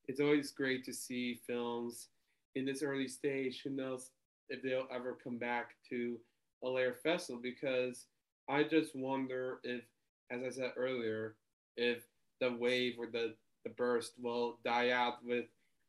it's 0.08 0.22
always 0.22 0.52
great 0.52 0.86
to 0.86 0.94
see 0.94 1.42
films 1.46 2.08
in 2.56 2.66
this 2.66 2.84
early 2.84 3.08
stage. 3.08 3.62
Who 3.64 3.72
knows 3.72 4.12
if 4.50 4.62
they'll 4.64 4.88
ever 4.94 5.18
come 5.22 5.38
back 5.38 5.76
to 5.90 6.18
a 6.64 6.70
Lair 6.70 6.96
Festival 7.04 7.42
because 7.42 8.06
I 8.50 8.64
just 8.64 8.96
wonder 8.96 9.60
if, 9.64 9.84
as 10.32 10.42
I 10.44 10.50
said 10.50 10.72
earlier, 10.78 11.36
if 11.78 12.04
the 12.42 12.52
wave 12.52 12.96
or 13.00 13.06
the, 13.06 13.36
the 13.64 13.70
burst 13.70 14.14
will 14.20 14.58
die 14.66 14.90
out 14.90 15.24
with 15.24 15.46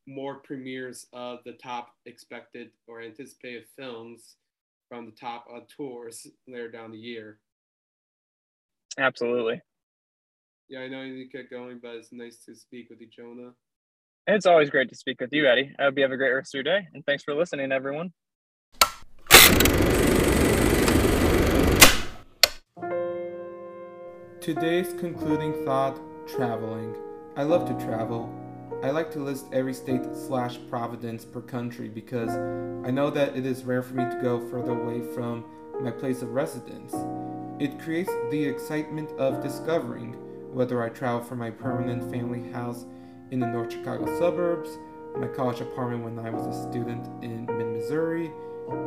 more 0.07 0.37
premieres 0.37 1.07
of 1.13 1.39
the 1.45 1.53
top 1.53 1.95
expected 2.07 2.71
or 2.87 3.01
anticipated 3.01 3.65
films 3.77 4.37
from 4.89 5.07
the 5.07 5.13
top 5.13 5.47
uh, 5.53 5.61
tours 5.75 6.27
later 6.47 6.71
down 6.71 6.93
the 6.93 6.99
year. 6.99 7.39
Absolutely. 8.99 9.61
Yeah, 10.69 10.81
I 10.81 10.89
know 10.89 11.03
you 11.03 11.15
need 11.15 11.31
to 11.31 11.39
get 11.39 11.51
going, 11.51 11.81
but 11.83 11.95
it's 11.95 12.13
nice 12.13 12.37
to 12.47 12.55
speak 12.55 12.91
with 12.91 13.01
you, 13.01 13.09
Jonah. 13.09 13.53
It's 14.27 14.47
always 14.47 14.71
great 14.71 14.89
to 14.91 14.95
speak 14.95 15.21
with 15.21 15.31
you, 15.33 15.49
Eddie. 15.49 15.75
I 15.79 15.85
hope 15.85 15.95
you 15.97 16.03
have 16.03 16.13
a 16.13 16.17
great 16.17 16.33
rest 16.33 16.55
of 16.55 16.59
your 16.59 16.65
day, 16.65 16.87
and 16.95 17.05
thanks 17.05 17.25
for 17.25 17.35
listening, 17.35 17.73
everyone. 17.73 18.13
Today's 24.41 24.93
concluding 24.95 25.65
thought 25.65 25.99
traveling. 26.35 26.97
I 27.37 27.43
love 27.43 27.67
to 27.67 27.85
travel. 27.85 28.33
I 28.83 28.91
like 28.91 29.11
to 29.13 29.19
list 29.19 29.47
every 29.53 29.75
state 29.75 30.03
slash 30.15 30.59
province 30.69 31.25
per 31.25 31.41
country 31.41 31.89
because 31.89 32.31
I 32.87 32.91
know 32.91 33.11
that 33.11 33.37
it 33.37 33.45
is 33.45 33.65
rare 33.65 33.83
for 33.83 33.95
me 33.95 34.05
to 34.05 34.19
go 34.23 34.41
further 34.49 34.73
away 34.73 35.03
from 35.15 35.45
my 35.81 35.91
place 35.91 36.23
of 36.23 36.31
residence. 36.31 36.95
It 37.61 37.79
creates 37.81 38.11
the 38.31 38.45
excitement 38.45 39.11
of 39.19 39.43
discovering 39.43 40.15
whether 40.53 40.83
I 40.83 40.89
travel 40.89 41.23
from 41.23 41.39
my 41.39 41.51
permanent 41.51 42.11
family 42.11 42.51
house 42.51 42.87
in 43.31 43.39
the 43.41 43.47
North 43.47 43.73
Chicago 43.73 44.07
suburbs, 44.19 44.79
my 45.17 45.27
college 45.29 45.61
apartment 45.61 46.03
when 46.03 46.19
I 46.19 46.31
was 46.31 46.47
a 46.47 46.71
student 46.71 47.07
in 47.23 47.47
mid 47.47 47.67
Missouri, 47.67 48.33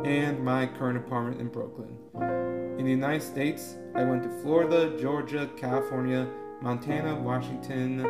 and 0.04 0.44
my 0.44 0.66
current 0.66 0.98
apartment 0.98 1.40
in 1.40 1.48
Brooklyn. 1.48 1.96
In 2.78 2.84
the 2.84 2.90
United 2.90 3.22
States, 3.22 3.76
I 3.94 4.04
went 4.04 4.22
to 4.24 4.42
Florida, 4.42 4.98
Georgia, 5.00 5.48
California, 5.56 6.28
Montana, 6.60 7.14
um, 7.14 7.24
Washington, 7.24 8.08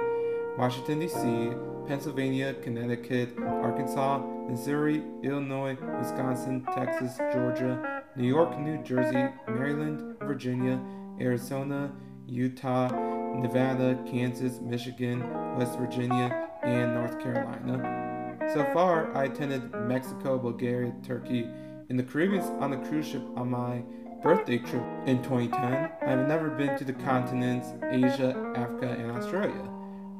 Washington, 0.57 1.01
D.C., 1.01 1.53
Pennsylvania, 1.87 2.55
Connecticut, 2.55 3.37
Arkansas, 3.39 4.19
Missouri, 4.49 5.03
Illinois, 5.23 5.77
Wisconsin, 5.99 6.65
Texas, 6.75 7.17
Georgia, 7.33 8.03
New 8.17 8.27
York, 8.27 8.59
New 8.59 8.83
Jersey, 8.83 9.33
Maryland, 9.49 10.17
Virginia, 10.21 10.81
Arizona, 11.21 11.93
Utah, 12.27 12.89
Nevada, 13.35 13.99
Kansas, 14.11 14.61
Michigan, 14.61 15.21
West 15.57 15.79
Virginia, 15.79 16.49
and 16.63 16.95
North 16.95 17.21
Carolina. 17.21 18.37
So 18.53 18.65
far, 18.73 19.15
I 19.17 19.25
attended 19.25 19.73
Mexico, 19.75 20.39
Bulgaria, 20.39 20.95
Turkey, 21.03 21.49
and 21.89 21.99
the 21.99 22.03
Caribbean 22.03 22.43
on 22.61 22.73
a 22.73 22.89
cruise 22.89 23.07
ship 23.07 23.23
on 23.37 23.51
my 23.51 23.83
birthday 24.23 24.59
trip 24.59 24.85
in 25.07 25.23
2010. 25.23 25.91
I've 26.03 26.29
never 26.29 26.51
been 26.51 26.77
to 26.79 26.85
the 26.85 26.93
continents 26.93 27.69
Asia, 27.91 28.53
Africa, 28.57 28.89
and 28.89 29.11
Australia. 29.13 29.71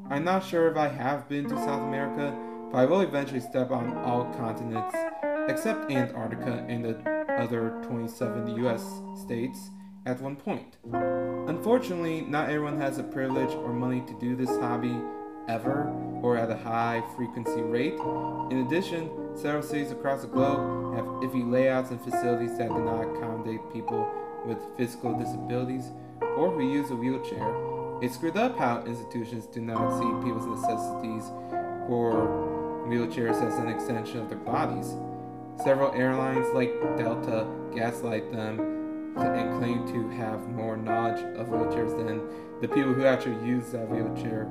I'm 0.09 0.23
not 0.23 0.43
sure 0.43 0.69
if 0.69 0.77
I 0.77 0.87
have 0.87 1.27
been 1.27 1.47
to 1.49 1.55
South 1.55 1.81
America, 1.81 2.37
but 2.71 2.77
I 2.77 2.85
will 2.85 3.01
eventually 3.01 3.39
step 3.39 3.71
on 3.71 3.97
all 3.97 4.25
continents 4.33 4.95
except 5.49 5.91
Antarctica 5.91 6.65
and 6.67 6.85
the 6.85 7.25
other 7.37 7.81
27 7.83 8.65
US 8.65 8.83
states 9.21 9.69
at 10.05 10.21
one 10.21 10.35
point. 10.35 10.77
Unfortunately, 11.47 12.21
not 12.21 12.49
everyone 12.49 12.79
has 12.79 12.97
the 12.97 13.03
privilege 13.03 13.53
or 13.55 13.73
money 13.73 14.01
to 14.01 14.19
do 14.19 14.35
this 14.35 14.49
hobby 14.49 14.97
ever 15.47 15.91
or 16.21 16.37
at 16.37 16.49
a 16.49 16.57
high 16.57 17.03
frequency 17.15 17.61
rate. 17.61 17.99
In 18.51 18.65
addition, 18.65 19.09
several 19.35 19.63
cities 19.63 19.91
across 19.91 20.21
the 20.21 20.27
globe 20.27 20.95
have 20.95 21.05
iffy 21.05 21.49
layouts 21.49 21.91
and 21.91 22.01
facilities 22.01 22.57
that 22.57 22.69
do 22.69 22.79
not 22.79 23.01
accommodate 23.01 23.61
people 23.71 24.09
with 24.45 24.57
physical 24.75 25.17
disabilities 25.17 25.91
or 26.37 26.51
who 26.51 26.71
use 26.71 26.89
a 26.91 26.95
wheelchair. 26.95 27.53
It's 28.01 28.15
screwed 28.15 28.37
up 28.37 28.57
how 28.57 28.83
institutions 28.85 29.45
do 29.47 29.61
not 29.61 29.97
see 29.97 30.27
people's 30.27 30.45
necessities 30.45 31.31
for 31.87 32.85
wheelchairs 32.87 33.41
as 33.41 33.57
an 33.57 33.69
extension 33.69 34.19
of 34.19 34.29
their 34.29 34.37
bodies. 34.37 34.95
Several 35.63 35.91
airlines 35.93 36.47
like 36.53 36.71
Delta 36.97 37.47
gaslight 37.73 38.31
them 38.31 38.59
and 39.17 39.59
claim 39.59 39.87
to 39.87 40.09
have 40.17 40.47
more 40.49 40.77
knowledge 40.77 41.19
of 41.37 41.47
wheelchairs 41.47 41.97
than 41.97 42.21
the 42.61 42.67
people 42.67 42.93
who 42.93 43.05
actually 43.05 43.43
use 43.47 43.71
that 43.71 43.89
wheelchair 43.89 44.47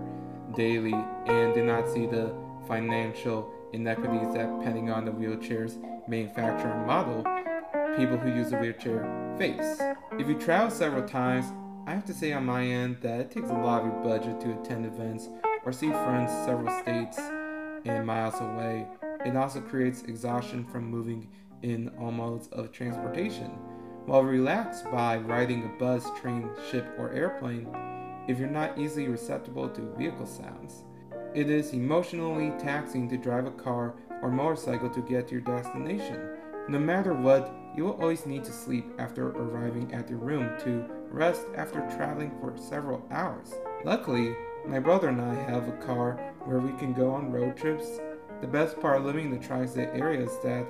daily 0.57 0.95
and 1.27 1.55
did 1.55 1.65
not 1.65 1.89
see 1.89 2.07
the 2.07 2.35
financial 2.67 3.53
inequities 3.73 4.35
that, 4.35 4.59
depending 4.59 4.91
on 4.91 5.05
the 5.05 5.13
wheelchair's 5.13 5.79
manufacturer 6.09 6.85
model, 6.87 7.23
people 7.97 8.17
who 8.17 8.31
use 8.35 8.53
a 8.53 8.59
wheelchair 8.59 9.35
face. 9.39 9.81
If 10.19 10.29
you 10.29 10.35
travel 10.39 10.71
several 10.71 11.07
times, 11.07 11.47
I 11.87 11.93
have 11.93 12.05
to 12.07 12.15
say 12.15 12.33
on 12.33 12.47
my 12.47 12.65
end 12.65 12.99
that 13.03 13.21
it 13.21 13.31
takes 13.31 13.51
a 13.51 13.55
lot 13.55 13.83
of 13.83 13.87
your 13.87 14.03
budget 14.03 14.41
to 14.41 14.61
attend 14.61 14.87
events 14.87 15.29
or 15.65 15.73
see 15.73 15.91
friends 15.91 16.33
several 16.45 16.77
states 16.83 17.19
and 17.85 18.07
miles 18.07 18.41
away. 18.41 18.87
It 19.25 19.37
also 19.37 19.61
creates 19.61 20.03
exhaustion 20.03 20.65
from 20.65 20.91
moving 20.91 21.29
in 21.63 21.91
all 22.01 22.11
modes 22.11 22.49
of 22.49 22.73
transportation. 22.73 23.51
While 24.07 24.23
relaxed 24.23 24.85
by 24.91 25.17
riding 25.19 25.65
a 25.65 25.79
bus, 25.79 26.07
train, 26.21 26.49
ship, 26.71 26.87
or 26.99 27.13
airplane, 27.13 27.67
if 28.29 28.39
you're 28.39 28.49
not 28.49 28.79
easily 28.79 29.09
receptible 29.09 29.69
to 29.69 29.95
vehicle 29.97 30.27
sounds, 30.27 30.85
it 31.35 31.51
is 31.51 31.73
emotionally 31.73 32.51
taxing 32.59 33.09
to 33.09 33.17
drive 33.17 33.47
a 33.47 33.51
car 33.51 33.95
or 34.23 34.31
motorcycle 34.31 34.91
to 34.91 35.01
get 35.03 35.29
to 35.29 35.35
your 35.35 35.43
destination. 35.43 36.31
No 36.69 36.79
matter 36.79 37.15
what, 37.15 37.55
you 37.77 37.85
will 37.85 38.01
always 38.01 38.27
need 38.27 38.43
to 38.45 38.53
sleep 38.53 38.87
after 38.99 39.29
arriving 39.29 39.93
at 39.93 40.09
your 40.09 40.19
room 40.19 40.59
to 40.61 40.85
rest 41.11 41.47
after 41.57 41.81
traveling 41.95 42.33
for 42.41 42.57
several 42.57 43.07
hours. 43.11 43.55
Luckily, 43.85 44.35
my 44.67 44.81
brother 44.81 45.09
and 45.09 45.21
I 45.21 45.35
have 45.35 45.69
a 45.69 45.77
car 45.85 46.35
where 46.45 46.59
we 46.59 46.73
can 46.79 46.93
go 46.93 47.11
on 47.11 47.31
road 47.31 47.57
trips. 47.57 48.01
The 48.41 48.49
best 48.49 48.81
part 48.81 48.97
of 48.97 49.05
living 49.05 49.27
in 49.27 49.39
the 49.39 49.47
tri 49.47 49.67
state 49.67 49.91
area 49.93 50.25
is 50.25 50.39
that 50.43 50.67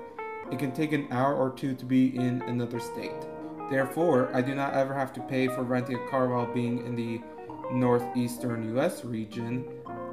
it 0.53 0.59
can 0.59 0.73
take 0.73 0.93
an 0.93 1.09
hour 1.11 1.35
or 1.35 1.51
two 1.51 1.75
to 1.75 1.85
be 1.85 2.17
in 2.17 2.43
another 2.43 2.81
state. 2.81 3.27
Therefore, 3.71 4.31
I 4.35 4.43
do 4.43 4.55
not 4.55 4.75
ever 4.75 4.95
have 4.95 5.13
to 5.15 5.21
pay 5.23 5.49
for 5.49 5.63
renting 5.63 5.97
a 5.97 6.09
car 6.09 6.29
while 6.29 6.53
being 6.53 6.87
in 6.87 6.95
the 6.95 7.21
northeastern 7.73 8.77
US 8.77 9.05
region. 9.05 9.65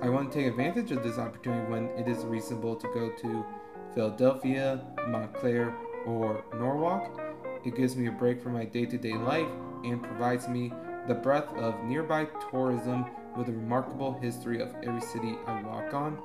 I 0.01 0.09
want 0.09 0.31
to 0.31 0.37
take 0.37 0.47
advantage 0.47 0.91
of 0.91 1.03
this 1.03 1.17
opportunity 1.17 1.69
when 1.71 1.85
it 1.97 2.07
is 2.07 2.25
reasonable 2.25 2.75
to 2.75 2.87
go 2.87 3.09
to 3.09 3.45
Philadelphia, 3.93 4.81
Montclair, 5.07 5.75
or 6.05 6.43
Norwalk. 6.55 7.19
It 7.63 7.75
gives 7.75 7.95
me 7.95 8.07
a 8.07 8.11
break 8.11 8.41
from 8.41 8.53
my 8.53 8.65
day 8.65 8.85
to 8.85 8.97
day 8.97 9.13
life 9.13 9.47
and 9.83 10.01
provides 10.01 10.47
me 10.47 10.73
the 11.07 11.13
breadth 11.13 11.53
of 11.55 11.81
nearby 11.83 12.27
tourism 12.49 13.05
with 13.37 13.49
a 13.49 13.51
remarkable 13.51 14.13
history 14.19 14.61
of 14.61 14.73
every 14.83 15.01
city 15.01 15.35
I 15.47 15.61
walk 15.63 15.93
on. 15.93 16.17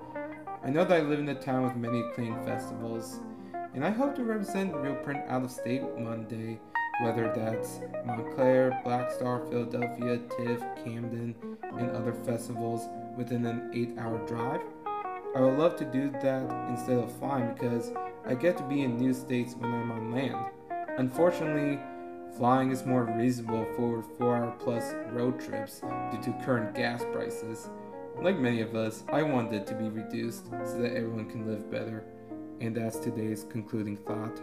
I 0.64 0.70
know 0.70 0.84
that 0.84 1.00
I 1.00 1.04
live 1.04 1.20
in 1.20 1.28
a 1.28 1.34
town 1.34 1.64
with 1.64 1.76
many 1.76 2.00
acclaimed 2.00 2.44
festivals 2.44 3.20
and 3.74 3.84
I 3.84 3.90
hope 3.90 4.14
to 4.16 4.24
represent 4.24 4.72
Reelprint 4.72 5.28
out 5.28 5.44
of 5.44 5.50
state 5.50 5.82
one 5.82 6.26
day, 6.26 6.58
whether 7.00 7.32
that's 7.34 7.80
Montclair, 8.04 8.80
Black 8.84 9.10
Star, 9.10 9.46
Philadelphia, 9.46 10.18
TIFF, 10.36 10.60
Camden, 10.84 11.34
and 11.62 11.90
other 11.90 12.12
festivals 12.12 12.88
within 13.16 13.46
an 13.46 13.70
8 13.72 13.98
hour 13.98 14.18
drive. 14.26 14.60
I 15.36 15.40
would 15.40 15.58
love 15.58 15.76
to 15.76 15.84
do 15.84 16.10
that 16.22 16.68
instead 16.68 16.98
of 16.98 17.12
flying 17.18 17.54
because 17.54 17.92
I 18.26 18.34
get 18.34 18.56
to 18.56 18.64
be 18.64 18.82
in 18.82 18.96
new 18.96 19.12
states 19.12 19.54
when 19.54 19.72
I'm 19.72 19.92
on 19.92 20.12
land. 20.12 20.46
Unfortunately, 20.98 21.78
flying 22.36 22.70
is 22.72 22.84
more 22.84 23.04
reasonable 23.04 23.66
for 23.76 24.02
4 24.18 24.36
hour 24.36 24.56
plus 24.58 24.94
road 25.12 25.38
trips 25.38 25.80
due 26.10 26.22
to 26.22 26.44
current 26.44 26.74
gas 26.74 27.04
prices. 27.12 27.70
Like 28.20 28.38
many 28.38 28.60
of 28.62 28.74
us, 28.74 29.04
I 29.12 29.22
want 29.22 29.52
it 29.52 29.66
to 29.68 29.74
be 29.74 29.88
reduced 29.88 30.46
so 30.46 30.78
that 30.80 30.96
everyone 30.96 31.30
can 31.30 31.46
live 31.46 31.70
better. 31.70 32.04
And 32.60 32.74
that's 32.74 32.98
today's 32.98 33.44
concluding 33.48 33.96
thought. 33.98 34.40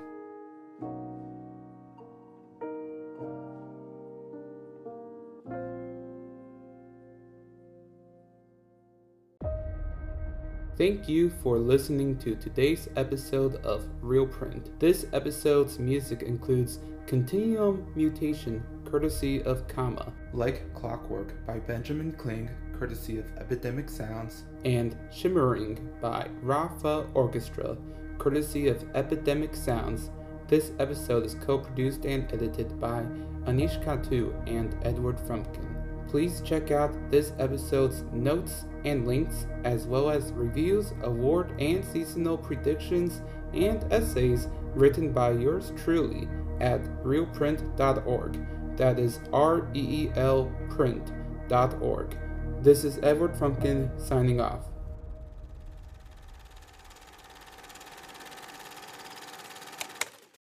Thank 10.77 11.07
you 11.07 11.29
for 11.29 11.57
listening 11.57 12.17
to 12.17 12.35
today's 12.35 12.89
episode 12.97 13.55
of 13.63 13.87
Reelprint. 14.01 14.77
This 14.77 15.05
episode's 15.13 15.79
music 15.79 16.21
includes 16.21 16.79
Continuum 17.07 17.89
Mutation, 17.95 18.61
courtesy 18.83 19.41
of 19.43 19.69
Kama, 19.69 20.11
Like 20.33 20.73
Clockwork 20.73 21.33
by 21.45 21.59
Benjamin 21.59 22.11
Kling, 22.11 22.49
courtesy 22.77 23.17
of 23.17 23.37
Epidemic 23.37 23.89
Sounds, 23.89 24.43
and 24.65 24.97
Shimmering 25.13 25.79
by 26.01 26.27
Rafa 26.41 27.07
Orchestra, 27.13 27.77
courtesy 28.17 28.67
of 28.67 28.83
Epidemic 28.95 29.55
Sounds. 29.55 30.09
This 30.49 30.73
episode 30.79 31.25
is 31.25 31.35
co 31.35 31.57
produced 31.57 32.05
and 32.05 32.29
edited 32.33 32.81
by 32.81 33.03
Anish 33.45 33.81
Katu 33.81 34.33
and 34.45 34.75
Edward 34.83 35.19
Frumkin. 35.19 35.74
Please 36.07 36.41
check 36.41 36.71
out 36.71 36.93
this 37.11 37.33
episode's 37.39 38.03
notes 38.13 38.65
and 38.85 39.07
links, 39.07 39.47
as 39.63 39.87
well 39.87 40.09
as 40.09 40.31
reviews, 40.33 40.93
award 41.03 41.53
and 41.59 41.83
seasonal 41.83 42.37
predictions, 42.37 43.21
and 43.53 43.83
essays 43.91 44.47
written 44.73 45.11
by 45.11 45.31
yours 45.31 45.73
truly 45.75 46.27
at 46.59 46.81
reelprint.org. 47.03 48.77
That 48.77 48.99
is 48.99 49.19
R 49.33 49.67
E 49.73 49.79
E 49.79 50.11
L 50.15 50.51
print.org. 50.69 52.17
This 52.61 52.83
is 52.83 52.99
Edward 53.03 53.33
Frumkin 53.33 53.89
signing 53.99 54.41
off. 54.41 54.74